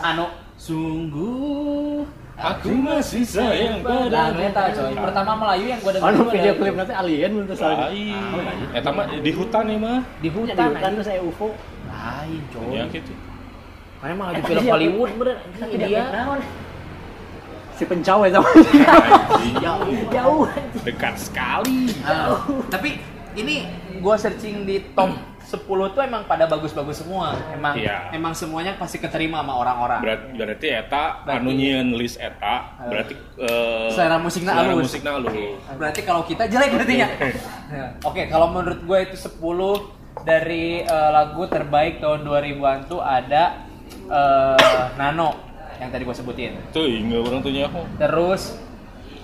anu 0.02 0.26
sungguh 0.58 2.02
Aku 2.38 2.70
masih 2.70 3.26
sayang 3.26 3.82
Nah, 3.82 4.06
padamu. 4.06 4.46
eta 4.46 4.64
coy. 4.70 4.94
Pertama 4.94 5.32
Melayu 5.36 5.66
yang 5.74 5.80
gua 5.82 5.92
dengar 5.92 6.14
Anu 6.14 6.22
video 6.30 6.54
klip 6.54 6.74
nanti 6.78 6.94
alien 6.94 7.32
mun 7.34 7.46
salah. 7.52 7.90
Lain. 7.90 8.46
Eta 8.72 8.90
mah 8.94 9.06
di 9.10 9.32
hutan 9.34 9.64
ya 9.66 9.78
mah. 9.82 9.98
di 10.22 10.22
Di 10.22 10.30
hutan. 10.30 10.54
hutan 10.54 10.70
anjing. 10.78 10.94
terus 10.94 11.08
saya 11.10 11.22
UFO. 11.26 11.48
Lain 11.88 12.42
coy. 12.54 12.78
Ya 12.78 12.84
gitu. 12.88 13.14
Karena 13.98 14.14
emang 14.14 14.28
lagi 14.30 14.42
film 14.46 14.64
Hollywood 14.70 15.12
bener. 15.18 15.36
Tapi 15.58 15.74
Ini 15.74 15.82
dia 15.82 16.02
dia. 16.06 16.38
Si 17.74 17.84
pencaw 17.86 18.20
eta 18.22 18.38
mah. 18.38 18.54
Jauh. 19.58 19.94
jauh. 20.08 20.42
Dekat 20.86 21.16
sekali. 21.18 21.90
Tapi 22.70 23.02
ini 23.34 23.66
gua 23.98 24.14
searching 24.14 24.62
di 24.62 24.86
top 24.94 25.10
10 25.48 25.64
tuh 25.96 26.04
emang 26.04 26.28
pada 26.28 26.44
bagus-bagus 26.44 27.00
semua. 27.00 27.32
Emang 27.50 27.72
Iya. 27.74 28.12
emang 28.12 28.36
semuanya 28.36 28.76
pasti 28.76 29.00
keterima 29.00 29.40
sama 29.40 29.56
orang-orang. 29.56 30.04
Berarti, 30.04 30.28
berarti 30.36 30.68
eta 30.70 31.24
Berarti- 31.24 31.40
anu 31.40 31.50
nyieun 31.50 31.90
list 31.94 32.20
eta 32.20 32.56
berarti 32.84 33.14
eh, 33.38 33.88
Selera 33.90 34.20
musikna 34.20 34.52
selera 34.54 34.68
halus. 34.70 34.84
musikna 34.86 35.10
halus. 35.14 35.32
Berarti 35.74 36.02
kalau 36.04 36.22
kita 36.22 36.44
jelek 36.46 36.70
berarti 36.70 36.94
ya. 36.98 37.08
Nah, 37.08 37.90
Oke, 38.12 38.28
kalau 38.28 38.52
menurut 38.52 38.84
gue 38.84 39.00
itu 39.02 39.16
10 39.16 39.88
dari 40.22 40.84
eh, 40.84 41.10
lagu 41.10 41.48
terbaik 41.48 41.98
tahun 41.98 42.22
2000-an 42.22 42.80
tuh 42.86 43.00
ada 43.00 43.64
eh, 44.04 44.84
Nano 44.96 45.32
yang 45.78 45.88
tadi 45.88 46.04
gue 46.04 46.12
sebutin. 46.12 46.60
Tuh, 46.70 46.84
ingat 46.84 47.24
orang 47.24 47.40
tuh 47.40 47.52
nyaho. 47.52 47.82
Terus 47.96 48.60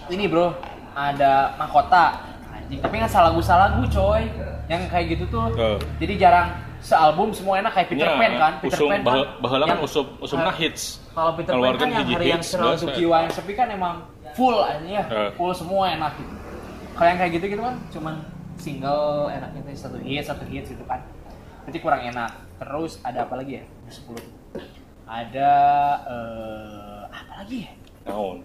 ini 0.07 0.23
bro, 0.25 0.55
ada 0.93 1.51
Mahkota. 1.57 2.31
Anjing, 2.53 2.79
tapi 2.79 2.95
nggak 2.95 3.09
salah 3.09 3.27
lagu 3.27 3.41
salah 3.41 3.67
lagu 3.69 3.83
coy. 3.89 4.23
Yang 4.65 4.81
kayak 4.87 5.05
gitu 5.11 5.23
tuh. 5.27 5.47
Eh. 5.53 5.77
Jadi 5.99 6.13
jarang 6.15 6.47
sealbum 6.79 7.31
semua 7.31 7.59
enak 7.59 7.71
kayak 7.71 7.87
Peter 7.89 8.05
Nya, 8.05 8.19
Pan 8.19 8.33
kan. 8.33 8.53
Peter 8.59 8.77
usum, 8.77 8.89
Pan 8.89 8.99
kan. 8.99 9.05
bah- 9.05 9.29
baheula 9.39 9.65
kan 9.65 9.71
yang- 9.73 9.83
usum 9.83 10.05
usumna 10.19 10.51
Eh, 10.51 10.57
hits. 10.57 10.83
Kalau 11.09 11.31
Peter 11.33 11.53
Pan 11.53 11.73
kan 11.73 11.89
yang 11.89 12.05
hari 12.05 12.25
yang 12.27 12.39
hits, 12.39 12.47
Serau 12.49 12.71
biasa. 12.71 12.83
Tukiwa 12.85 13.15
yang 13.19 13.31
sepi 13.31 13.53
kan 13.53 13.67
emang 13.69 13.95
full 14.33 14.57
aja 14.59 14.83
ya. 14.83 15.03
Eh. 15.05 15.29
Full 15.33 15.53
semua 15.53 15.83
enak 15.89 16.11
gitu. 16.15 16.33
Kalau 16.93 17.07
yang 17.07 17.17
kayak 17.17 17.31
gitu 17.33 17.45
gitu 17.49 17.61
kan 17.61 17.75
cuman 17.89 18.15
single 18.55 19.03
enaknya 19.29 19.59
tuh 19.61 19.73
satu 19.73 19.97
hit 19.99 20.23
satu 20.23 20.43
hit 20.45 20.63
gitu 20.65 20.83
kan. 20.83 20.99
Berarti 21.63 21.79
kurang 21.79 22.01
enak. 22.03 22.31
Terus 22.55 22.99
ada 23.01 23.23
apa 23.23 23.35
lagi 23.35 23.59
ya? 23.59 23.63
10. 23.85 24.23
Ada 25.03 25.51
eh 26.03 27.01
apa 27.05 27.33
lagi 27.37 27.57
ya? 27.61 27.71
Naon? 28.03 28.37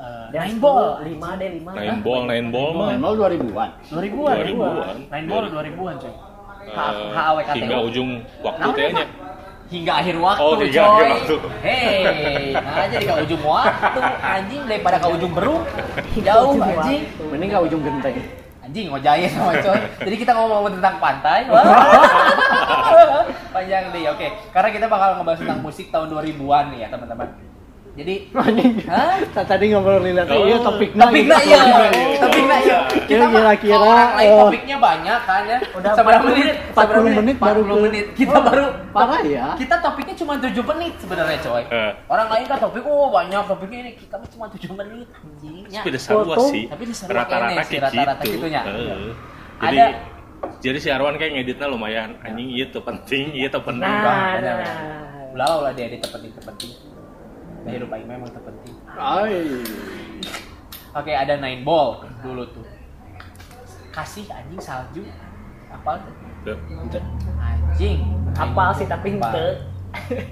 Eh, 0.00 0.26
Nine 0.32 0.56
Ball. 0.56 1.04
5 1.04 1.12
deh 1.36 1.48
5. 1.60 1.76
Nine 1.76 2.00
ball, 2.00 2.20
nine 2.24 2.48
ball 2.48 2.70
mah. 2.72 2.88
Main 2.88 3.00
2000-an. 3.04 3.70
2000-an. 3.84 4.36
2000-an. 4.48 4.96
Nine 5.12 5.26
Ball 5.28 5.44
2000-an 5.46 5.96
coy. 6.00 6.14
Eh, 6.60 7.08
HAWKTU. 7.12 7.56
hingga 7.60 7.78
ujung 7.84 8.10
waktu 8.40 8.60
Naon 8.62 8.72
teh 8.72 8.84
eta? 8.84 8.96
nya. 8.96 9.04
Hingga 9.70 9.92
akhir 9.92 10.14
waktu 10.18 10.40
Oh, 10.42 10.54
hingga 10.56 10.82
coy. 10.82 10.88
akhir 10.88 11.08
waktu. 11.12 11.36
Hei, 11.60 12.52
nah 12.52 12.86
jadi 12.88 13.04
ke 13.04 13.14
ujung 13.22 13.42
waktu 13.44 14.00
anjing 14.18 14.62
daripada 14.66 14.96
ke 14.96 15.08
ujung 15.10 15.32
berung. 15.36 15.62
Jauh 16.16 16.50
Ujung 16.56 16.64
anjing. 16.64 17.02
Mending 17.28 17.50
ka 17.50 17.58
ujung 17.60 17.82
genteng. 17.84 18.16
Anjing 18.60 18.84
ngojain 18.88 19.28
sama 19.28 19.52
coy. 19.58 19.78
Jadi 20.00 20.16
kita 20.16 20.32
ngomong 20.32 20.72
tentang 20.74 20.96
pantai. 20.96 21.40
Panjang 23.50 23.84
deh, 23.90 24.04
oke. 24.08 24.26
Karena 24.50 24.68
kita 24.70 24.86
bakal 24.86 25.08
ngebahas 25.20 25.38
tentang 25.42 25.60
musik 25.60 25.86
tahun 25.90 26.06
2000-an 26.08 26.64
nih 26.72 26.78
ya, 26.80 26.88
teman-teman. 26.88 27.28
Jadi, 27.90 28.14
Anjing. 28.38 28.72
Hah? 28.86 29.18
Tadi 29.42 29.64
ngobrolin 29.68 30.14
nanti 30.14 30.32
Oh. 30.32 30.46
iya 30.46 30.58
topikna. 30.58 31.02
topiknya 31.04 31.36
gitu. 31.36 31.50
iya, 31.50 31.60
topiknya 32.16 32.58
iya. 32.60 32.78
Iya, 33.10 33.18
mah 33.18 33.30
kira-kira, 33.32 33.74
kalau 33.74 33.86
orang 33.88 34.10
lain 34.14 34.30
eh, 34.30 34.38
topiknya 34.40 34.76
banyak 34.78 35.20
kan 35.20 35.42
ya. 35.44 35.58
Udah 35.74 35.90
seberapa 35.92 36.22
40 36.22 36.30
menit? 36.30 36.56
40 36.70 36.70
Seberapa 36.70 37.10
menit 37.12 37.36
baru 37.36 37.60
40 37.60 37.66
ke- 37.66 37.82
menit. 37.82 38.06
Kita 38.14 38.30
Oh, 38.30 38.42
baru 38.42 38.64
parah 38.90 39.20
ya. 39.22 39.46
Kita 39.58 39.74
topiknya 39.78 40.14
cuma 40.16 40.32
7 40.36 40.62
menit 40.64 40.92
sebenarnya, 40.96 41.38
coy. 41.40 41.62
Eh. 41.66 41.92
Orang 42.06 42.28
lain 42.28 42.44
kan 42.46 42.58
topik 42.60 42.82
oh 42.84 43.08
banyak 43.10 43.42
topiknya 43.44 43.78
ini 43.80 43.92
kita 43.96 44.14
cuma 44.30 44.46
7 44.46 44.70
menit 44.72 45.08
anjingnya. 45.12 45.80
Sarua 45.98 46.24
Foto. 46.30 46.42
sih. 46.48 46.64
Tapi 46.66 46.84
Rata-rata 47.10 47.62
kayak 47.64 47.82
rata-rata 47.84 48.22
gitu. 48.22 48.34
gitunya. 48.38 48.62
Heeh. 48.62 49.12
Ada- 49.58 49.66
Jadi 49.66 49.80
jadi 50.62 50.78
si 50.78 50.88
Arwan 50.88 51.14
kayak 51.14 51.32
ngeditnya 51.34 51.66
lumayan 51.66 52.16
anjing 52.22 52.48
iya 52.48 52.64
tuh 52.66 52.80
penting, 52.80 53.34
iya 53.34 53.48
tuh 53.48 53.60
penting. 53.60 53.84
Nah, 53.84 54.40
nah. 54.40 55.30
Ulah 55.30 55.46
lah 55.60 55.72
dia 55.72 55.84
edit 55.86 56.00
terpenting 56.00 56.32
terpenting. 56.32 56.72
Nah, 57.60 57.70
hidup 57.76 57.92
aing 57.92 58.08
memang 58.08 58.30
terpenting. 58.32 58.76
Ay. 58.96 59.60
Oke, 60.96 61.12
ada 61.12 61.36
nine 61.36 61.62
ball 61.62 62.02
dulu 62.24 62.42
tuh. 62.50 62.66
Kasih 63.92 64.26
anjing 64.32 64.62
salju. 64.62 65.04
Apa 65.70 66.00
tuh? 66.02 66.14
Tuh. 66.48 66.58
Anjing. 67.38 68.00
Apal 68.34 68.70
sih 68.74 68.86
tapi 68.88 69.14
Apal. 69.14 69.28
henteu. 69.28 69.50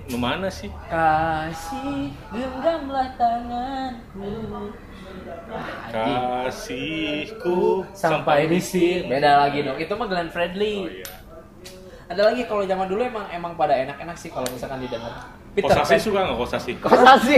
Nu 0.09 0.17
mana 0.23 0.47
sih? 0.47 0.71
Kasih 0.87 2.15
genggamlah 2.31 3.11
tanganku 3.19 4.71
Kasihku 5.91 7.83
sampai 7.91 8.47
di 8.47 8.63
sini. 8.63 9.11
Beda 9.11 9.47
lagi 9.47 9.67
dong. 9.67 9.77
Itu 9.77 9.99
mah 9.99 10.07
Glenn 10.07 10.31
Fredly. 10.31 10.75
Oh 10.79 10.87
iya. 10.87 11.18
Ada 12.09 12.33
lagi 12.33 12.43
kalau 12.49 12.65
zaman 12.65 12.89
dulu 12.89 13.05
emang 13.05 13.29
emang 13.29 13.53
pada 13.53 13.77
enak-enak 13.77 14.17
sih 14.17 14.33
kalau 14.33 14.49
misalkan 14.49 14.81
didengar. 14.81 15.29
Peter 15.53 15.77
Kosasi 15.77 15.93
Pan. 15.93 16.01
suka 16.01 16.19
nggak 16.25 16.39
kosasi? 16.41 16.73
Kosasi. 16.81 17.37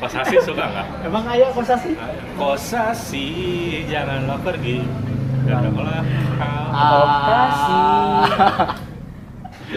Kosasi 0.00 0.36
suka 0.48 0.64
nggak? 0.72 0.86
Emang 1.04 1.24
ayah 1.36 1.52
kosasi? 1.52 1.92
Kosasi, 2.40 3.28
janganlah 3.92 4.40
pergi. 4.40 4.80
Janganlah. 5.44 6.00
Kosasi. 6.80 7.80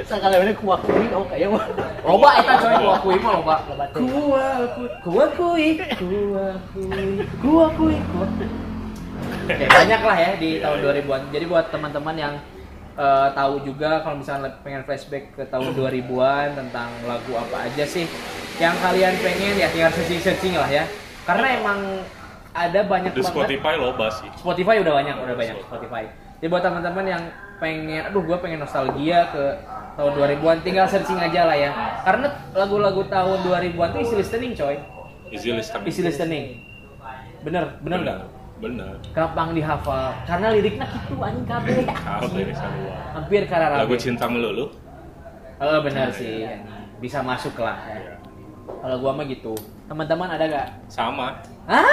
Sekali 0.07 0.35
ini 0.47 0.53
kuakui 0.55 1.05
oh 1.11 1.25
kayak 1.27 1.47
mah. 1.51 1.65
Loba 2.07 2.29
eta 2.39 2.53
coy 2.63 2.75
gua 2.79 2.95
kui 3.03 3.17
mah 3.19 3.31
loba. 3.43 3.55
Loba 3.67 3.85
teh. 3.91 3.99
Gua 3.99 4.47
kui, 4.71 4.87
gua 5.03 5.25
kui, 5.35 5.67
gua 5.99 6.47
kui, 6.71 6.95
gua 7.43 7.65
kui. 7.75 7.95
gua 8.07 8.25
kui. 8.39 8.47
Oke, 9.51 9.65
banyak 9.67 9.99
lah 9.99 10.15
ya 10.15 10.31
di 10.39 10.63
tahun 10.63 10.79
2000-an. 10.79 11.21
Jadi 11.35 11.45
buat 11.51 11.65
teman-teman 11.75 12.15
yang 12.15 12.33
eh, 12.93 13.29
tahu 13.31 13.63
juga 13.63 14.01
kalau 14.01 14.19
misalnya 14.19 14.51
pengen 14.61 14.83
flashback 14.83 15.31
ke 15.33 15.43
tahun 15.47 15.71
2000-an 15.73 16.47
tentang 16.55 16.89
lagu 17.05 17.31
apa 17.35 17.67
aja 17.67 17.83
sih 17.83 18.05
yang 18.57 18.75
kalian 18.77 19.15
pengen 19.19 19.57
ya 19.57 19.67
tinggal 19.69 19.91
searching-searching 19.91 20.53
lah 20.53 20.69
ya. 20.69 20.83
Karena 21.25 21.47
emang 21.57 21.79
ada 22.51 22.79
banyak 22.83 23.11
Di 23.15 23.23
banget 23.23 23.31
Spotify 23.31 23.73
loba 23.79 24.07
sih. 24.11 24.29
Spotify 24.35 24.75
udah 24.83 24.93
banyak, 24.93 25.15
udah 25.17 25.35
banyak 25.37 25.55
Spotify. 25.63 26.03
Jadi 26.41 26.47
buat 26.49 26.63
teman-teman 26.65 27.05
yang 27.05 27.23
pengen, 27.61 28.01
aduh 28.09 28.25
gue 28.25 28.37
pengen 28.41 28.59
nostalgia 28.59 29.29
ke 29.29 29.43
tahun 29.93 30.11
2000-an, 30.17 30.57
tinggal 30.65 30.85
searching 30.89 31.21
aja 31.21 31.45
lah 31.45 31.57
ya. 31.57 31.69
Karena 32.01 32.27
lagu-lagu 32.57 33.05
tahun 33.05 33.37
2000-an 33.45 33.89
tuh 33.93 33.99
easy 34.01 34.15
listening 34.17 34.51
coy, 34.57 34.75
Easy 35.31 35.53
listening. 35.53 35.85
easy 35.87 36.01
listening. 36.01 36.45
Bener, 37.45 37.77
bener 37.79 37.99
nggak? 38.03 38.17
Bener. 38.61 38.93
Gampang 39.17 39.57
dihafal, 39.57 40.13
karena 40.29 40.47
liriknya 40.53 40.85
gitu 40.85 41.17
anjing 41.17 41.45
kabeh. 41.49 41.81
Sarua. 42.53 42.95
Hampir 43.17 43.41
karena 43.49 43.81
Lagu 43.81 43.95
cinta 43.97 44.29
melulu. 44.29 44.69
Oh 45.57 45.77
bener 45.81 46.13
sih, 46.13 46.45
bisa 47.01 47.25
masuk 47.25 47.57
lah. 47.57 47.81
Ya. 47.89 48.21
Kalau 48.69 48.97
gua 49.01 49.17
mah 49.17 49.25
gitu. 49.25 49.57
Teman-teman 49.89 50.29
ada 50.29 50.45
gak? 50.45 50.67
Sama. 50.87 51.41
Ah, 51.65 51.83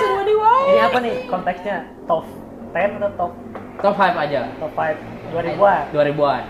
seru 0.00 0.24
diwai. 0.24 0.64
Ini 0.74 0.80
apa 0.88 0.98
nih 1.04 1.14
konteksnya? 1.28 1.76
Top 2.08 2.24
10 2.72 2.98
atau 2.98 3.10
top 3.14 3.32
Top 3.78 3.94
5 3.94 4.24
aja. 4.26 4.48
top 4.58 4.72
5 4.74 4.96
2000-an? 5.30 5.84
2000-an. 5.94 6.42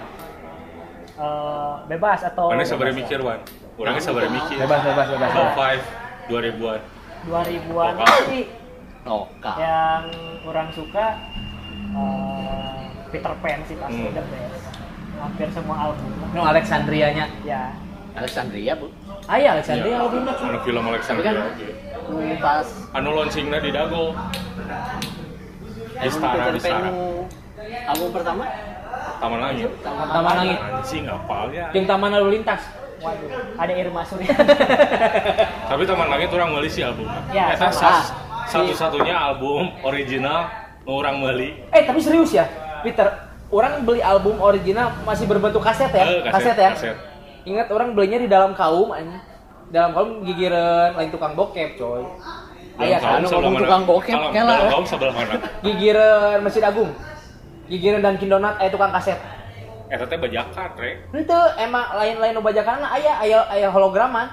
Eh, 1.18 1.74
bebas 1.90 2.20
atau 2.24 2.46
Mana 2.54 2.62
sabar 2.62 2.94
mikir 2.94 3.20
wan. 3.20 3.42
Orangnya 3.74 4.02
sabar 4.02 4.24
mikir. 4.30 4.56
Bebas, 4.64 4.80
bebas, 4.86 5.06
bebas. 5.12 5.30
Top 5.34 5.52
5 5.58 6.30
2000-an. 6.30 6.80
2000-an 7.28 7.94
Lokal. 9.08 9.56
yang 9.56 10.04
orang 10.44 10.68
suka 10.70 11.06
eh, 11.90 12.76
Peter 13.08 13.32
Pan 13.34 13.58
sih 13.64 13.74
pasti 13.74 13.96
Hmm. 13.98 14.12
the 14.12 14.22
best. 14.22 14.60
Hampir 15.18 15.48
semua 15.50 15.76
album. 15.82 16.12
No 16.30 16.44
Alexandrianya. 16.44 17.26
Ya, 17.42 17.74
Alexandria 18.14 18.76
bu. 18.76 18.86
Ah 19.24 19.34
iya, 19.34 19.52
Alexandria 19.52 19.90
Iya. 19.90 20.00
albumnya. 20.00 20.32
Anu 20.32 20.58
film 20.62 20.84
Alexander. 20.84 21.20
Tapi 21.20 21.34
kan- 21.34 21.42
oke. 22.06 22.34
Pas 22.38 22.68
Anu 22.92 23.08
launchingnya 23.12 23.58
di 23.58 23.70
Dago. 23.70 24.14
Di 25.98 26.08
Stara, 26.08 26.34
Peter 26.38 26.52
di 26.54 26.60
Stara. 26.60 26.88
nu 26.88 27.26
album 27.84 28.08
pertama 28.12 28.44
Taman 29.18 29.38
Langit. 29.42 29.70
Taman 29.82 30.06
Langit. 30.36 30.58
Anjing 30.62 31.04
apal 31.04 31.46
ya. 31.50 31.66
Yang 31.72 31.86
Taman 31.86 32.10
Lalu 32.12 32.28
Lintas. 32.36 32.62
waduh, 32.98 33.30
ada 33.56 33.72
Irma 33.72 34.02
Surya. 34.02 34.30
Tapi 35.64 35.82
Taman 35.84 36.08
Langit 36.08 36.30
orang 36.30 36.50
beli 36.52 36.66
sih 36.68 36.82
album. 36.82 37.06
Ya, 37.30 37.54
Eta 37.54 37.66
sama. 37.68 37.90
sas- 37.94 38.10
satu-satunya 38.48 39.14
album 39.14 39.70
original 39.84 40.48
orang 40.84 41.20
beli. 41.20 41.60
Eh 41.70 41.84
tapi 41.84 42.00
serius 42.00 42.32
ya, 42.32 42.48
Peter. 42.80 43.06
Orang 43.48 43.88
beli 43.88 44.04
album 44.04 44.36
original 44.44 44.92
masih 45.08 45.24
berbentuk 45.24 45.64
kaset 45.64 45.88
ya, 45.88 46.04
Eh, 46.04 46.20
kaset, 46.28 46.52
ya. 46.52 46.68
kaset. 46.76 46.96
Ingat 47.48 47.72
orang 47.72 47.96
belinya 47.96 48.20
di 48.20 48.28
dalam 48.28 48.52
kaum. 48.52 48.92
Dalam 49.68 49.92
kaum 49.92 50.10
gigiran 50.24 50.92
lain 50.96 51.08
tukang 51.08 51.32
bokep, 51.32 51.76
coy. 51.76 52.04
Ayah 52.76 53.00
kan, 53.00 53.24
kaum 53.24 53.40
ngomong 53.48 53.60
tukang 53.64 53.84
bokep, 53.88 54.16
kela. 54.32 54.52
Dalam 54.52 54.72
kaum 54.72 54.84
sebelah 54.84 55.14
mana? 55.16 55.34
gigiran 55.64 56.38
Masjid 56.44 56.60
Agung. 56.60 56.92
Gigiran 57.68 58.00
dan 58.00 58.16
Kindonat 58.20 58.60
aya 58.60 58.68
tukang 58.68 58.92
kaset. 58.92 59.16
Eta 59.88 60.04
teh 60.04 60.20
bajakan, 60.20 60.68
rek. 60.76 60.96
Ente 61.16 61.40
emang 61.56 61.88
lain-lain 61.96 62.36
bajakan 62.44 62.84
aya 62.84 63.12
aya 63.18 63.48
aya 63.48 63.68
holograman. 63.72 64.28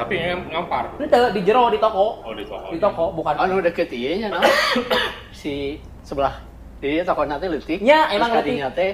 Tapi 0.00 0.14
yang 0.16 0.40
ngampar. 0.48 0.96
Ente 0.96 1.18
di 1.36 1.40
jero 1.42 1.68
di 1.68 1.76
toko. 1.76 2.24
Oh, 2.24 2.32
di 2.32 2.44
toko. 2.44 2.72
Di 2.72 2.78
toko 2.80 3.04
bukan. 3.12 3.34
anu 3.36 3.60
deket 3.60 3.92
ieu 3.92 4.16
nya 4.16 4.28
naon? 4.30 4.48
si 5.36 5.76
sebelah 6.00 6.40
di 6.80 7.04
toko 7.04 7.28
nanti 7.28 7.46
leutik. 7.46 7.78
Nya, 7.80 8.08
Terus 8.08 8.16
emang 8.16 8.30
leutik. 8.32 8.56
teh 8.72 8.92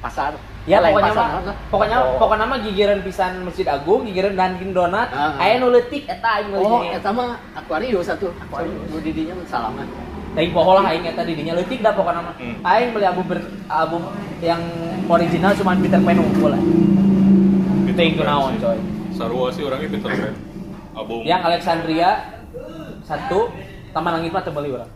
pasar. 0.00 0.32
Ya 0.64 0.76
Lain 0.78 0.92
pokoknya 0.92 1.12
pasar, 1.12 1.28
mah, 1.40 1.56
pokoknya 1.68 1.98
Oh. 1.98 2.16
pokoknya 2.16 2.44
mah 2.46 2.58
gigiran 2.60 3.00
pisan 3.00 3.32
Masjid 3.42 3.64
Agung, 3.64 4.04
gigiran 4.04 4.32
Dunkin 4.32 4.72
Donat, 4.72 5.08
Ah, 5.10 5.32
ah. 5.32 5.40
aya 5.40 5.56
nu 5.56 5.68
leutik 5.68 6.04
eta 6.04 6.28
aing 6.36 6.52
Oh, 6.52 6.82
eta 6.82 7.08
mah 7.10 7.36
akuarium 7.54 8.00
satu. 8.00 8.28
Akuarium 8.34 8.80
nu 8.86 8.98
di 8.98 9.12
dinya 9.12 9.32
mah 9.34 9.46
salaman. 9.46 9.86
Teuing 10.30 10.52
poho 10.52 10.72
lah 10.74 10.84
aing 10.86 11.04
eta 11.04 11.22
di 11.22 11.32
dinya 11.32 11.52
leutik 11.54 11.80
dah 11.80 11.92
pokoknya 11.92 12.20
mah. 12.22 12.34
Hmm. 12.34 12.56
Aing 12.62 12.90
beli 12.90 13.04
album 13.04 13.24
ber- 13.24 13.50
album 13.68 14.02
yang 14.40 14.60
original 15.06 15.52
cuma 15.54 15.76
Peter 15.76 15.96
Pan 15.98 16.16
unggul 16.18 16.50
lah. 16.50 16.62
Teuing 17.90 18.14
kunaon 18.16 18.56
coy. 18.56 18.78
Sarua 19.20 19.52
sih 19.52 19.62
orangnya 19.62 19.88
Peter 19.90 20.08
Pan. 20.08 20.34
Album. 20.90 21.20
Yang 21.22 21.40
Alexandria 21.44 22.10
satu, 23.02 23.52
Taman 23.92 24.12
Langit 24.16 24.32
mah 24.32 24.40
teu 24.40 24.50
beli 24.50 24.72
urang. 24.72 24.88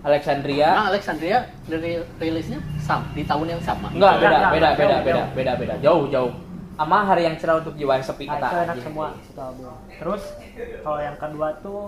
Alexandria 0.00 0.68
Nah, 0.70 0.86
Alexandria 0.88 1.38
dari 1.66 1.92
rilisnya 2.16 2.56
sama 2.78 3.04
di 3.12 3.20
tahun 3.22 3.46
yang 3.50 3.62
sama. 3.62 3.90
enggak 3.90 4.14
beda 4.16 4.30
Enggak, 4.30 4.50
beda 4.50 4.68
beda 4.70 4.70
jauh, 4.70 5.02
beda 5.02 5.12
jauh. 5.12 5.28
beda 5.34 5.52
beda 5.54 5.74
jauh 5.78 6.04
jauh. 6.08 6.32
Ama 6.78 6.98
hari 7.04 7.26
yang 7.26 7.34
cerah 7.36 7.58
untuk 7.58 7.74
jiwa 7.74 7.98
yang 7.98 8.06
sepi 8.06 8.24
Nah, 8.24 8.38
kata. 8.38 8.46
itu 8.46 8.56
enak 8.64 8.78
semua 8.80 9.06
satu 9.20 9.40
album. 9.44 9.74
Terus 9.90 10.22
kalau 10.80 11.00
yang 11.02 11.16
kedua 11.18 11.48
tuh 11.58 11.80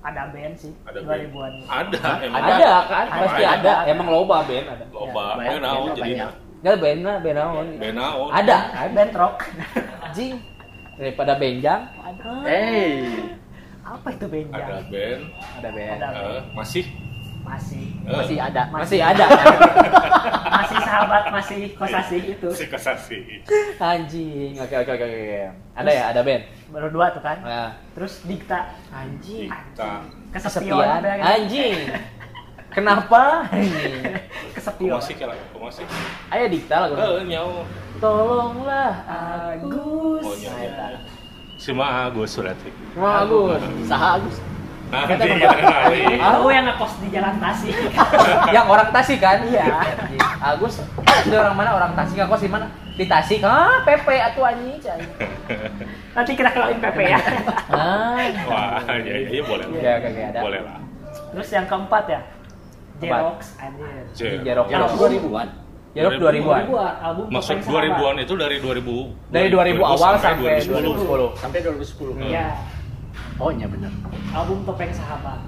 ada 0.00 0.22
band 0.26 0.54
sih 0.56 0.72
Ada 0.82 0.98
2000-an. 1.04 1.52
Ada, 1.68 2.00
emang. 2.24 2.40
Ada 2.42 2.54
kan, 2.86 3.06
Ada, 3.06 3.20
pasti 3.20 3.42
ada. 3.44 3.54
ada. 3.54 3.74
Emang 3.86 4.08
loba 4.08 4.36
band 4.42 4.66
ada. 4.66 4.84
Loba, 4.88 5.22
Ya, 5.22 5.36
banyak, 5.36 5.46
band 5.46 5.62
naon 5.62 5.88
jadi. 5.92 6.12
Enggak 6.56 6.76
band 6.80 7.00
band 7.22 7.36
naon. 7.36 7.66
Band 7.76 7.94
naon. 7.94 8.28
Ada 8.30 8.56
kan? 8.66 8.88
Band 8.90 9.12
rock. 9.14 9.36
Anjing. 10.02 10.34
Daripada 10.96 11.36
benjang 11.36 11.82
Aduh, 11.98 12.40
Hey. 12.42 13.04
apa 13.82 14.08
itu 14.10 14.26
band 14.26 14.48
Ada 14.50 14.58
ya? 14.58 14.80
band. 14.82 15.22
ada 15.54 15.68
band. 15.70 15.90
Ada. 15.94 16.08
eh, 16.10 16.40
masih. 16.52 16.84
Masih. 17.40 17.86
Eh, 18.02 18.10
Masih 18.12 18.36
ada. 18.40 18.62
Masih 18.68 19.00
ada. 19.00 19.26
Masih 20.56 20.78
sahabat, 20.80 21.24
masih 21.30 21.60
kosasi 21.76 22.16
gitu. 22.24 22.48
Si 22.50 22.66
Kosasi. 22.66 23.18
Anjing. 23.78 24.56
Oke 24.56 24.74
oke 24.74 24.90
oke 24.90 25.04
oke. 25.04 25.22
Ada 25.76 25.90
ya, 25.92 26.04
ada 26.10 26.20
band. 26.22 26.42
Baru 26.68 26.88
dua 26.90 27.12
tuh 27.12 27.22
kan. 27.22 27.38
Nah, 27.38 27.70
Terus 27.92 28.24
Dikta. 28.24 28.74
anjing. 28.90 29.46
Kita. 29.46 30.02
Kesepian. 30.32 30.74
Kesepian. 30.74 30.98
kan? 30.98 31.22
Anjing. 31.22 31.76
Kenapa? 32.74 33.46
Anjing. 33.46 34.02
Kesepian. 34.56 34.98
Masih 34.98 35.14
kira, 35.14 35.34
masih. 35.54 35.84
Ayo 36.28 36.44
dikta 36.48 36.76
lagu. 36.82 36.94
Eh, 36.96 37.22
nyawa. 37.28 37.62
Tolonglah 37.96 38.92
Agus. 39.08 40.24
Oh, 40.24 40.34
nyawa. 40.36 41.00
Si 41.56 41.70
Ma 41.72 42.06
Agus 42.06 42.30
berarti. 42.36 42.70
Mau 42.94 43.08
Agus. 43.08 43.62
Saha 43.88 44.20
Agus. 44.20 44.36
Nanti 44.86 45.18
Kita. 45.18 45.50
Aku 46.22 46.46
yang 46.54 46.64
ngekos 46.70 46.92
di 47.02 47.08
Jalan 47.10 47.42
Tasik. 47.42 47.74
Yang 48.54 48.66
orang 48.70 48.88
Tasik 48.94 49.18
kan? 49.18 49.42
Iya. 49.42 49.66
Agus. 50.38 50.78
Ada 51.02 51.36
orang 51.42 51.56
mana 51.58 51.70
orang 51.74 51.92
Tasik? 51.98 52.22
Kok 52.22 52.38
di 52.38 52.46
mana? 52.46 52.70
Di 52.94 53.04
Tasik. 53.10 53.42
Ah, 53.42 53.82
Pepe 53.82 54.14
atuh 54.14 54.46
anjing. 54.46 54.78
anjing. 54.78 55.10
Nanti 56.14 56.32
kita 56.38 56.54
kenalin 56.54 56.78
PP 56.78 56.98
ya. 57.02 57.18
Ah. 57.68 58.14
Wah, 58.46 58.78
iya, 59.02 59.26
iya, 59.26 59.28
iya 59.36 59.42
boleh. 59.42 59.66
Oke 59.68 59.82
oke 59.90 60.06
oke 60.06 60.22
ada. 60.22 60.40
Boleh 60.40 60.60
lah. 60.62 60.78
Terus 61.34 61.48
yang 61.50 61.66
keempat 61.66 62.04
ya. 62.06 62.20
Jerox 63.02 63.40
anjir. 63.58 64.40
Jerok 64.46 64.66
Album. 64.70 64.96
2000-an. 65.02 65.65
Jerok 65.96 66.12
2000-an. 66.20 66.62
2000-an 66.68 66.94
album 67.00 67.24
Maksud 67.32 67.56
Topeng 67.56 67.64
Sahabat. 67.64 67.96
2000-an 67.96 68.16
itu 68.20 68.34
dari 68.36 68.56
2000 68.60 69.32
Dari 69.32 69.48
2000 69.48 69.80
awal 69.80 70.12
sampai 70.20 70.52
2010. 70.60 71.40
2010. 71.40 71.40
Sampai 71.40 71.58
2010. 71.64 72.12
Hmm. 72.12 72.20
Iya. 72.28 72.46
Oh, 73.40 73.50
iya 73.52 73.66
bener. 73.68 73.92
Album 74.36 74.58
Topeng 74.68 74.92
Sahabat. 74.92 75.40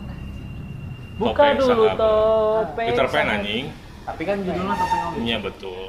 Buka 1.19 1.31
Topeng 1.37 1.57
dulu 1.61 1.85
sahabat. 1.85 1.99
topeng. 2.01 2.89
Peter 2.89 3.07
Pan 3.13 3.27
anjing. 3.29 3.65
Tapi 4.09 4.23
kan 4.25 4.37
judulnya 4.41 4.75
topeng 4.75 5.03
om. 5.05 5.13
Iya 5.21 5.37
betul. 5.45 5.83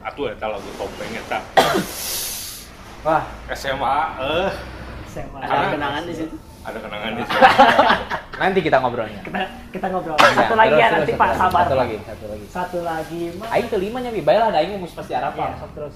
Atuh 0.00 0.24
eta 0.32 0.46
lagu 0.48 0.70
topeng 0.80 1.12
eta. 1.12 1.38
Wah, 3.04 3.22
SMA 3.52 3.98
eh 4.24 4.50
SMA. 5.12 5.38
Ada 5.44 5.66
kenangan 5.76 6.02
di 6.08 6.14
situ 6.16 6.36
ada 6.68 6.78
kenangan 6.84 7.10
di 7.16 7.22
sini. 7.24 7.42
nanti 8.42 8.58
kita 8.62 8.76
ngobrolnya. 8.78 9.20
Kita 9.24 9.40
kita 9.72 9.86
ngobrol. 9.90 10.16
Satu 10.20 10.54
lagi 10.54 10.74
ya 10.76 10.88
nanti 10.92 11.12
Pak 11.16 11.30
sabar. 11.34 11.64
Satu 11.64 11.76
lagi, 11.76 11.96
satu 12.04 12.24
lagi. 12.28 12.44
Satu 12.52 12.78
lagi. 12.84 13.22
Aing 13.48 13.68
kelima 13.72 13.98
nyampe 14.04 14.20
Bayar 14.22 14.52
ada 14.52 14.58
aing 14.60 14.78
mus 14.78 14.92
pasti 14.92 15.12
Arab 15.16 15.34
iya. 15.34 15.56
Satu 15.56 15.72
Terus. 15.74 15.94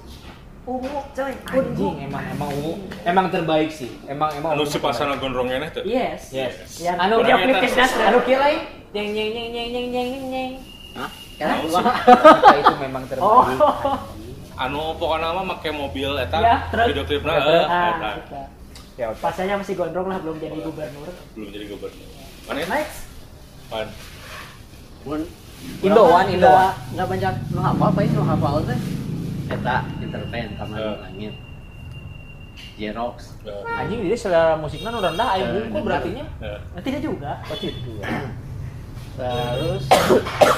Ungu, 0.63 0.87
coy. 1.11 1.35
Anjing 1.51 1.97
emang 2.07 2.23
emang 2.31 2.49
ungu. 2.55 2.73
Emang 3.03 3.27
terbaik 3.35 3.71
sih. 3.75 3.91
Emang 4.07 4.31
emang. 4.39 4.55
Anu 4.55 4.63
si 4.63 4.79
pasana 4.79 5.19
gondrongnya 5.19 5.67
tuh. 5.75 5.83
Yes. 5.83 6.31
Yes. 6.31 6.79
Yang 6.79 6.97
anu 7.03 7.15
dia 7.27 7.35
klipin 7.35 7.73
das. 7.75 7.93
Anu 7.99 8.19
kira 8.23 8.47
yang 8.95 9.09
nyeng 9.11 9.31
nyeng 9.35 9.49
nyeng 9.51 9.69
nyeng 9.75 9.87
nyeng 9.91 10.07
nyeng 10.07 10.27
nyeng. 10.31 10.53
Hah? 10.95 11.11
Anu, 11.43 11.67
itu 12.63 12.75
memang 12.79 13.03
terbaik. 13.11 13.59
Oh. 13.59 13.99
Anu 14.55 14.95
pokoknya 14.95 15.35
mah 15.35 15.45
pakai 15.59 15.75
mobil 15.75 16.15
eta 16.23 16.39
iya, 16.39 16.57
video 16.87 17.03
klipnya. 17.03 17.35
Iya, 17.43 18.11
Ya, 19.03 19.11
okay, 19.11 19.19
okay. 19.19 19.27
Pasalnya 19.27 19.59
masih 19.59 19.75
gondrong 19.75 20.07
lah 20.07 20.19
belum 20.23 20.39
jadi 20.39 20.59
gubernur. 20.63 21.11
Belum 21.35 21.49
jadi 21.51 21.67
gubernur. 21.75 22.09
Mana? 22.47 22.59
Ya? 22.63 22.67
Next. 22.71 22.99
Pan. 23.67 23.89
Mun. 25.03 25.21
Indo 25.83 26.03
one, 26.07 26.29
Indo 26.31 26.47
one. 26.47 26.71
Gak 26.95 27.07
banyak 27.11 27.35
nu 27.51 27.61
hafal 27.67 27.89
apa 27.91 27.99
eh. 27.99 28.03
eh. 28.03 28.07
ini 28.07 28.15
nu 28.15 28.23
hafal 28.23 28.55
teh. 28.63 28.79
Eta 29.51 29.77
intervene 29.99 30.55
taman 30.55 30.79
uh. 30.79 31.03
langit. 31.03 31.35
Jerox. 32.79 33.43
Uh. 33.43 33.67
Anjing 33.67 34.07
dia 34.07 34.15
selera 34.15 34.55
musiknya 34.55 34.95
nu 34.95 35.03
rendah 35.03 35.29
ayo 35.35 35.45
eh, 35.51 35.67
uh, 35.67 35.83
berartinya. 35.83 36.25
Uh. 36.39 37.03
Juga. 37.03 37.43
Oh, 37.43 37.59
juga. 37.59 38.07
Terus 39.19 39.83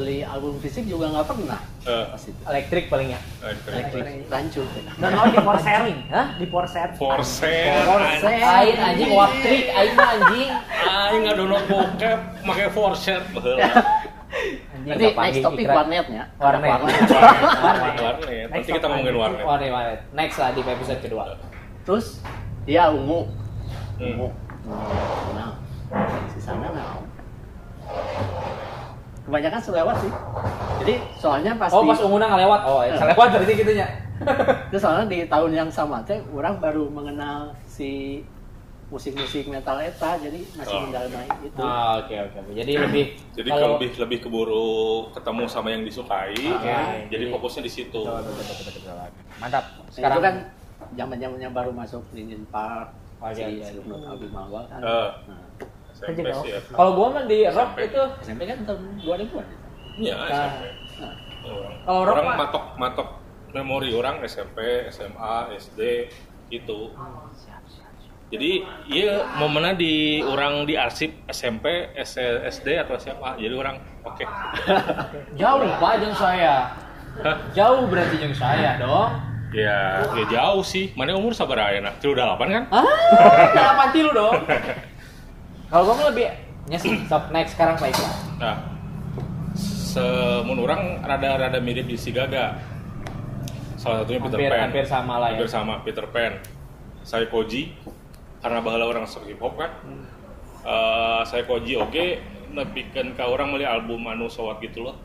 beli 0.00 0.24
album 0.24 0.56
fisik 0.64 0.88
juga 0.88 1.12
nggak 1.12 1.28
pernah 1.28 1.60
eh 1.84 2.04
itu. 2.16 2.40
Elektrik 2.48 2.88
palingnya. 2.88 3.20
eh, 3.44 3.52
Elektrik 3.52 4.04
rancu 4.32 4.64
teh. 4.72 4.82
Dan 4.96 5.10
mau 5.12 5.28
di 5.28 5.40
porset. 5.44 5.80
Hah? 6.08 6.26
Di 6.40 6.46
porset. 6.48 6.90
for 6.96 7.20
sale 7.20 7.84
Forset. 7.84 8.40
Aing 8.40 8.80
anjing 8.80 9.10
waktrik 9.12 9.64
aing 9.68 9.96
anjing. 9.96 10.50
aing 10.88 11.20
nggak 11.24 11.36
download 11.36 11.64
bokep 11.68 12.18
make 12.48 12.68
for 12.72 12.92
Jadi 14.80 15.04
nggak 15.12 15.18
next 15.20 15.44
topik 15.44 15.66
warnetnya. 15.68 16.22
Warnet. 16.40 16.70
warnet 16.70 17.96
warnet 18.00 18.48
Next 18.48 18.48
nanti 18.48 18.70
kita 18.72 18.86
ngomongin 18.88 19.16
warnet 19.18 19.44
Warnet, 19.44 19.70
warnet. 19.74 20.00
Next 20.16 20.36
lah 20.40 20.50
di 20.56 20.60
episode 20.64 21.00
kedua. 21.04 21.36
Terus 21.84 22.24
dia 22.64 22.88
ungu. 22.88 23.28
Hmm. 24.00 24.16
Ungu. 24.16 24.28
Nah, 25.36 25.60
sisanya 26.32 26.68
nggak. 26.72 28.48
Kebanyakan 29.30 29.62
selewat 29.62 29.96
sih. 30.02 30.12
Jadi 30.80 30.94
soalnya 31.14 31.54
pasti 31.54 31.78
Oh 31.78 31.86
pas 31.86 32.02
unguna 32.02 32.26
ngelewat. 32.26 32.60
Oh, 32.66 32.82
Eh. 32.82 32.98
selewat 32.98 33.28
berarti 33.30 33.54
gitu 33.54 33.72
nya. 33.72 33.86
Terus 34.68 34.82
soalnya 34.82 35.06
di 35.06 35.22
tahun 35.24 35.50
yang 35.54 35.70
sama 35.70 36.02
teh 36.02 36.18
orang 36.28 36.58
baru 36.58 36.90
mengenal 36.90 37.54
si 37.64 38.20
musik-musik 38.90 39.46
metal 39.46 39.78
eta 39.78 40.18
jadi 40.18 40.42
masih 40.52 40.74
Oh. 40.74 40.82
mendalami 40.82 41.30
itu. 41.40 41.60
Ah, 41.62 42.02
oke 42.02 42.10
oke. 42.10 42.36
oke. 42.42 42.50
Jadi 42.52 42.72
lebih 42.74 43.04
jadi 43.38 43.48
kalau 43.48 43.78
lebih 43.78 43.90
lebih 43.96 44.18
keburu 44.20 44.68
ketemu 45.14 45.42
sama 45.46 45.68
yang 45.70 45.86
disukai 45.86 46.34
Oke. 46.34 46.74
jadi 47.06 47.06
Jadi- 47.06 47.30
fokusnya 47.30 47.62
di 47.62 47.72
situ 47.72 48.02
Betul, 48.02 48.18
betul, 48.26 48.34
betul, 48.34 48.54
betul, 48.66 48.82
betul. 48.82 48.94
Mantap. 49.38 49.64
Sekarang 49.86 49.94
Sekarang 49.94 50.18
itu 50.18 50.26
kan 50.26 50.34
zaman-zamannya 50.90 51.50
baru 51.54 51.70
masuk 51.70 52.02
Linkin 52.10 52.42
Park, 52.50 52.98
Oh, 53.20 53.28
iya, 53.28 53.46
si 53.46 53.52
iya. 53.54 53.66
Slipknot, 53.70 54.00
Album 54.02 54.32
Awal 54.34 54.62
kan. 54.66 54.80
Eh. 54.82 55.10
Nah, 55.30 55.44
Ya. 56.00 56.60
Kalau 56.72 56.90
gua 56.96 57.06
mah 57.12 57.24
di 57.28 57.44
rock 57.44 57.76
itu 57.76 58.02
SMP 58.24 58.48
kan 58.48 58.64
tahun 58.64 58.82
2000-an. 59.04 59.46
iya 60.00 60.14
Nah. 60.16 60.28
SMP 60.32 60.64
Nah, 61.00 61.12
orang, 61.44 61.74
Kalau 61.84 62.00
rock 62.04 62.16
orang 62.16 62.38
matok 62.40 62.64
matok 62.76 63.08
memori 63.52 63.90
orang 63.92 64.16
SMP 64.24 64.88
SMA 64.88 65.34
SD 65.58 65.80
itu 66.50 66.80
jadi 68.30 68.62
iya 68.86 69.26
momennya 69.42 69.74
di 69.74 70.22
orang 70.22 70.62
di 70.62 70.78
arsip 70.78 71.10
SMP 71.26 71.90
SD 71.98 72.78
atau 72.78 72.94
SMA 72.94 73.42
jadi 73.42 73.54
orang 73.58 73.82
oke. 74.06 74.22
Jauh 75.40 75.66
Pak 75.82 75.92
jeung 75.98 76.14
saya. 76.14 76.70
Jauh 77.50 77.90
berarti 77.90 78.22
jeung 78.22 78.36
saya 78.36 78.78
dong. 78.78 79.10
ya 79.50 80.06
ya 80.14 80.24
jauh 80.30 80.62
sih. 80.62 80.94
Mana 80.94 81.18
umur 81.18 81.34
sabar 81.34 81.74
aja 81.74 81.82
nak? 81.82 81.98
Udah 81.98 82.22
delapan 82.22 82.48
kan? 82.54 82.64
Ah, 82.70 82.86
delapan 83.50 83.88
tilu 83.90 84.10
dong. 84.14 84.38
Kalau 85.70 85.82
gua 85.86 85.94
mah 85.94 86.06
lebih 86.10 86.26
nyes 86.66 86.82
stop 87.06 87.30
next 87.30 87.54
sekarang 87.54 87.78
Pak 87.78 87.88
Iklan. 87.94 88.14
nah 88.42 88.56
semun 89.90 90.58
orang 90.62 91.02
rada-rada 91.02 91.58
mirip 91.58 91.86
di 91.86 91.98
si 91.98 92.14
Gaga 92.14 92.58
salah 93.74 94.02
satunya 94.04 94.22
Peter 94.22 94.38
Hampir 94.38 94.50
Pan. 94.54 94.60
hampir 94.70 94.84
sama 94.86 95.14
lah 95.18 95.28
ya. 95.30 95.40
hampir 95.40 95.50
sama 95.50 95.74
Peter 95.82 96.06
Pan. 96.10 96.32
Saya 97.00 97.26
Koji 97.26 97.74
karena 98.44 98.60
bahala 98.60 98.84
orang 98.86 99.08
sok 99.08 99.24
hip 99.26 99.40
hop 99.40 99.56
kan? 99.56 99.70
Eh, 100.62 101.22
saya 101.26 101.42
Koji 101.48 101.80
oke. 101.80 102.06
Nepikeun 102.50 103.14
ka 103.14 103.30
orang 103.30 103.54
meuli 103.54 103.62
album 103.62 104.02
anu 104.10 104.26
sowat 104.26 104.58
gitu 104.58 104.90
loh. 104.90 104.98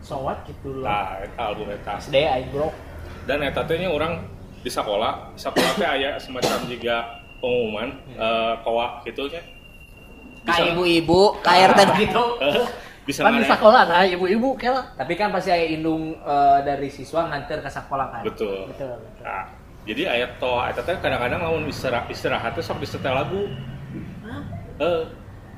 Sowat 0.00 0.46
gitu 0.46 0.80
loh. 0.80 0.86
nah 0.86 1.18
eta 1.18 1.50
album 1.50 1.66
eta. 1.66 1.98
SD 1.98 2.14
aing 2.24 2.50
bro. 2.54 2.70
dan 3.28 3.42
eta 3.42 3.66
teh 3.66 3.76
nya 3.76 3.90
orang 3.90 4.22
di 4.64 4.70
sekolah 4.72 5.34
sekolah 5.36 5.72
teh 5.76 5.84
aya 5.84 6.16
semacam 6.16 6.62
juga 6.70 7.20
pengumuman 7.42 7.90
eh 8.16 8.54
kowa 8.64 9.04
gitu 9.04 9.28
nya 9.28 9.42
Kayak 10.40 10.72
ibu-ibu, 10.72 11.20
kayak 11.44 11.76
RT 11.76 11.80
gitu. 12.08 12.24
bisa 13.04 13.24
Kan 13.24 13.40
di 13.40 13.48
sekolah 13.48 13.82
nah 13.88 14.04
ibu-ibu 14.04 14.56
kela. 14.56 14.92
Tapi 14.96 15.12
kan 15.16 15.32
pasti 15.32 15.50
aya 15.52 15.66
indung 15.72 16.16
eh, 16.16 16.58
dari 16.64 16.88
siswa 16.88 17.28
nganter 17.28 17.60
ke 17.60 17.70
sekolah 17.72 18.06
kan. 18.12 18.22
betul 18.24 18.68
Betul, 18.70 18.96
betul. 19.00 19.24
Nah, 19.24 19.44
jadi 19.88 20.02
ayat 20.06 20.30
toh 20.36 20.60
eta 20.64 20.84
teh 20.84 20.96
kadang-kadang 21.00 21.40
lamun 21.40 21.64
istirahat 21.68 22.06
istirahat 22.12 22.52
teh 22.52 22.64
sok 22.64 22.80
disetel 22.84 23.16
lagu. 23.16 23.48
Eh, 24.80 25.02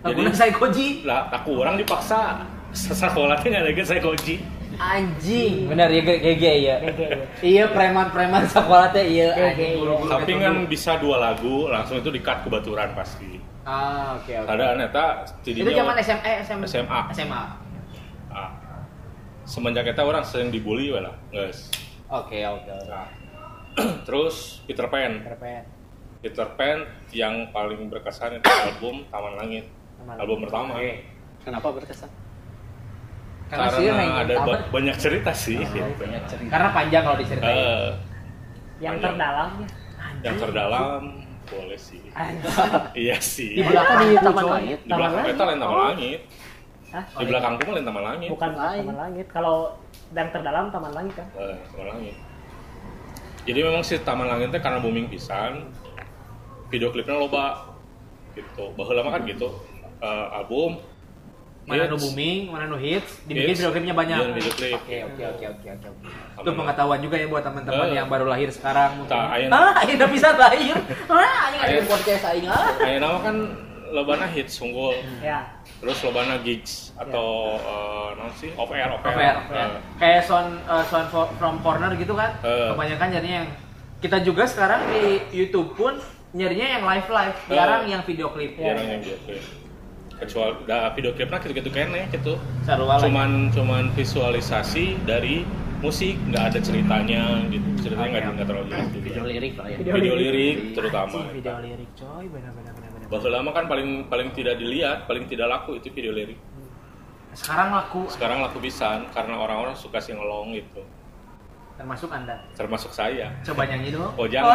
jadi 0.02 0.20
saya 0.34 0.52
koji. 0.54 1.06
lah 1.06 1.30
aku 1.30 1.62
orang 1.62 1.78
dipaksa 1.78 2.42
sekolah 3.02 3.38
teh 3.42 3.50
nggak 3.50 3.70
ada 3.70 3.82
saya 3.86 4.00
koji. 4.02 4.62
Anjing. 4.80 5.68
Bener 5.68 5.92
ya 5.92 6.00
GG 6.00 6.16
ya. 6.16 6.18
GG, 6.32 6.44
ya. 6.64 6.76
Iya 7.44 7.64
preman-preman 7.70 8.48
sekolah 8.48 8.88
teh 8.90 9.04
iya 9.04 9.30
anjing 9.36 9.78
guru-guru 9.78 10.08
Tapi 10.10 10.32
kan 10.40 10.54
bisa 10.64 10.96
dua 10.96 11.20
lagu 11.20 11.68
langsung 11.68 12.00
itu 12.00 12.08
di-cut 12.08 12.46
ke 12.46 12.48
baturan 12.48 12.90
pasti. 12.96 13.51
Ah, 13.62 14.18
oke 14.18 14.32
oke. 14.32 14.48
Ada 14.48 14.64
eta 14.76 15.06
Itu 15.44 15.70
zaman 15.70 15.94
SMA 15.98 16.22
eh, 16.24 16.36
SMA. 16.42 16.66
SMA. 16.66 17.00
SMA. 17.14 17.42
Ah. 18.28 18.50
Semenjak 19.44 19.86
eta 19.86 20.02
orang 20.02 20.22
sering 20.22 20.50
dibully 20.50 20.90
we 20.90 20.98
lah, 20.98 21.14
guys. 21.30 21.70
Oke 22.06 22.42
oke 22.42 22.66
oke. 22.66 22.90
Nah. 22.90 23.08
Terus 24.06 24.60
Peter 24.66 24.86
Pan. 24.86 25.22
Keren. 25.22 25.64
Peter 26.20 26.48
Pan 26.54 26.78
yang 27.10 27.50
paling 27.50 27.86
berkesan 27.86 28.38
itu 28.38 28.46
album 28.46 29.06
Taman 29.08 29.34
Langit. 29.34 29.64
Taman 29.96 30.14
album 30.18 30.38
Langit. 30.38 30.46
pertama. 30.50 30.72
Oke. 30.76 30.92
Kenapa 31.42 31.68
berkesan? 31.70 32.10
Karena 33.46 33.68
sih 33.68 33.84
yang 33.84 33.98
Karena 34.00 34.22
ada 34.22 34.34
ba- 34.42 34.66
banyak 34.70 34.96
cerita 34.96 35.30
sih. 35.30 35.58
Oh, 35.58 35.66
gitu. 35.66 35.86
banyak 35.98 36.22
cerita. 36.24 36.50
Karena 36.50 36.68
panjang 36.72 37.02
kalau 37.04 37.18
diceritain. 37.18 37.52
Eh, 37.52 37.88
Yang 38.80 38.94
Panjang. 38.98 39.14
terdalamnya. 39.14 39.68
yang 40.22 40.36
terdalam 40.38 41.02
boleh 41.48 41.78
sih. 41.78 42.02
iya 42.94 43.16
sih. 43.18 43.58
Di 43.58 43.62
belakang 43.64 43.98
di 44.06 44.16
Taman 44.18 44.44
Langit. 44.46 44.78
Di 44.84 44.92
belakang 44.92 45.22
kita 45.26 45.42
lain 45.48 45.58
taman 45.60 45.78
langit. 45.90 46.20
Hah? 46.92 47.04
Di 47.08 47.24
belakang 47.24 47.52
pun 47.56 47.72
lain 47.72 47.86
taman 47.86 48.04
langit. 48.04 48.28
Bukan 48.30 48.50
Lain. 48.52 48.80
taman 48.84 48.96
langit. 48.96 49.26
Kalau 49.32 49.56
yang 50.12 50.28
terdalam 50.30 50.64
taman 50.68 50.92
langit 50.92 51.14
kan. 51.16 51.26
Eh, 51.38 51.56
taman 51.72 51.86
langit. 51.96 52.14
Jadi 53.42 53.60
memang 53.64 53.82
sih 53.82 53.98
taman 54.04 54.28
langit 54.28 54.54
teh 54.54 54.60
karena 54.62 54.78
booming 54.78 55.08
pisan. 55.10 55.72
Video 56.70 56.92
klipnya 56.94 57.16
loba 57.18 57.74
gitu. 58.32 58.72
Baheula 58.78 59.02
mah 59.04 59.12
kan 59.18 59.22
gitu. 59.26 59.48
Eh, 60.02 60.26
album 60.32 60.78
Mana 61.62 61.86
nu 61.86 61.94
booming, 61.94 62.50
mana 62.50 62.66
nu 62.66 62.74
hits, 62.74 63.22
dibikin 63.22 63.54
video 63.54 63.70
klipnya 63.70 63.94
banyak. 63.94 64.18
iya, 64.18 64.34
video 64.34 64.50
klip. 64.50 64.74
Oke 64.82 64.96
oke 64.98 65.22
oke 65.30 65.46
oke 65.46 65.68
oke. 65.70 66.10
Itu 66.42 66.50
pengetahuan 66.52 66.98
juga 66.98 67.16
ya 67.16 67.26
buat 67.26 67.40
teman-teman 67.40 67.86
Eh. 67.86 67.96
yang 67.96 68.06
baru 68.06 68.26
lahir 68.26 68.48
sekarang 68.48 68.98
mungkin. 68.98 69.14
Ayeuna- 69.14 69.72
Ah, 69.72 69.82
udah 69.82 70.08
bisa 70.10 70.28
lahir. 70.34 70.74
Ah, 71.08 71.48
aing 71.48 71.56
ada 71.56 71.70
Ayeuna- 71.72 71.88
podcast 71.88 72.22
aing 72.26 72.46
ah. 72.46 72.74
Ayeuna 72.78 73.06
nama 73.06 73.18
kan 73.20 73.36
lobana 73.88 74.26
hits 74.26 74.56
unggul. 74.58 74.96
Ya. 75.20 75.46
Terus 75.78 75.98
lobana 76.00 76.38
gigs 76.38 76.90
atau 76.94 77.54
eh, 77.56 78.08
non 78.16 78.32
sih 78.32 78.50
off 78.54 78.70
air 78.70 78.88
off 78.88 79.04
air. 79.04 79.14
Fair, 79.14 79.36
Eh, 79.52 79.68
Kayak 79.98 80.22
sound 80.24 80.50
uh, 80.64 80.82
sound 80.84 81.08
from 81.10 81.60
corner 81.60 81.92
gitu 81.94 82.12
kan. 82.12 82.34
Eh. 82.40 82.72
Kebanyakan 82.72 83.08
jadinya 83.10 83.36
yang 83.40 83.48
kita 84.00 84.18
juga 84.20 84.42
sekarang 84.44 84.82
di 84.88 85.02
YouTube 85.30 85.74
pun 85.74 85.94
nyarinya 86.32 86.64
yang 86.66 86.82
live 86.82 87.06
live, 87.06 87.36
jarang 87.46 87.84
yang 87.84 88.02
video 88.02 88.32
klip. 88.32 88.56
jarang 88.56 88.88
yang 88.88 89.02
gitu. 89.04 89.36
Kecuali 90.16 90.54
da, 90.64 90.88
video 90.94 91.12
klipnya 91.12 91.38
gitu-gitu 91.38 91.68
kene 91.68 92.06
gitu. 92.08 92.38
Cuman 92.64 93.50
cuman 93.50 93.84
visualisasi 93.92 95.02
dari 95.02 95.42
musik 95.82 96.14
nggak 96.30 96.44
ada 96.54 96.58
ceritanya 96.62 97.22
gitu. 97.50 97.68
Ceritanya 97.82 98.08
nggak 98.14 98.32
nggak 98.38 98.48
terlalu 98.48 98.66
jelas 98.70 98.88
juga. 98.94 99.06
Video 99.10 99.24
lirik 99.26 99.52
lah 99.58 99.66
ya. 99.66 99.76
Video 99.82 99.92
video 99.98 100.14
lirik. 100.14 100.30
lirik 100.30 100.58
terutama. 100.78 101.18
Anjing, 101.18 101.34
video 101.42 101.56
lirik 101.58 101.90
coy, 101.98 102.24
benar-benar 102.30 102.72
benar-benar. 102.78 103.08
bahwa 103.10 103.28
lama 103.28 103.50
kan 103.52 103.64
paling 103.68 103.88
paling 104.08 104.28
tidak 104.32 104.56
dilihat 104.56 105.04
paling 105.10 105.24
tidak 105.26 105.50
laku 105.50 105.76
itu 105.76 105.90
video 105.90 106.14
lirik. 106.14 106.38
Sekarang 107.34 107.74
laku. 107.74 108.06
sekarang 108.12 108.38
laku 108.44 108.60
pisan 108.62 109.10
karena 109.10 109.34
orang-orang 109.36 109.74
suka 109.74 109.98
singelong 109.98 110.54
gitu. 110.54 110.86
Termasuk 111.74 112.14
anda? 112.14 112.36
Termasuk 112.54 112.92
saya. 112.94 113.34
Coba 113.42 113.66
nyanyi 113.66 113.90
dong. 113.90 114.12
Oh 114.14 114.28
jangan 114.30 114.54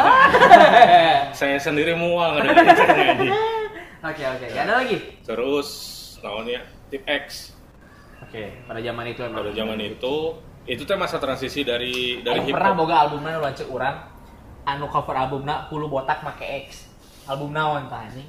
saya 1.38 1.58
sendiri 1.60 1.92
mual 1.92 2.40
ngedengerin 2.40 2.72
saya 2.72 2.94
nyanyi. 2.96 3.28
Oke 4.08 4.22
oke. 4.22 4.46
Ada 4.54 4.72
lagi? 4.78 4.96
Terus 5.26 5.68
namanya 6.22 6.62
tip 6.86 7.02
X. 7.02 7.50
Oke 8.22 8.54
pada 8.64 8.78
zaman 8.78 9.04
itu 9.10 9.20
emang 9.26 9.42
pada 9.42 9.50
zaman 9.52 9.78
itu 9.82 10.14
itu 10.68 10.84
teh 10.84 10.94
masa 10.94 11.16
transisi 11.16 11.64
dari 11.64 12.20
dari 12.20 12.44
hip 12.44 12.52
pernah 12.52 12.76
boga 12.76 13.08
albumnya 13.08 13.34
nu 13.34 13.40
lancet 13.40 13.66
urang 13.72 13.96
anu 14.62 14.84
cover 14.86 15.16
albumna 15.16 15.64
puluh 15.72 15.88
botak 15.88 16.20
make 16.20 16.44
X 16.68 16.92
album 17.24 17.56
naon 17.56 17.88
tah 17.88 18.04
ini 18.12 18.28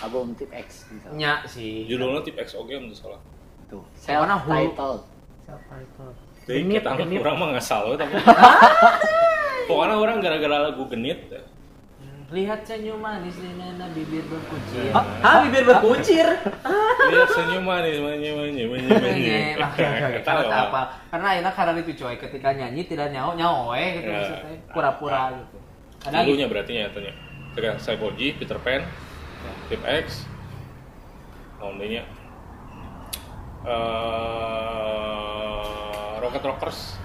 album 0.00 0.36
tip 0.36 0.52
X 0.52 0.84
misalnya. 0.92 1.16
nya 1.16 1.32
sih 1.48 1.88
judulnya 1.88 2.20
tip 2.20 2.36
X 2.36 2.52
oke 2.54 2.68
menurut 2.68 2.92
salah 2.92 3.20
tuh 3.68 3.80
Yang 4.04 4.20
mana 4.20 4.36
self 4.36 4.44
hulu? 4.44 4.52
titled 4.54 5.02
Siapa 5.48 5.74
itu? 5.80 6.04
Jadi 6.48 6.58
Genit, 6.64 6.80
kita 6.80 6.92
genit. 6.96 7.18
kurang 7.20 7.36
mah 7.40 7.48
ngasal 7.56 7.82
we, 7.88 7.96
tapi 7.96 8.12
pokoknya 9.68 9.96
orang 9.96 10.16
gara-gara 10.20 10.56
lagu 10.68 10.84
genit 10.88 11.18
lihat 12.28 12.60
senyum 12.60 13.00
manis 13.00 13.40
di 13.40 13.56
nana 13.56 13.88
bibir 13.88 14.20
berkucir 14.28 14.92
Hah? 14.92 15.00
Hah, 15.24 15.36
bibir 15.48 15.64
berkucir 15.64 16.28
lihat 17.08 17.30
senyum 17.32 17.64
manis 17.64 17.96
manis 17.98 18.36
manis 18.36 18.68
manis 18.68 18.88
manis 19.00 19.56
Oke, 19.58 19.80
oke, 19.80 20.04
oke. 20.12 20.20
Tahu, 20.20 20.40
apa? 20.44 20.82
Karena 21.08 21.28
enak 21.40 21.52
karena 21.56 21.72
itu 21.80 21.92
coy 21.96 22.14
ketika 22.14 22.52
nyanyi 22.52 22.84
tidak 22.84 23.08
nyawa 23.10 23.32
nyawa 23.32 23.72
we 23.72 23.84
gitu 23.96 24.08
Ya. 24.08 24.20
maksudnya 24.20 24.60
pura-pura 24.68 25.22
gitu. 25.34 25.56
Ada 26.04 26.12
lagi? 26.14 26.26
dulunya 26.28 26.46
berarti 26.46 26.72
nyatanya 26.76 27.12
ketika 27.48 27.70
saya 27.80 27.96
Boji 27.96 28.36
Peter 28.36 28.58
Pan 28.60 28.84
tip 29.66 29.80
X 29.82 30.28
namanya 31.56 32.04
eh 34.48 36.12
Rocket 36.18 36.44
Rockers 36.44 37.00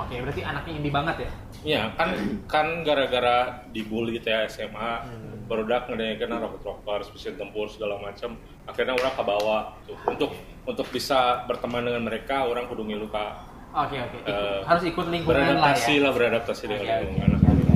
Oke, 0.00 0.16
berarti 0.16 0.40
anaknya 0.40 0.72
indie 0.74 0.88
banget 0.88 1.28
ya? 1.28 1.30
Iya 1.62 1.92
kan 1.92 2.08
kan 2.46 2.66
gara-gara 2.80 3.36
dibully 3.68 4.16
teh 4.16 4.32
SMA 4.46 4.92
Hmm. 5.02 5.44
barudak 5.44 5.86
ngedengerin 5.86 6.30
Rocket 6.32 6.62
Rockers, 6.62 7.10
mesin 7.10 7.34
tempur 7.34 7.66
segala 7.66 7.98
macam. 7.98 8.38
Akhirnya 8.64 8.94
orang 8.94 9.12
kebawa 9.12 9.56
tuh. 9.82 9.98
untuk 10.04 10.30
untuk 10.62 10.86
bisa 10.88 11.42
berteman 11.44 11.82
dengan 11.82 12.02
mereka 12.02 12.44
orang 12.44 12.64
kudu 12.64 12.84
ngilu 12.84 13.06
ka 13.06 13.44
Oke, 13.72 13.96
oke. 13.96 14.18
Ikut- 14.20 14.26
Eh, 14.26 14.60
harus 14.64 14.82
ikut 14.84 15.06
lingkungan 15.06 15.36
lah 15.36 15.46
beradaptasi 15.52 15.92
ya. 15.92 16.00
lah 16.00 16.10
beradaptasi 16.10 16.62
dengan 16.64 16.80
Oke, 16.80 16.90
oke. 16.90 17.02
lingkungan. 17.04 17.30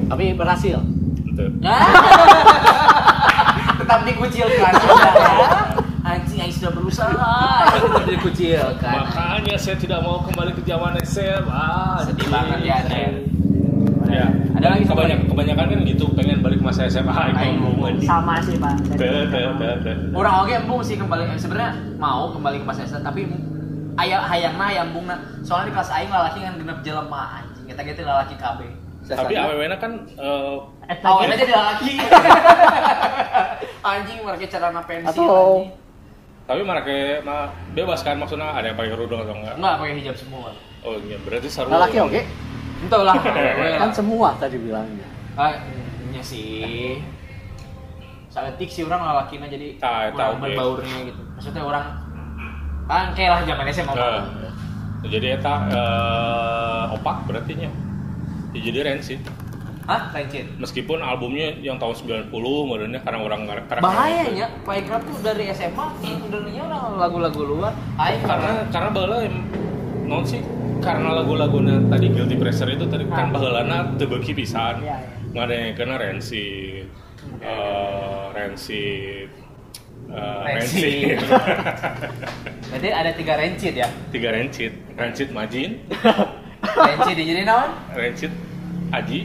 tapi 0.07 0.25
berhasil 0.33 0.79
Gitu. 1.25 1.45
Tetap 3.77 4.01
dikucilkan 4.03 4.73
sudah 4.81 5.13
ya. 5.13 5.35
Anjing 6.05 6.39
yang 6.39 6.53
sudah 6.53 6.71
berusaha 6.71 7.33
tetap 7.67 8.05
dikucilkan. 8.07 8.93
Makanya 8.95 9.57
saya 9.57 9.75
tidak 9.75 9.99
mau 9.99 10.21
kembali 10.21 10.53
ke 10.53 10.63
zaman 10.63 10.95
SMA. 11.01 11.69
Sedih 12.05 12.29
banget 12.29 12.59
ya, 12.63 12.77
Nen. 12.85 13.34
Ya, 14.05 14.27
Ada 14.55 14.67
lagi 14.71 14.85
satu 14.85 15.01
kebanyakan, 15.03 15.67
kan 15.67 15.81
gitu 15.83 16.05
pengen 16.13 16.39
balik 16.39 16.61
ke 16.61 16.65
masa 16.65 16.87
SMA 16.87 17.11
itu 17.11 17.37
Aing. 17.37 17.59
belum 17.59 17.97
Sama 18.01 18.39
sih 18.41 18.57
pak. 18.57 18.75
Orang 20.13 20.35
oke 20.41 20.53
embung 20.53 20.81
sih 20.81 20.95
kembali 20.95 21.25
eh, 21.27 21.37
sebenarnya 21.37 21.71
mau 21.97 22.31
kembali 22.31 22.61
ke 22.61 22.67
masa 22.67 22.85
SMA 22.85 23.01
tapi 23.01 23.27
aya 23.95 24.21
hayangna 24.23 24.65
aya 24.67 24.81
embungna. 24.83 25.17
Soalnya 25.41 25.69
di 25.69 25.73
kelas 25.73 25.91
aing 25.91 26.09
lalaki 26.09 26.39
kan 26.41 26.55
genep 26.57 26.79
jelema 26.81 27.23
anjing. 27.39 27.65
Kita 27.67 27.81
gitu 27.83 28.01
lalaki 28.03 28.35
KB. 28.35 28.61
Tapi 29.05 29.33
aww-nya 29.35 29.77
kan 29.77 29.93
eh, 30.07 30.55
Awalnya 31.01 31.37
jadi 31.37 31.53
lalaki. 31.53 31.93
anjing 33.85 34.19
mereka 34.21 34.47
celana 34.49 34.81
pensil 34.83 35.13
Atau- 35.13 35.61
anjing. 35.61 35.83
tapi 36.45 36.61
mereka 36.61 36.93
ma, 37.21 37.37
bebas 37.73 38.01
kan 38.01 38.17
maksudnya 38.17 38.53
ada 38.53 38.69
yang 38.69 38.77
pakai 38.77 38.93
kerudung 38.93 39.17
atau 39.19 39.33
enggak? 39.33 39.57
Enggak 39.57 39.75
pakai 39.81 39.95
hijab 39.97 40.17
semua. 40.17 40.53
Oh 40.85 41.01
iya, 41.01 41.17
berarti 41.19 41.49
seru. 41.49 41.73
lelaki 41.73 41.97
oke 41.99 42.21
Entah 42.21 42.54
lah. 42.93 43.17
awewe 43.17 43.67
lah. 43.71 43.79
kan 43.83 43.91
semua 43.91 44.29
tadi 44.37 44.57
bilangnya 44.61 45.07
Ah, 45.35 45.51
nya 46.15 46.23
sih. 46.23 47.03
Saletik 48.31 48.71
sih 48.71 48.87
orang 48.87 49.03
lalakinya 49.03 49.51
jadi 49.51 49.79
Tah, 49.83 50.11
eta 50.11 50.15
kurang 50.15 50.39
berbaurnya 50.43 50.97
gitu. 51.11 51.23
Maksudnya 51.35 51.63
orang 51.67 51.85
kan 52.87 53.11
kayak 53.15 53.31
lah 53.31 53.41
zaman 53.43 53.65
SMA 53.71 53.93
Nah, 53.95 55.11
jadi 55.11 55.39
eta 55.39 55.55
eh, 55.71 56.85
opak 56.95 57.27
berarti 57.27 57.53
nya. 57.59 57.71
Ya, 58.55 58.61
jadi 58.63 58.79
Rancid. 58.87 59.21
Hah? 59.85 60.09
Lancit? 60.17 60.49
Meskipun 60.57 61.03
albumnya 61.03 61.53
yang 61.61 61.77
tahun 61.77 61.93
90 62.31 62.33
modelnya 62.65 63.03
karena 63.05 63.19
orang 63.21 63.45
nggak 63.45 63.69
karena 63.69 63.83
Bahayanya, 63.85 64.47
Playground 64.65 65.05
tuh 65.05 65.19
dari 65.21 65.45
SMA 65.53 65.87
sebenarnya 66.01 66.63
orang 66.65 66.83
lagu-lagu 66.97 67.43
luar. 67.45 67.73
Aing 68.01 68.23
karena 68.25 68.65
karena 68.73 68.89
em- 69.27 69.45
non 70.09 70.25
sih 70.25 70.41
karena 70.85 71.09
lagu-lagunya 71.17 71.81
tadi 71.89 72.07
Guilty 72.13 72.37
Pleasure 72.37 72.69
itu 72.69 72.85
tadi 72.85 73.09
kan 73.09 73.33
baheulana 73.33 73.97
teu 73.97 74.07
beuki 74.07 74.37
pisan. 74.37 74.85
Ngadengkeun 75.33 75.91
Rancid. 75.91 76.87
Eh, 77.41 78.25
Rancid. 78.31 79.29
Eh, 80.07 80.39
Rancid. 80.45 81.17
Rancid. 81.17 81.19
Berarti 82.71 82.89
ada 82.93 83.11
tiga 83.17 83.35
Rancid 83.35 83.75
ya? 83.75 83.89
Tiga 84.13 84.29
Rancid. 84.31 84.73
Rancid 84.95 85.29
Majin, 85.33 85.81
Rancid 86.87 87.15
di 87.17 87.25
jadi 87.25 87.43
naon? 87.43 87.71
Rancid 87.91 88.31
Aji, 88.93 89.21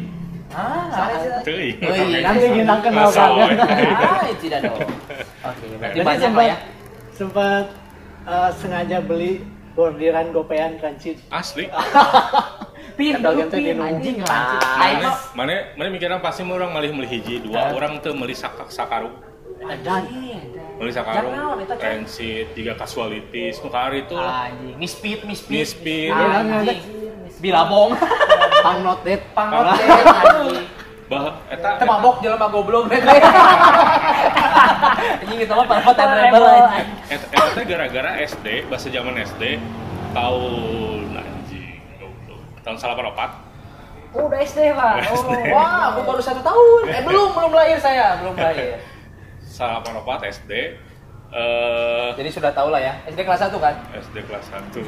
Ah, 0.49 0.89
Rancid. 0.89 1.31
teuing. 1.45 1.77
Oh 1.83 1.93
iya. 1.93 2.19
Nanti 2.25 2.47
kita 2.57 2.75
kenal 2.81 3.09
kan. 3.13 3.29
Ah, 3.61 4.25
tidak 4.41 4.59
dong. 4.65 4.81
Oke, 5.45 5.65
berarti 5.77 5.93
Jadi 5.93 6.05
banyak 6.25 6.31
ya. 6.49 6.57
sempat 7.13 7.63
eh, 8.25 8.51
sengaja 8.57 8.97
beli 9.03 9.45
bordiran 9.73 10.31
gopean 10.33 10.77
rancid 10.81 11.17
Asli. 11.29 11.69
Pin, 12.99 13.15
pin 13.15 13.47
minum. 13.55 13.85
anjing 13.87 14.15
Ah. 14.23 14.27
lancit. 14.27 14.59
Aing 14.59 14.99
Mana 14.99 15.09
mana 15.31 15.53
mana 15.79 15.87
mikirnya 15.87 16.19
pasti 16.19 16.43
orang 16.43 16.71
malih 16.75 16.91
melih 16.91 17.07
hiji 17.07 17.39
dua, 17.39 17.71
orang 17.71 18.03
tuh 18.03 18.11
melih 18.11 18.35
sak 18.35 18.59
sakaru. 18.67 19.07
ada 19.59 20.03
Melih 20.79 20.93
sakaru. 20.95 21.27
Jangan 21.27 21.35
naon, 21.35 21.57
eta, 21.63 21.75
Cak. 21.75 21.83
Rancid, 21.83 22.45
tiga 22.55 22.73
casualties, 22.79 23.59
nu 23.59 23.67
hari 23.71 24.07
itu 24.07 24.15
anjing, 24.15 24.75
mispit, 24.79 25.19
mispit. 25.27 25.67
Mispit. 25.67 26.11
Bilabong. 27.39 27.95
Deh, 29.07 29.19
anjing. 29.35 30.67
bah 31.09 31.41
eta 31.49 31.81
mabok 31.89 32.21
jelema 32.21 32.45
goblok 32.53 32.85
Anjing 35.23 35.39
itu 35.45 35.53
mah 35.53 35.67
parpotan 35.67 36.07
rebel 36.13 36.43
anjing. 36.43 36.87
eta 37.09 37.61
gara-gara 37.63 38.11
SD, 38.23 38.47
bahasa 38.69 38.87
zaman 38.89 39.15
SD 39.17 39.57
tahun 40.11 41.07
anjing 41.15 41.79
goblok. 42.01 42.41
tahun 42.65 42.77
84 42.77 43.49
Oh, 44.09 44.25
udah 44.25 44.41
SD 44.41 44.73
pak. 44.73 45.05
Oh, 45.13 45.21
Wah, 45.53 45.93
aku 45.93 46.01
baru 46.01 46.17
satu 46.17 46.41
tahun. 46.41 46.81
Eh 46.89 47.01
belum, 47.05 47.29
belum 47.29 47.53
lahir 47.53 47.77
saya, 47.77 48.17
belum 48.17 48.33
lahir. 48.41 48.81
84 49.59 50.33
SD 50.39 50.51
eh 51.29 52.09
Jadi 52.17 52.29
sudah 52.33 52.49
tahu 52.49 52.73
lah 52.73 52.81
ya. 52.81 52.93
SD 53.05 53.21
kelas 53.21 53.45
1 53.45 53.53
kan? 53.61 53.75
SD 53.93 54.17
kelas 54.25 54.45
1 54.49 54.81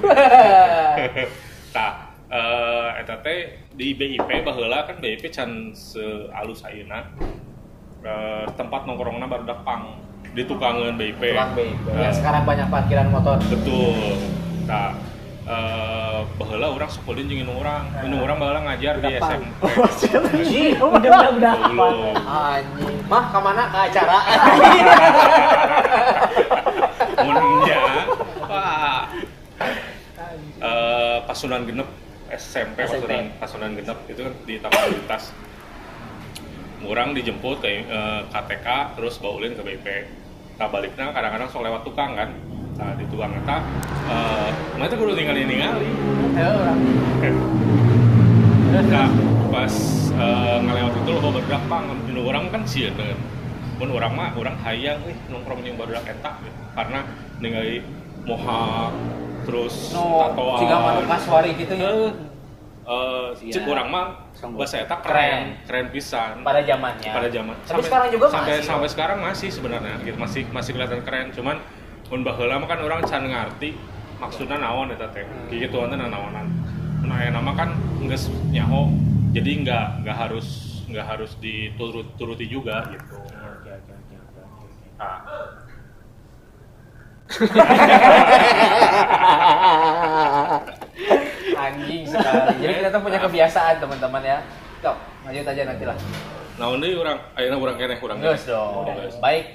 Tah, 1.69 1.93
eh, 2.33 2.89
eta 3.03 3.15
teh 3.21 3.61
di 3.77 3.93
BIP 3.93 4.41
baheula 4.41 4.89
kan 4.89 4.97
BIP 4.97 5.29
can 5.29 5.75
sealus 5.77 6.65
ayeuna. 6.65 7.05
Eh, 8.01 8.45
tempat 8.57 8.89
nongkrongna 8.89 9.29
baru 9.29 9.45
pang 9.61 9.93
di 10.33 10.41
tukangan 10.49 10.97
BIP. 10.97 11.21
Tukang 11.21 11.53
BIP. 11.53 11.85
Nah, 11.85 12.09
Yang 12.09 12.15
sekarang 12.17 12.49
banyak 12.49 12.67
parkiran 12.73 13.07
motor. 13.13 13.37
betul. 13.45 14.17
Tah, 14.65 14.97
eh 15.45 16.19
baheula 16.33 16.73
urang 16.73 16.89
sekolin 16.89 17.29
jeung 17.29 17.45
indung 17.45 17.61
urang. 17.61 17.85
Indung 18.01 18.25
urang 18.25 18.41
baheula 18.41 18.65
ngajar 18.65 19.05
di. 19.05 19.21
SMP. 19.21 19.61
Anjing. 20.33 20.81
udah 20.81 20.97
udah 21.13 21.29
udah. 21.37 21.53
Anjing. 22.25 22.95
Mah, 23.05 23.23
ke 23.29 23.37
mana? 23.37 23.63
Ke 23.69 23.77
acara. 23.93 24.17
Mennya, 27.21 27.79
Pak. 28.49 29.03
Eh, 30.57 31.17
Pasunan 31.29 31.69
Genep 31.69 31.89
SMP, 32.33 32.81
Pasunan, 32.81 33.29
Pasunan 33.37 33.71
Genep 33.77 33.97
itu 34.09 34.25
kan 34.25 34.33
di 34.49 34.57
Taman 34.57 34.89
Lintas. 34.89 35.29
Orang 36.81 37.13
dijemput 37.13 37.61
ke 37.61 37.85
eh, 37.85 38.21
KTK, 38.33 38.97
terus 38.97 39.21
baulin 39.21 39.53
ke 39.53 39.61
BP. 39.61 39.87
Nah 40.57 40.67
baliknya 40.69 41.13
kadang-kadang 41.13 41.49
sok 41.49 41.61
lewat 41.65 41.81
tukang 41.85 42.17
kan. 42.17 42.29
Nah 42.77 42.97
di 42.97 43.05
tukang 43.09 43.31
eta, 43.37 43.57
eh, 44.09 44.49
mana 44.77 44.89
kudu 44.89 45.13
tinggalin 45.13 45.45
ningali. 45.45 45.89
Nah 48.89 49.07
pas 49.53 49.73
eh, 50.09 50.57
ngelewat 50.65 50.93
itu 50.97 51.11
lo 51.13 51.29
berdak 51.29 51.63
pang, 51.69 51.85
orang 52.17 52.45
kan 52.49 52.61
sih 52.65 52.89
kan. 52.89 53.13
Mun 53.77 53.89
orang 53.97 54.13
mah 54.13 54.29
orang 54.37 54.57
hayang, 54.61 55.01
eh 55.05 55.17
nongkrong 55.29 55.61
yang 55.61 55.77
baru 55.77 56.01
eta 56.01 56.31
gitu. 56.41 56.59
Karena 56.73 56.99
ningali 57.41 57.85
moha 58.25 58.93
terus 59.45 59.89
No, 59.93 60.29
tatoan. 60.29 60.59
jika 60.61 60.77
kaswari 61.09 61.49
gitu 61.57 61.73
ya. 61.77 61.93
Iya. 63.41 63.53
cek 63.55 63.65
orang 63.69 63.87
mah 63.87 64.05
Sombong. 64.41 64.57
bahasa 64.57 64.81
eta 64.81 64.97
Keren. 65.05 65.05
keren, 65.05 65.45
keren 65.69 65.87
pisan. 65.93 66.41
Pada 66.41 66.65
zamannya. 66.65 67.11
Pada 67.13 67.29
zaman. 67.29 67.55
Tapi 67.61 67.81
sekarang 67.85 68.07
juga 68.09 68.25
sampai, 68.33 68.57
masih. 68.57 68.65
Sampai 68.65 68.89
sekarang 68.89 69.17
masih 69.21 69.49
sebenarnya, 69.53 69.95
gitu 70.01 70.17
masih 70.17 70.41
masih 70.49 70.71
kelihatan 70.73 71.05
keren. 71.05 71.29
Cuman 71.29 71.61
mun 72.09 72.21
baheula 72.25 72.57
mah 72.57 72.65
kan 72.65 72.81
orang 72.81 73.05
can 73.05 73.29
ngarti 73.29 73.77
maksudnya 74.17 74.57
naon 74.57 74.89
eta 74.89 75.07
teh. 75.13 75.21
Hmm. 75.23 75.45
Kieu 75.47 75.69
tuan 75.69 75.93
teh 75.93 75.97
naonan. 75.97 76.49
nah 77.01 77.17
yang 77.17 77.33
nama 77.33 77.57
kan 77.57 77.73
nggak 77.97 78.13
nyaho 78.53 78.85
jadi 79.33 79.51
nggak 79.65 79.85
nggak 80.05 80.17
harus 80.21 80.47
nggak 80.85 81.01
harus 81.01 81.33
diturut 81.41 82.13
turuti 82.13 82.45
juga 82.45 82.85
gitu 82.93 83.17
Oke 83.17 83.73
oke 83.73 83.89
oke 83.89 84.15
oke. 84.21 84.37
oke. 84.37 84.89
nah, 85.01 85.17
Anjing 91.61 92.03
sekali. 92.09 92.55
Jadi 92.63 92.73
kita 92.81 92.89
tuh 92.89 93.01
punya 93.05 93.19
kebiasaan 93.21 93.75
teman-teman 93.77 94.21
ya. 94.25 94.37
Sok, 94.81 94.97
lanjut 95.29 95.45
aja 95.45 95.61
nanti 95.69 95.85
lah. 95.85 95.97
nah 96.59 96.67
ini 96.77 96.93
orang 96.93 97.17
akhirnya 97.33 97.57
orang 97.57 97.75
kene 97.79 97.95
orang 98.01 98.17
Terus 98.21 98.43
dong. 98.49 98.85
Geus. 98.93 99.15
Baik. 99.21 99.45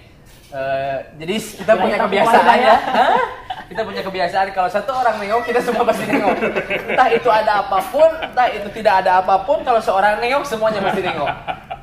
Eh, 0.46 0.98
jadi 1.18 1.34
kita 1.42 1.72
punya 1.74 1.96
kita 1.98 2.06
kebiasaan 2.06 2.56
ya. 2.56 2.66
ya? 2.70 2.76
Hah? 2.98 3.18
Kita 3.66 3.82
punya 3.82 4.02
kebiasaan 4.06 4.46
kalau 4.54 4.70
satu 4.70 4.94
orang 4.94 5.18
nengok 5.18 5.42
kita 5.42 5.58
semua 5.58 5.82
pasti 5.82 6.06
nengok. 6.06 6.38
Entah 6.86 7.08
itu 7.10 7.28
ada 7.30 7.66
apa 7.66 7.78
pun, 7.90 8.10
entah 8.22 8.46
itu 8.54 8.68
tidak 8.70 9.02
ada 9.02 9.26
apa 9.26 9.42
pun, 9.42 9.66
kalau 9.66 9.82
seorang 9.82 10.22
nengok 10.22 10.46
semuanya 10.46 10.78
pasti 10.86 11.02
nengok. 11.02 11.28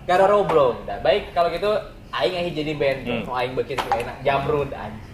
Gara 0.08 0.26
bro. 0.48 0.80
Nah, 0.88 0.98
baik 1.04 1.36
kalau 1.36 1.52
gitu 1.52 1.72
aing 2.16 2.36
aja 2.40 2.52
jadi 2.56 2.72
band. 2.80 3.00
Hmm. 3.04 3.22
Mau 3.28 3.36
aing 3.36 3.52
bikin 3.60 3.78
enak. 3.84 4.16
Jamrud 4.24 4.72
anjing. 4.72 5.12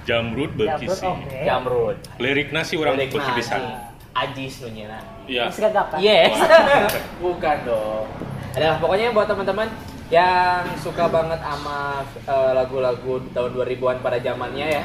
jamrut 0.00 0.50
beki 0.56 0.88
Jamrut, 0.88 0.96
sih 0.96 1.06
oke. 1.06 1.38
Jamrud. 1.44 1.96
liriknya 2.16 2.62
sih 2.64 2.76
orang 2.80 2.96
Lirik 2.96 3.14
nah, 3.14 3.36
bisa. 3.36 3.56
Ajis 4.10 4.60
nu 4.60 4.68
nyana. 4.70 4.98
iya 5.24 5.46
kan? 5.46 5.98
Yes. 5.98 6.34
Bukan 7.24 7.56
dong. 7.62 8.06
Adalah 8.50 8.76
pokoknya 8.78 9.14
buat 9.14 9.26
teman-teman 9.26 9.70
yang 10.10 10.66
suka 10.76 11.06
banget 11.06 11.38
sama 11.38 12.02
eh, 12.18 12.52
lagu-lagu 12.52 13.22
tahun 13.30 13.50
2000-an 13.54 13.96
pada 14.00 14.18
zamannya 14.18 14.66
ya. 14.68 14.82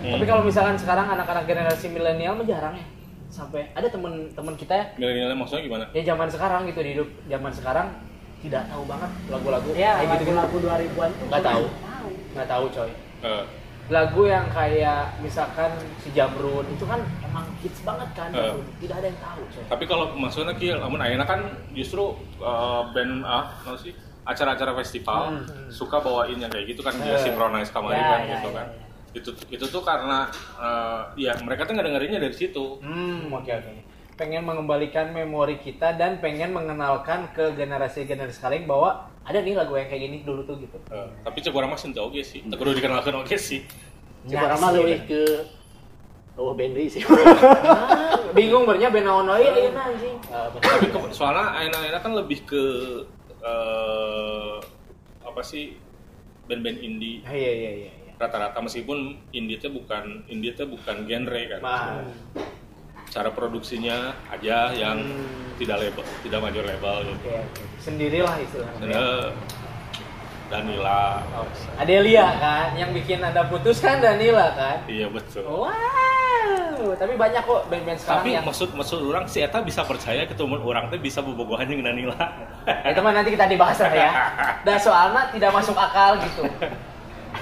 Hmm. 0.00 0.12
Tapi 0.16 0.24
kalau 0.24 0.42
misalkan 0.42 0.74
sekarang 0.74 1.06
anak-anak 1.08 1.44
generasi 1.44 1.86
milenial 1.88 2.34
mah 2.34 2.44
jarang 2.44 2.74
ya. 2.74 2.86
Sampai 3.30 3.70
ada 3.70 3.86
teman-teman 3.86 4.58
kita 4.58 4.74
ya, 4.74 4.84
milenialnya 4.98 5.38
maksudnya 5.38 5.62
gimana 5.62 5.84
ya 5.92 6.02
zaman 6.02 6.26
sekarang 6.26 6.66
gitu 6.66 6.82
di 6.82 6.90
hidup 6.98 7.08
zaman 7.24 7.52
sekarang 7.54 7.86
tidak 8.42 8.66
tahu 8.66 8.82
banget 8.84 9.10
lagu-lagu 9.28 9.68
Iya, 9.70 9.92
kayak 9.94 10.08
gitu 10.10 10.22
gitu. 10.24 10.32
lagu-lagu 10.34 10.56
2000-an 10.90 11.10
tuh 11.14 11.26
Nggak 11.30 11.44
tahu. 11.44 11.64
tahu. 11.70 12.08
Nggak 12.34 12.48
tahu 12.48 12.64
coy. 12.74 12.90
Eh, 13.20 13.42
Lagu 13.90 14.22
yang 14.22 14.46
kayak 14.48 15.18
misalkan 15.18 15.66
si 15.98 16.14
Jamrud 16.14 16.62
itu 16.64 16.86
kan 16.86 17.02
emang 17.20 17.42
hits 17.58 17.82
banget 17.82 18.06
kan. 18.14 18.30
Eh. 18.30 18.54
Tidak 18.78 18.94
ada 18.94 19.06
yang 19.06 19.18
tahu 19.18 19.42
coy. 19.44 19.62
tapi 19.66 19.84
kalau 19.84 20.14
maksudnya 20.14 20.54
ki 20.54 20.70
namun 20.72 20.96
ayeuna 20.96 21.26
kan 21.26 21.42
justru 21.70 22.14
eh, 22.38 22.82
band 22.88 23.22
ah 23.22 23.50
apa 23.50 23.74
sih 23.76 23.90
acara-acara 24.22 24.78
festival 24.78 25.42
Hmm. 25.42 25.66
suka 25.68 25.98
bawain 25.98 26.38
yang 26.38 26.48
kayak 26.48 26.70
gitu 26.70 26.80
kan 26.80 26.94
dia 26.96 27.12
Eh. 27.12 27.18
synchronize 27.18 27.68
kamari 27.68 27.98
Ya, 27.98 28.06
kan 28.06 28.20
ya, 28.20 28.30
gitu 28.32 28.48
ya, 28.48 28.54
kan 28.54 28.66
ya. 28.68 28.78
itu 29.10 29.30
itu 29.50 29.64
tuh 29.66 29.82
karena 29.82 30.30
eh, 30.56 31.00
ya 31.18 31.32
mereka 31.40 31.66
tuh 31.66 31.74
nggak 31.74 31.86
dengerinnya 31.90 32.20
dari 32.20 32.36
situ 32.36 32.78
Hmm, 32.78 33.26
oke 33.28 33.50
oke. 33.50 33.72
Pengen 34.14 34.44
mengembalikan 34.44 35.10
memori 35.10 35.58
kita 35.58 35.98
dan 35.98 36.20
pengen 36.20 36.52
mengenalkan 36.52 37.26
ke 37.32 37.56
generasi-generasi 37.56 38.38
sekarang 38.38 38.70
bahwa 38.70 39.09
ada 39.22 39.38
nih 39.38 39.52
lagu 39.52 39.72
yang 39.72 39.86
kayak 39.86 40.02
gini 40.02 40.16
dulu 40.20 40.42
tuh 40.42 40.56
gitu. 40.56 40.76
Eh, 40.86 41.08
tapi 41.20 41.38
cek 41.38 41.52
orang 41.52 41.68
mah 41.68 41.78
sentuh 41.78 42.02
oke 42.02 42.18
sih 42.18 42.40
tak 42.42 42.56
kudu 42.56 42.72
dikenalkan 42.74 43.14
oke 43.16 43.36
sih 43.36 43.62
Coba 44.22 44.54
mah 44.54 44.70
lebih 44.72 45.00
ke 45.06 45.22
Oh 46.34 46.52
Benri 46.52 46.88
sih. 46.88 47.04
Ah, 47.04 48.16
bingung 48.32 48.64
bernya 48.64 48.88
band 48.88 49.04
naon 49.04 49.28
wae 49.28 49.44
ayeuna 49.44 49.82
anjing. 49.86 50.16
Tapi 50.24 50.86
ke- 50.88 51.12
soalnya 51.12 51.52
ayeuna-ayeuna 51.54 52.00
kan 52.00 52.12
lebih 52.14 52.38
ke 52.42 52.62
eh, 53.40 54.56
apa 55.20 55.40
sih 55.42 55.76
band-band 56.46 56.78
indie 56.78 57.20
Ah, 57.22 57.30
Iya 57.30 57.50
iya 57.50 57.70
iya 57.74 57.90
iya. 57.92 58.12
rata-rata 58.16 58.56
meskipun 58.58 58.98
indie 59.30 59.54
itu 59.54 59.68
bukan 59.68 60.24
indie 60.26 60.50
itu 60.50 60.64
bukan 60.64 61.04
genre 61.04 61.42
kan 61.46 61.60
Mah. 61.60 62.08
Cara 63.10 63.28
produksinya 63.28 63.96
aja 64.28 64.70
yang 64.70 64.96
Hmm. 64.96 65.58
tidak 65.58 65.76
label 65.78 66.02
tidak 66.22 66.40
major 66.40 66.62
label 66.62 66.96
gitu 67.04 67.18
Oke 67.20 67.34
oke. 67.36 67.62
Sendirilah 67.78 68.36
istilahnya. 68.38 69.34
Danila 70.46 71.22
Oh, 71.32 71.46
Adelia 71.76 72.26
kan 72.36 72.74
yang 72.74 72.90
bikin 72.90 73.18
Anda 73.20 73.44
putus 73.44 73.78
kan 73.78 73.98
Danila 73.98 74.50
kan. 74.52 74.82
iya 74.86 75.06
betul 75.06 75.46
Wow, 75.46 75.70
tapi 76.96 77.14
banyak 77.14 77.38
kok 77.40 77.62
band-band 77.66 77.98
sekarang 77.98 78.18
tapi 78.18 78.28
yang 78.32 78.42
maksud 78.42 78.68
maksud 78.72 78.98
orang 79.04 79.26
si 79.26 79.38
Eta 79.38 79.60
bisa 79.60 79.84
percaya 79.84 80.24
ketemu 80.24 80.58
orang 80.58 80.88
teh 80.88 80.98
bisa 80.98 81.20
bobogohan 81.20 81.66
dengan 81.66 81.92
Danila 81.92 82.18
Ya 82.86 82.90
teman 82.90 83.12
nanti 83.12 83.30
kita 83.30 83.46
dibahas 83.46 83.78
lah 83.78 83.92
ya. 83.92 84.10
Dan 84.66 84.76
soalnya 84.76 85.30
tidak 85.30 85.50
masuk 85.52 85.74
akal 85.74 86.18
gitu. 86.20 86.42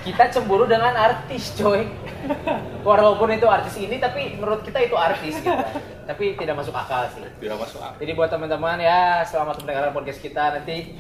Kita 0.01 0.29
cemburu 0.29 0.64
dengan 0.64 0.93
artis, 0.93 1.53
coy. 1.55 1.89
Walaupun 2.89 3.29
itu 3.35 3.47
artis 3.47 3.75
ini, 3.79 3.97
tapi 4.03 4.39
menurut 4.39 4.64
kita 4.64 4.79
itu 4.83 4.97
artis 4.99 5.39
gitu. 5.39 5.64
Tapi 6.09 6.39
tidak 6.41 6.55
masuk 6.59 6.73
akal 6.73 7.05
sih. 7.12 7.21
tidak 7.37 7.57
masuk 7.61 7.79
akal 7.85 8.01
Jadi 8.01 8.12
buat 8.16 8.31
teman-teman 8.33 8.81
ya, 8.81 9.23
selamat 9.29 9.61
mendengarkan 9.61 9.93
podcast 9.93 10.21
kita 10.25 10.57
nanti 10.57 10.97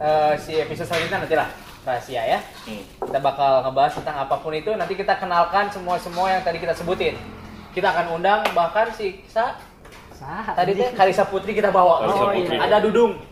eh, 0.00 0.34
si 0.42 0.58
episode 0.58 0.90
selanjutnya 0.90 1.18
nanti 1.22 1.36
lah 1.38 1.48
rahasia 1.84 2.22
ya. 2.26 2.38
Hmm. 2.68 2.82
Kita 3.08 3.18
bakal 3.22 3.64
ngebahas 3.68 3.92
tentang 3.96 4.16
apa 4.26 4.36
pun 4.40 4.52
itu. 4.52 4.70
Nanti 4.76 4.94
kita 4.98 5.16
kenalkan 5.16 5.72
semua-semua 5.72 6.34
yang 6.34 6.42
tadi 6.44 6.60
kita 6.60 6.76
sebutin. 6.76 7.16
Kita 7.70 7.94
akan 7.94 8.18
undang 8.20 8.42
bahkan 8.52 8.90
si 8.90 9.22
Sa, 9.30 9.54
Sah, 10.10 10.52
tadi 10.52 10.76
teh 10.76 10.92
Karisa 10.92 11.24
Putri 11.24 11.56
kita 11.56 11.72
bawa. 11.72 12.04
Oh, 12.04 12.34
Putri. 12.34 12.58
iya. 12.58 12.66
Ada 12.66 12.84
Dudung. 12.84 13.29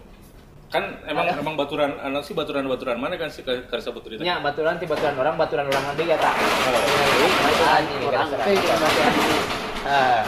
Kan 0.69 0.85
emang 1.03 1.33
emang 1.33 1.55
baturan 1.57 1.97
anak 1.97 2.23
sih 2.23 2.37
baturan 2.37 2.69
baturan 2.69 3.01
mana 3.01 3.17
kan 3.17 3.33
si 3.33 3.41
Karisa 3.41 3.89
Putri? 3.89 4.21
Nya 4.21 4.37
baturan 4.39 4.77
ti 4.77 4.85
baturan 4.85 5.17
orang, 5.17 5.35
baturan 5.35 5.65
orang 5.65 5.81
nanti 5.83 6.05
ya 6.05 6.17
tak. 6.17 6.35
Teh 8.39 8.55
gimana? 8.55 8.89
Ah. 9.83 10.23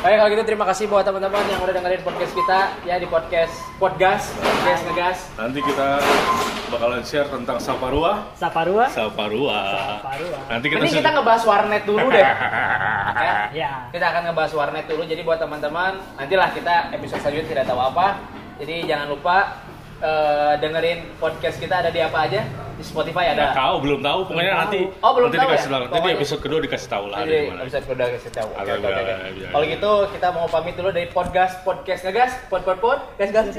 Kalau 0.00 0.32
gitu 0.32 0.42
terima 0.42 0.64
kasih 0.64 0.88
buat 0.88 1.04
teman-teman 1.04 1.44
yang 1.44 1.60
udah 1.60 1.76
dengerin 1.76 2.00
podcast 2.00 2.32
kita 2.32 2.58
ya 2.82 2.96
di 2.96 3.04
podcast 3.04 3.52
Podgas, 3.76 4.32
podcast 4.34 4.80
ngegas. 4.88 5.18
nanti 5.36 5.60
kita 5.60 6.00
bakalan 6.66 7.04
share 7.04 7.28
tentang 7.28 7.60
Saparua 7.60 8.24
Saparua. 8.32 8.88
Saparua 8.88 9.60
Saparua. 10.00 10.38
nanti 10.48 10.66
kita 10.66 10.88
se- 10.88 10.98
kita 10.98 11.10
ngebahas 11.12 11.42
warnet 11.44 11.82
dulu 11.84 12.06
deh. 12.08 12.24
ya. 13.20 13.32
Ya. 13.52 13.72
Kita 13.92 14.08
akan 14.08 14.32
ngebahas 14.32 14.52
warnet 14.56 14.88
dulu. 14.88 15.04
Jadi 15.04 15.20
buat 15.20 15.36
teman-teman, 15.36 16.00
nantilah 16.16 16.48
kita 16.50 16.74
episode 16.90 17.20
selanjutnya 17.20 17.48
tidak 17.52 17.64
tahu 17.68 17.80
apa. 17.84 18.06
Jadi 18.60 18.74
jangan 18.84 19.06
lupa 19.08 19.36
eh, 19.98 20.54
dengerin 20.56 20.98
podcast 21.16 21.56
kita 21.56 21.74
ada 21.78 21.88
di 21.88 21.98
apa 21.98 22.18
aja? 22.22 22.40
Di 22.72 22.84
Spotify 22.86 23.28
Nggak 23.30 23.36
ada. 23.36 23.52
tahu, 23.54 23.74
belum 23.80 24.00
tahu. 24.00 24.18
Pokoknya 24.26 24.40
Belum 24.46 24.62
nanti 24.62 24.78
tahu. 24.82 25.00
Oh, 25.00 25.12
belum 25.12 25.26
nanti 25.26 25.36
tahu 25.36 25.44
dikasih 25.46 25.60
ya? 25.62 25.72
tahu. 25.74 25.84
Nanti 25.90 26.08
episode 26.10 26.40
kedua 26.40 26.58
dikasih 26.60 26.88
tahu 26.88 27.04
lah 27.06 27.18
Jadi 27.20 27.28
di 27.30 27.48
mana. 27.50 27.60
episode 27.60 27.84
kedua 27.84 28.06
kasih 28.10 28.32
tahu. 28.32 28.48
Oke, 28.48 28.60
Agak- 28.62 28.74
oke, 28.74 28.86
oke. 28.86 28.96
agak- 28.96 29.18
agak- 29.22 29.50
Kalau 29.50 29.64
gitu 29.66 29.92
kita 30.10 30.28
mau 30.30 30.46
pamit 30.46 30.74
dulu 30.74 30.88
dari 30.88 31.08
podcast 31.10 31.54
podcast 31.60 32.00
ngegas, 32.02 32.32
pod 32.48 32.62
pod 32.62 32.78
pod, 32.78 32.98
gas 33.16 33.28
gas. 33.30 33.52